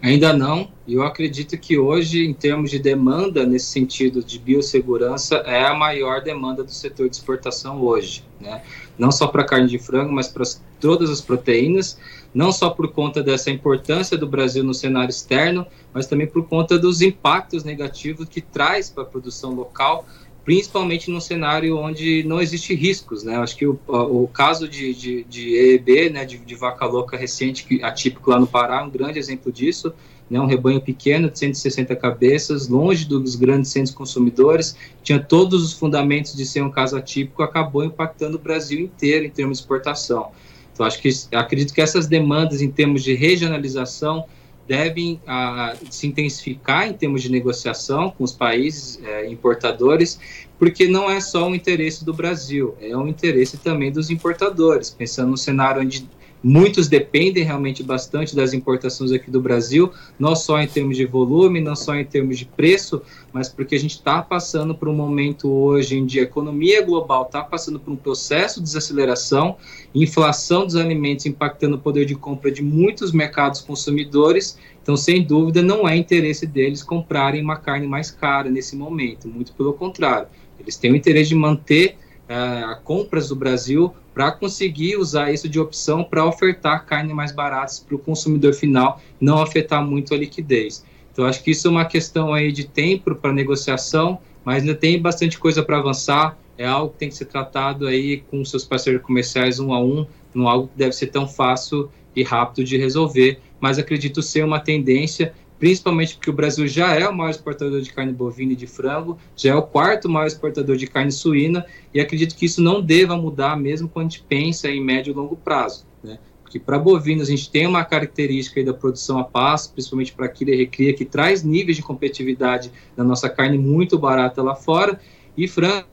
Ainda 0.02 0.34
não. 0.34 0.72
Eu 0.88 1.04
acredito 1.04 1.56
que 1.58 1.78
hoje, 1.78 2.26
em 2.26 2.34
termos 2.34 2.72
de 2.72 2.80
demanda, 2.80 3.46
nesse 3.46 3.68
sentido 3.68 4.24
de 4.24 4.40
biossegurança, 4.40 5.36
é 5.46 5.64
a 5.64 5.76
maior 5.76 6.22
demanda 6.22 6.64
do 6.64 6.72
setor 6.72 7.08
de 7.08 7.16
exportação 7.16 7.82
hoje. 7.82 8.24
Né? 8.40 8.64
Não 8.98 9.12
só 9.12 9.28
para 9.28 9.44
carne 9.44 9.68
de 9.68 9.78
frango, 9.78 10.12
mas 10.12 10.28
para 10.28 10.44
todas 10.80 11.12
as 11.12 11.22
proteínas, 11.22 12.00
não 12.34 12.52
só 12.52 12.72
por 12.72 12.92
conta 12.92 13.22
dessa 13.22 13.52
importância 13.52 14.18
do 14.18 14.28
Brasil 14.28 14.64
no 14.64 14.74
cenário 14.74 15.12
externo, 15.12 15.68
mas 15.94 16.08
também 16.08 16.26
por 16.26 16.48
conta 16.48 16.80
dos 16.80 17.02
impactos 17.02 17.64
negativos 17.64 18.28
que 18.28 18.42
traz 18.42 18.90
para 18.90 19.04
a 19.04 19.06
produção 19.06 19.54
local, 19.54 20.06
principalmente 20.44 21.12
num 21.12 21.20
cenário 21.20 21.78
onde 21.78 22.24
não 22.24 22.42
existe 22.42 22.74
riscos, 22.74 23.24
né? 23.24 23.38
Acho 23.38 23.56
que 23.56 23.66
o, 23.66 23.80
o 23.88 24.28
caso 24.28 24.68
de, 24.68 24.94
de, 24.94 25.24
de 25.24 25.56
EEB, 25.56 26.10
né, 26.10 26.26
de, 26.26 26.38
de, 26.38 26.56
vaca 26.56 26.86
louca 26.86 27.16
recente, 27.16 27.64
que, 27.64 27.84
atípico 27.84 28.30
lá 28.30 28.40
no 28.40 28.48
Pará, 28.48 28.80
é 28.80 28.84
um 28.84 28.90
grande 28.90 29.20
exemplo 29.20 29.52
disso, 29.52 29.94
né, 30.30 30.40
um 30.40 30.48
rebanho 30.48 30.82
pequeno 30.82 31.30
de 31.30 31.38
160 31.38 31.96
cabeças, 31.96 32.68
longe 32.68 33.06
dos 33.06 33.36
grandes 33.36 33.70
centros 33.70 33.94
consumidores, 33.94 34.76
tinha 35.04 35.20
todos 35.20 35.64
os 35.64 35.74
fundamentos 35.74 36.36
de 36.36 36.46
ser 36.46 36.64
um 36.64 36.72
caso 36.72 36.98
atípico, 36.98 37.44
acabou 37.44 37.84
impactando 37.84 38.38
o 38.38 38.40
Brasil 38.40 38.80
inteiro 38.80 39.26
em 39.26 39.30
termos 39.30 39.58
de 39.58 39.64
exportação. 39.64 40.32
Então, 40.74 40.86
acho 40.86 41.00
que 41.00 41.10
acredito 41.34 41.74
que 41.74 41.82
essas 41.82 42.08
demandas 42.08 42.62
em 42.62 42.72
termos 42.72 43.04
de 43.04 43.14
regionalização 43.14 44.26
devem 44.68 45.22
a, 45.28 45.76
se 45.90 46.08
intensificar 46.08 46.88
em 46.88 46.94
termos 46.94 47.22
de 47.22 47.32
negociação 47.32 48.12
com 48.12 48.24
os 48.24 48.32
países 48.32 49.00
é, 49.04 49.30
importadores, 49.30 50.20
porque 50.58 50.88
não 50.88 51.10
é 51.10 51.20
só 51.20 51.48
um 51.48 51.56
interesse 51.56 52.06
do 52.06 52.14
Brasil, 52.14 52.76
é 52.80 52.96
um 52.96 53.08
interesse 53.08 53.58
também 53.58 53.92
dos 53.92 54.10
importadores. 54.10 54.90
Pensando 54.90 55.32
no 55.32 55.38
cenário 55.38 55.82
onde 55.82 56.08
Muitos 56.44 56.88
dependem 56.88 57.44
realmente 57.44 57.84
bastante 57.84 58.36
das 58.36 58.52
importações 58.52 59.12
aqui 59.12 59.30
do 59.30 59.40
Brasil, 59.40 59.92
não 60.18 60.36
só 60.36 60.60
em 60.60 60.68
termos 60.68 60.98
de 60.98 61.06
volume, 61.06 61.62
não 61.62 61.76
só 61.76 61.94
em 61.96 62.04
termos 62.04 62.40
de 62.40 62.46
preço, 62.46 63.02
mas 63.32 63.48
porque 63.48 63.76
a 63.76 63.80
gente 63.80 63.92
está 63.92 64.22
passando 64.24 64.74
por 64.74 64.88
um 64.88 64.94
momento 64.94 65.52
hoje 65.52 65.98
em 65.98 66.08
que 66.08 66.20
a 66.20 66.24
economia 66.24 66.84
global 66.84 67.24
está 67.24 67.44
passando 67.44 67.80
por 67.80 67.92
um 67.92 67.96
processo 67.96 68.60
de 68.60 68.66
desaceleração, 68.66 69.56
inflação 69.94 70.66
dos 70.66 70.76
alimentos 70.76 71.28
impactando 71.28 71.76
o 71.76 71.80
poder 71.80 72.06
de 72.06 72.16
compra 72.16 72.52
de 72.52 72.64
muitos 72.64 73.12
mercados 73.12 73.62
consumidores. 73.62 74.58
Então, 74.82 74.98
sem 74.98 75.24
dúvida, 75.24 75.62
não 75.62 75.88
é 75.88 75.96
interesse 75.96 76.48
deles 76.48 76.82
comprarem 76.82 77.44
uma 77.44 77.56
carne 77.56 77.88
mais 77.88 78.10
cara 78.10 78.50
nesse 78.50 78.76
momento, 78.76 79.28
muito 79.28 79.54
pelo 79.54 79.74
contrário. 79.74 80.28
Eles 80.60 80.76
têm 80.76 80.92
o 80.92 80.96
interesse 80.96 81.30
de 81.30 81.36
manter 81.36 81.98
uh, 82.32 82.82
compras 82.84 83.28
do 83.30 83.36
Brasil 83.36 83.94
para 84.14 84.32
conseguir 84.32 84.98
usar 84.98 85.32
isso 85.32 85.50
de 85.50 85.60
opção 85.60 86.04
para 86.04 86.26
ofertar 86.26 86.86
carne 86.86 87.14
mais 87.14 87.32
baratas 87.32 87.80
para 87.80 87.96
o 87.96 88.00
consumidor 88.00 88.54
final, 88.54 89.02
não 89.20 89.42
afetar 89.42 89.86
muito 89.86 90.14
a 90.14 90.18
liquidez. 90.18 90.86
Então, 91.12 91.26
acho 91.26 91.44
que 91.44 91.52
isso 91.52 91.68
é 91.68 91.72
uma 91.72 91.86
questão 91.86 92.34
aí 92.34 92.52
de 92.52 92.66
tempo 92.66 93.14
para 93.16 93.34
negociação, 93.34 94.20
mas 94.46 94.64
ainda 94.64 94.76
tem 94.76 95.00
bastante 95.02 95.38
coisa 95.38 95.62
para 95.62 95.78
avançar. 95.78 96.38
É 96.58 96.66
algo 96.66 96.94
que 96.94 97.00
tem 97.00 97.10
que 97.10 97.16
ser 97.16 97.26
tratado 97.26 97.88
aí 97.88 98.24
com 98.30 98.44
seus 98.46 98.64
parceiros 98.64 99.02
comerciais 99.02 99.60
um 99.60 99.74
a 99.74 99.82
um, 99.82 100.06
não 100.34 100.48
algo 100.48 100.68
que 100.68 100.78
deve 100.78 100.94
ser 100.94 101.08
tão 101.08 101.28
fácil 101.28 101.90
e 102.16 102.24
rápido 102.24 102.64
de 102.64 102.78
resolver, 102.78 103.40
mas 103.60 103.78
acredito 103.80 104.22
ser 104.22 104.44
uma 104.44 104.60
tendência 104.60 105.34
principalmente 105.62 106.16
porque 106.16 106.32
o 106.32 106.34
Brasil 106.34 106.68
já 106.68 106.96
é 106.96 107.08
o 107.08 107.16
maior 107.16 107.30
exportador 107.30 107.82
de 107.82 107.94
carne 107.94 108.12
bovina 108.12 108.54
e 108.54 108.56
de 108.56 108.66
frango, 108.66 109.16
já 109.36 109.52
é 109.52 109.56
o 109.56 109.62
quarto 109.62 110.10
maior 110.10 110.26
exportador 110.26 110.76
de 110.76 110.88
carne 110.88 111.12
suína, 111.12 111.64
e 111.94 112.02
acredito 112.02 112.36
que 112.36 112.48
isso 112.48 112.60
não 112.64 112.82
deva 112.82 113.16
mudar 113.16 113.56
mesmo 113.56 113.88
quando 113.88 114.08
a 114.08 114.10
gente 114.10 114.26
pensa 114.28 114.68
em 114.72 114.84
médio 114.84 115.12
e 115.12 115.14
longo 115.14 115.36
prazo. 115.36 115.86
Né? 116.04 116.18
Porque 116.42 116.60
para 116.60 116.80
bovinos 116.80 117.28
a 117.28 117.30
gente 117.30 117.52
tem 117.52 117.68
uma 117.68 117.86
característica 117.86 118.64
da 118.64 118.74
produção 118.74 119.20
a 119.20 119.24
passo, 119.24 119.72
principalmente 119.72 120.14
para 120.14 120.26
aquilo 120.26 120.50
e 120.50 120.56
recria, 120.56 120.96
que 120.96 121.06
traz 121.06 121.44
níveis 121.44 121.78
de 121.78 121.84
competitividade 121.84 122.72
da 122.98 123.04
nossa 123.04 123.30
carne 123.30 123.60
muito 123.60 124.00
barata 124.00 124.42
lá 124.42 124.56
fora, 124.56 125.00
e 125.38 125.48
frango 125.48 125.86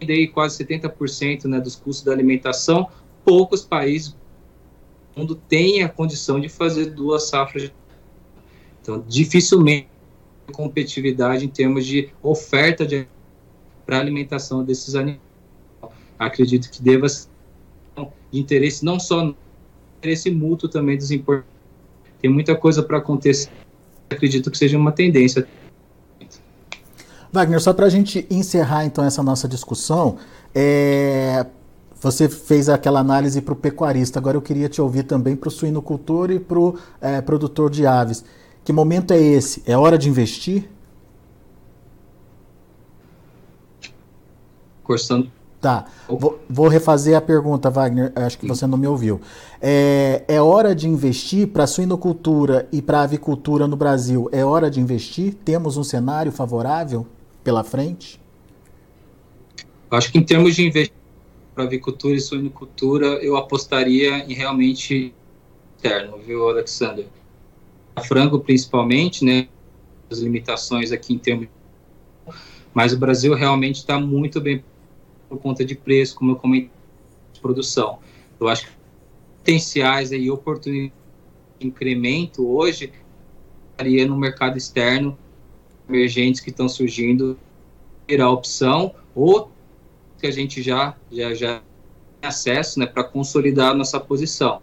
tem 0.00 0.26
quase 0.30 0.64
70% 0.64 1.44
né, 1.44 1.60
dos 1.60 1.76
custos 1.76 2.06
da 2.06 2.12
alimentação, 2.12 2.88
poucos 3.22 3.66
países 3.66 4.12
do 4.12 4.16
mundo 5.14 5.34
têm 5.46 5.82
a 5.82 5.90
condição 5.90 6.40
de 6.40 6.48
fazer 6.48 6.86
duas 6.86 7.28
safras 7.28 7.64
de 7.64 7.72
então, 8.88 9.04
dificilmente 9.06 9.86
competitividade 10.50 11.44
em 11.44 11.48
termos 11.48 11.84
de 11.84 12.08
oferta 12.22 12.86
de 12.86 13.06
para 13.84 14.00
alimentação 14.00 14.64
desses 14.64 14.94
animais. 14.94 15.20
Acredito 16.18 16.70
que 16.70 16.80
deva 16.82 17.06
ser 17.06 17.28
de 18.32 18.40
interesse 18.40 18.82
não 18.82 18.98
só 18.98 19.34
interesse 19.98 20.30
mútuo 20.30 20.68
também 20.68 20.96
dos 20.96 21.10
importadores. 21.10 21.52
Tem 22.20 22.30
muita 22.30 22.56
coisa 22.56 22.82
para 22.82 22.96
acontecer. 22.96 23.50
Acredito 24.08 24.50
que 24.50 24.56
seja 24.56 24.78
uma 24.78 24.90
tendência. 24.90 25.46
Wagner, 27.30 27.60
só 27.60 27.74
para 27.74 27.86
a 27.86 27.90
gente 27.90 28.26
encerrar 28.30 28.86
então 28.86 29.04
essa 29.04 29.22
nossa 29.22 29.46
discussão, 29.46 30.16
é, 30.54 31.44
você 32.00 32.26
fez 32.26 32.70
aquela 32.70 33.00
análise 33.00 33.42
para 33.42 33.52
o 33.52 33.56
pecuarista, 33.56 34.18
agora 34.18 34.36
eu 34.36 34.42
queria 34.42 34.68
te 34.68 34.80
ouvir 34.80 35.02
também 35.02 35.36
para 35.36 35.48
o 35.48 35.50
suinocultor 35.50 36.30
e 36.30 36.38
para 36.38 36.58
o 36.58 36.78
é, 37.02 37.20
produtor 37.20 37.70
de 37.70 37.86
aves. 37.86 38.24
Que 38.68 38.72
momento 38.74 39.14
é 39.14 39.18
esse? 39.18 39.62
É 39.64 39.78
hora 39.78 39.96
de 39.96 40.10
investir? 40.10 40.68
Cursando. 44.84 45.32
Tá, 45.58 45.86
vou, 46.06 46.38
vou, 46.46 46.68
refazer 46.68 47.16
a 47.16 47.20
pergunta, 47.22 47.70
Wagner, 47.70 48.12
acho 48.14 48.38
que 48.38 48.46
você 48.46 48.66
não 48.66 48.76
me 48.76 48.86
ouviu. 48.86 49.22
É, 49.58 50.22
é 50.28 50.42
hora 50.42 50.74
de 50.74 50.86
investir 50.86 51.48
para 51.48 51.64
a 51.64 51.66
suinocultura 51.66 52.68
e 52.70 52.82
para 52.82 52.98
a 52.98 53.04
avicultura 53.04 53.66
no 53.66 53.74
Brasil? 53.74 54.28
É 54.32 54.44
hora 54.44 54.70
de 54.70 54.80
investir? 54.80 55.32
Temos 55.32 55.78
um 55.78 55.82
cenário 55.82 56.30
favorável 56.30 57.06
pela 57.42 57.64
frente? 57.64 58.20
Acho 59.90 60.12
que 60.12 60.18
em 60.18 60.22
termos 60.22 60.54
de 60.54 60.66
investimento 60.66 61.02
para 61.54 61.64
avicultura 61.64 62.16
e 62.16 62.20
suinocultura, 62.20 63.06
eu 63.24 63.34
apostaria 63.34 64.18
em 64.30 64.34
realmente 64.34 65.14
interno, 65.78 66.18
viu, 66.18 66.46
Alexander? 66.50 67.06
Frango, 67.98 68.40
principalmente, 68.40 69.24
né? 69.24 69.48
As 70.10 70.18
limitações 70.18 70.92
aqui 70.92 71.14
em 71.14 71.18
termos. 71.18 71.48
Mas 72.72 72.92
o 72.92 72.98
Brasil 72.98 73.34
realmente 73.34 73.76
está 73.76 73.98
muito 73.98 74.40
bem 74.40 74.64
por 75.28 75.38
conta 75.38 75.64
de 75.64 75.74
preço, 75.74 76.14
como 76.16 76.32
eu 76.32 76.36
comentei, 76.36 76.70
de 77.32 77.40
produção. 77.40 77.98
Eu 78.40 78.48
acho 78.48 78.66
que 78.66 78.72
potenciais 79.48 80.12
e 80.12 80.30
oportunidades 80.30 80.92
de 81.58 81.66
incremento 81.66 82.46
hoje 82.46 82.92
estaria 83.70 84.06
no 84.06 84.16
mercado 84.16 84.58
externo, 84.58 85.16
emergentes 85.88 86.40
que 86.40 86.50
estão 86.50 86.68
surgindo, 86.68 87.38
ter 88.06 88.20
a 88.20 88.30
opção 88.30 88.94
ou 89.14 89.50
que 90.20 90.26
a 90.26 90.30
gente 90.30 90.62
já 90.62 90.94
já 91.10 91.32
já 91.34 91.62
tem 92.20 92.28
acesso, 92.28 92.78
né, 92.78 92.86
para 92.86 93.04
consolidar 93.04 93.74
nossa 93.74 93.98
posição. 93.98 94.60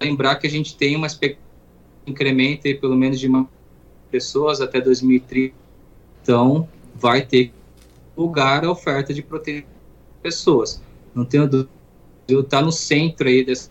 Lembrar 0.00 0.36
que 0.36 0.46
a 0.46 0.50
gente 0.50 0.76
tem 0.76 0.96
uma 0.96 1.06
expectativa 1.06 1.49
incremento 2.10 2.66
aí, 2.66 2.74
pelo 2.74 2.96
menos 2.96 3.18
de 3.18 3.26
uma 3.26 3.48
pessoas 4.10 4.60
até 4.60 4.80
2030. 4.80 5.54
Então, 6.22 6.68
vai 6.94 7.22
ter 7.22 7.52
lugar 8.16 8.64
a 8.64 8.70
oferta 8.70 9.14
de 9.14 9.22
proteína 9.22 9.66
pessoas. 10.22 10.82
Não 11.14 11.24
tenho 11.24 11.48
dúvida. 11.48 11.70
Está 12.28 12.60
no 12.62 12.70
centro 12.70 13.26
aí 13.26 13.44
desse, 13.44 13.70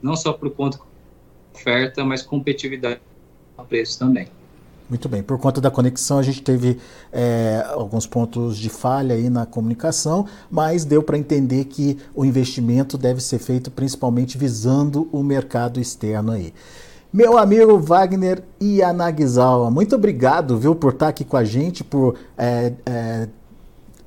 não 0.00 0.14
só 0.14 0.32
por 0.32 0.50
conta 0.50 0.78
oferta, 1.52 2.04
mas 2.04 2.22
competitividade 2.22 3.00
a 3.58 3.64
preço 3.64 3.98
também. 3.98 4.28
Muito 4.88 5.08
bem. 5.08 5.22
Por 5.22 5.38
conta 5.38 5.60
da 5.60 5.70
conexão, 5.70 6.18
a 6.18 6.22
gente 6.22 6.42
teve 6.42 6.78
é, 7.12 7.64
alguns 7.68 8.06
pontos 8.06 8.58
de 8.58 8.68
falha 8.68 9.14
aí 9.14 9.30
na 9.30 9.46
comunicação, 9.46 10.26
mas 10.50 10.84
deu 10.84 11.00
para 11.00 11.16
entender 11.16 11.66
que 11.66 11.96
o 12.12 12.24
investimento 12.24 12.98
deve 12.98 13.20
ser 13.20 13.38
feito 13.38 13.70
principalmente 13.70 14.36
visando 14.36 15.08
o 15.12 15.22
mercado 15.22 15.80
externo 15.80 16.32
aí. 16.32 16.52
Meu 17.12 17.36
amigo 17.36 17.76
Wagner 17.76 18.44
Yanagisawa, 18.62 19.68
muito 19.68 19.96
obrigado, 19.96 20.56
viu, 20.56 20.76
por 20.76 20.92
estar 20.92 21.08
aqui 21.08 21.24
com 21.24 21.36
a 21.36 21.42
gente, 21.42 21.82
por 21.82 22.14
é, 22.38 22.72
é, 22.86 23.28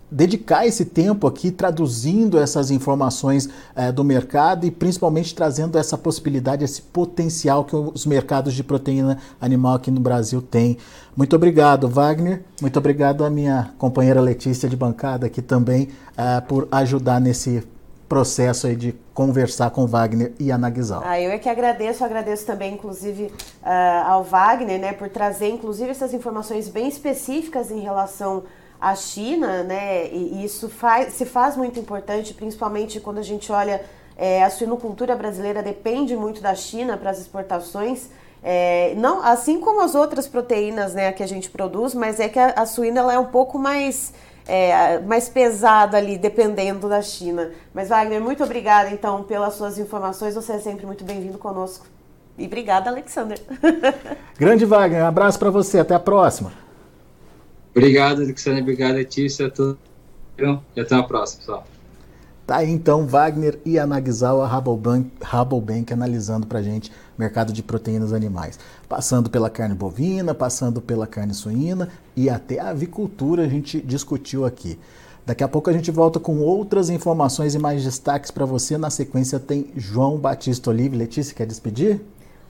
dedicar 0.09 0.65
esse 0.65 0.85
tempo 0.85 1.27
aqui 1.27 1.51
traduzindo 1.51 2.39
essas 2.39 2.71
informações 2.71 3.49
é, 3.75 3.91
do 3.91 4.05
mercado 4.05 4.65
e 4.65 4.71
principalmente 4.71 5.35
trazendo 5.35 5.77
essa 5.77 5.97
possibilidade, 5.97 6.63
esse 6.63 6.81
potencial 6.81 7.65
que 7.65 7.75
os 7.75 8.05
mercados 8.05 8.53
de 8.53 8.63
proteína 8.63 9.17
animal 9.41 9.75
aqui 9.75 9.91
no 9.91 9.99
Brasil 9.99 10.41
têm. 10.41 10.77
Muito 11.13 11.35
obrigado, 11.35 11.89
Wagner. 11.89 12.45
Muito 12.61 12.79
obrigado 12.79 13.25
à 13.25 13.29
minha 13.29 13.73
companheira 13.77 14.21
Letícia 14.21 14.69
de 14.69 14.77
bancada 14.77 15.25
aqui 15.25 15.41
também 15.41 15.89
é, 16.15 16.39
por 16.39 16.69
ajudar 16.71 17.19
nesse 17.19 17.63
processo 18.07 18.67
aí 18.67 18.75
de 18.75 18.93
conversar 19.13 19.69
com 19.71 19.85
Wagner 19.85 20.33
e 20.39 20.51
a 20.51 20.57
Nagizal. 20.57 21.01
Ah, 21.05 21.19
eu 21.19 21.31
é 21.31 21.37
que 21.37 21.49
agradeço, 21.49 22.03
agradeço 22.03 22.45
também, 22.45 22.73
inclusive, 22.73 23.25
uh, 23.25 24.07
ao 24.07 24.23
Wagner, 24.23 24.79
né, 24.79 24.93
por 24.93 25.09
trazer, 25.09 25.49
inclusive, 25.49 25.91
essas 25.91 26.13
informações 26.13 26.69
bem 26.69 26.87
específicas 26.87 27.71
em 27.71 27.79
relação 27.79 28.43
a 28.79 28.95
China, 28.95 29.63
né, 29.63 30.07
e 30.07 30.43
isso 30.43 30.67
faz, 30.67 31.13
se 31.13 31.25
faz 31.25 31.55
muito 31.55 31.79
importante, 31.79 32.33
principalmente 32.33 32.99
quando 32.99 33.17
a 33.17 33.23
gente 33.23 33.51
olha 33.51 33.81
é, 34.17 34.43
a 34.43 34.49
suinocultura 34.49 35.15
brasileira 35.15 35.63
depende 35.63 36.15
muito 36.15 36.41
da 36.41 36.53
China 36.55 36.97
para 36.97 37.09
as 37.09 37.19
exportações. 37.19 38.09
É, 38.43 38.93
não, 38.95 39.23
assim 39.23 39.59
como 39.59 39.81
as 39.81 39.95
outras 39.95 40.27
proteínas 40.27 40.93
né, 40.93 41.11
que 41.11 41.23
a 41.23 41.27
gente 41.27 41.49
produz, 41.49 41.93
mas 41.93 42.19
é 42.19 42.27
que 42.27 42.37
a, 42.37 42.47
a 42.57 42.65
suína 42.65 42.99
ela 42.99 43.13
é 43.13 43.19
um 43.19 43.25
pouco 43.25 43.57
mais, 43.57 44.13
é, 44.47 44.99
mais 44.99 45.29
pesada 45.29 45.97
ali, 45.97 46.17
dependendo 46.17 46.89
da 46.89 47.01
China. 47.01 47.51
Mas, 47.73 47.89
Wagner, 47.89 48.21
muito 48.21 48.43
obrigada, 48.43 48.89
então, 48.89 49.23
pelas 49.23 49.53
suas 49.55 49.77
informações. 49.77 50.35
Você 50.35 50.53
é 50.53 50.59
sempre 50.59 50.85
muito 50.85 51.03
bem-vindo 51.03 51.37
conosco. 51.37 51.85
E 52.37 52.45
obrigada, 52.45 52.89
Alexander. 52.89 53.39
Grande 54.37 54.65
Wagner, 54.65 55.03
um 55.03 55.07
abraço 55.07 55.39
para 55.39 55.49
você. 55.49 55.79
Até 55.79 55.93
a 55.95 55.99
próxima. 55.99 56.51
Obrigado, 57.71 58.21
Alexandre. 58.21 58.61
Obrigado, 58.61 58.95
Letícia. 58.95 59.49
Tudo... 59.49 59.77
E 60.75 60.81
até 60.81 60.95
a 60.95 61.03
próxima, 61.03 61.39
pessoal. 61.39 61.67
Tá 62.45 62.57
aí 62.57 62.69
então 62.69 63.07
Wagner 63.07 63.57
e 63.63 63.79
a 63.79 63.87
Nagzawa 63.87 64.45
Rabobank, 64.45 65.09
Rabobank 65.21 65.93
analisando 65.93 66.45
pra 66.45 66.61
gente 66.61 66.91
mercado 67.17 67.53
de 67.53 67.63
proteínas 67.63 68.11
animais. 68.11 68.59
Passando 68.89 69.29
pela 69.29 69.49
carne 69.49 69.73
bovina, 69.73 70.33
passando 70.33 70.81
pela 70.81 71.07
carne 71.07 71.33
suína 71.33 71.87
e 72.17 72.29
até 72.29 72.59
a 72.59 72.69
avicultura 72.69 73.43
a 73.43 73.47
gente 73.47 73.79
discutiu 73.79 74.45
aqui. 74.45 74.77
Daqui 75.25 75.41
a 75.41 75.47
pouco 75.47 75.69
a 75.69 75.73
gente 75.73 75.89
volta 75.89 76.19
com 76.19 76.39
outras 76.39 76.89
informações 76.89 77.55
e 77.55 77.59
mais 77.59 77.81
destaques 77.81 78.29
para 78.29 78.45
você. 78.45 78.77
Na 78.77 78.89
sequência 78.89 79.39
tem 79.39 79.67
João 79.77 80.17
Batista 80.17 80.69
Olive. 80.69 80.97
Letícia, 80.97 81.33
quer 81.33 81.47
despedir? 81.47 82.01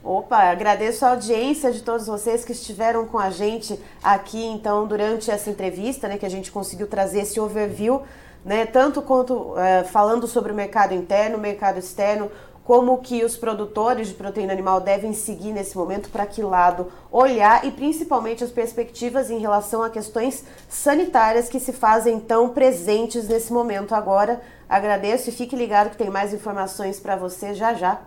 Opa, 0.03 0.37
agradeço 0.37 1.05
a 1.05 1.11
audiência 1.11 1.71
de 1.71 1.81
todos 1.81 2.07
vocês 2.07 2.43
que 2.43 2.51
estiveram 2.51 3.05
com 3.05 3.17
a 3.17 3.29
gente 3.29 3.79
aqui, 4.03 4.43
então, 4.43 4.85
durante 4.85 5.31
essa 5.31 5.49
entrevista, 5.49 6.09
né, 6.09 6.17
que 6.17 6.25
a 6.25 6.29
gente 6.29 6.51
conseguiu 6.51 6.87
trazer 6.87 7.21
esse 7.21 7.39
overview, 7.39 8.01
né, 8.43 8.65
tanto 8.65 9.01
quanto 9.01 9.57
é, 9.57 9.83
falando 9.83 10.27
sobre 10.27 10.51
o 10.51 10.55
mercado 10.55 10.93
interno, 10.93 11.37
mercado 11.37 11.79
externo, 11.79 12.29
como 12.63 12.99
que 12.99 13.23
os 13.23 13.35
produtores 13.35 14.07
de 14.07 14.13
proteína 14.13 14.53
animal 14.53 14.79
devem 14.79 15.13
seguir 15.13 15.51
nesse 15.51 15.75
momento, 15.75 16.09
para 16.09 16.25
que 16.25 16.41
lado 16.41 16.87
olhar 17.11 17.65
e 17.65 17.71
principalmente 17.71 18.43
as 18.43 18.51
perspectivas 18.51 19.29
em 19.29 19.37
relação 19.37 19.83
a 19.83 19.89
questões 19.89 20.45
sanitárias 20.69 21.49
que 21.49 21.59
se 21.59 21.73
fazem 21.73 22.19
tão 22.19 22.49
presentes 22.49 23.27
nesse 23.27 23.51
momento 23.51 23.93
agora. 23.93 24.41
Agradeço 24.69 25.29
e 25.29 25.33
fique 25.33 25.55
ligado 25.55 25.89
que 25.89 25.97
tem 25.97 26.09
mais 26.09 26.33
informações 26.33 26.99
para 26.99 27.17
você 27.17 27.53
já 27.53 27.73
já. 27.73 27.99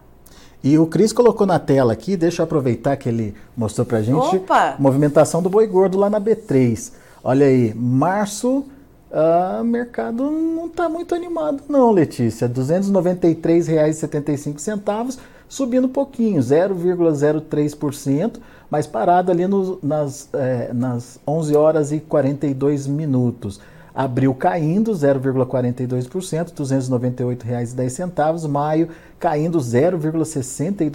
E 0.64 0.78
o 0.78 0.87
Cris 0.87 1.12
colocou 1.12 1.47
na 1.47 1.59
tela 1.59 1.93
aqui, 1.93 2.16
deixa 2.16 2.41
eu 2.41 2.45
aproveitar 2.45 2.97
que 2.97 3.09
ele 3.09 3.37
mostrou 3.57 3.87
pra 3.87 4.01
gente, 4.01 4.37
Opa! 4.37 4.74
movimentação 4.78 5.43
do 5.43 5.51
boi 5.51 5.66
gordo 5.66 5.99
lá 5.99 6.09
na 6.09 6.20
B3. 6.20 6.93
Olha 7.22 7.47
aí, 7.47 7.74
março, 7.74 8.64
o 9.11 9.61
uh, 9.61 9.64
mercado 9.64 10.30
não 10.30 10.66
está 10.66 10.88
muito 10.88 11.12
animado 11.14 11.62
não, 11.68 11.92
Letícia. 11.92 12.48
R$ 12.48 12.54
293,75, 12.54 15.18
subindo 15.48 15.86
um 15.86 15.90
pouquinho, 15.90 16.40
0,03%, 16.40 18.40
mas 18.68 18.84
parado 18.86 19.30
ali 19.30 19.46
no, 19.46 19.78
nas, 19.82 20.28
é, 20.32 20.72
nas 20.72 21.20
11 21.26 21.54
horas 21.54 21.92
e 21.92 22.00
42 22.00 22.88
minutos. 22.88 23.61
Abril 23.94 24.34
caindo 24.34 24.92
0,42%, 24.92 26.48
R$ 26.48 26.54
298,10. 26.54 28.48
Maio 28.48 28.88
caindo 29.18 29.59
0,62%, 29.59 30.80
R$ 30.82 30.90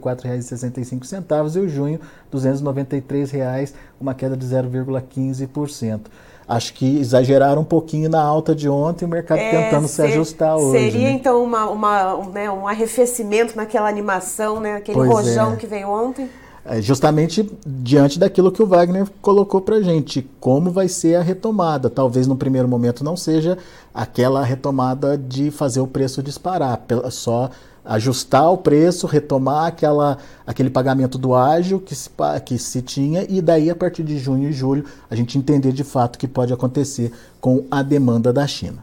294,65. 0.00 1.56
E 1.56 1.58
o 1.58 1.68
junho, 1.68 2.00
R$ 2.32 2.38
293,00, 2.38 3.74
uma 4.00 4.14
queda 4.14 4.34
de 4.36 4.46
0,15% 4.46 6.00
acho 6.48 6.74
que 6.74 6.98
exageraram 6.98 7.62
um 7.62 7.64
pouquinho 7.64 8.08
na 8.08 8.22
alta 8.22 8.54
de 8.54 8.68
ontem, 8.68 9.04
o 9.04 9.08
mercado 9.08 9.38
é, 9.38 9.50
tentando 9.50 9.88
ser, 9.88 10.06
se 10.08 10.12
ajustar 10.12 10.56
hoje. 10.56 10.78
Seria 10.78 11.08
né? 11.08 11.12
então 11.12 11.42
uma, 11.42 11.66
uma, 11.66 12.14
um, 12.16 12.30
né, 12.30 12.50
um 12.50 12.66
arrefecimento 12.66 13.56
naquela 13.56 13.88
animação, 13.88 14.60
né, 14.60 14.74
aquele 14.74 14.98
pois 14.98 15.10
rojão 15.10 15.54
é. 15.54 15.56
que 15.56 15.66
veio 15.66 15.88
ontem? 15.88 16.28
É 16.68 16.82
justamente 16.82 17.48
diante 17.64 18.18
daquilo 18.18 18.50
que 18.50 18.60
o 18.60 18.66
Wagner 18.66 19.06
colocou 19.22 19.60
para 19.60 19.80
gente, 19.80 20.28
como 20.40 20.70
vai 20.70 20.88
ser 20.88 21.14
a 21.14 21.22
retomada. 21.22 21.88
Talvez 21.88 22.26
no 22.26 22.34
primeiro 22.34 22.66
momento 22.66 23.04
não 23.04 23.16
seja 23.16 23.56
aquela 23.94 24.42
retomada 24.42 25.16
de 25.16 25.52
fazer 25.52 25.78
o 25.78 25.86
preço 25.86 26.24
disparar, 26.24 26.84
só 27.10 27.50
ajustar 27.86 28.50
o 28.50 28.58
preço, 28.58 29.06
retomar 29.06 29.66
aquela, 29.66 30.18
aquele 30.46 30.68
pagamento 30.68 31.16
do 31.16 31.34
ágil 31.34 31.80
que 31.80 31.94
se, 31.94 32.10
que 32.44 32.58
se 32.58 32.82
tinha 32.82 33.24
e 33.28 33.40
daí 33.40 33.70
a 33.70 33.76
partir 33.76 34.02
de 34.02 34.18
junho 34.18 34.50
e 34.50 34.52
julho 34.52 34.84
a 35.08 35.14
gente 35.14 35.38
entender 35.38 35.72
de 35.72 35.84
fato 35.84 36.16
o 36.16 36.18
que 36.18 36.28
pode 36.28 36.52
acontecer 36.52 37.12
com 37.40 37.64
a 37.70 37.82
demanda 37.82 38.32
da 38.32 38.46
China. 38.46 38.82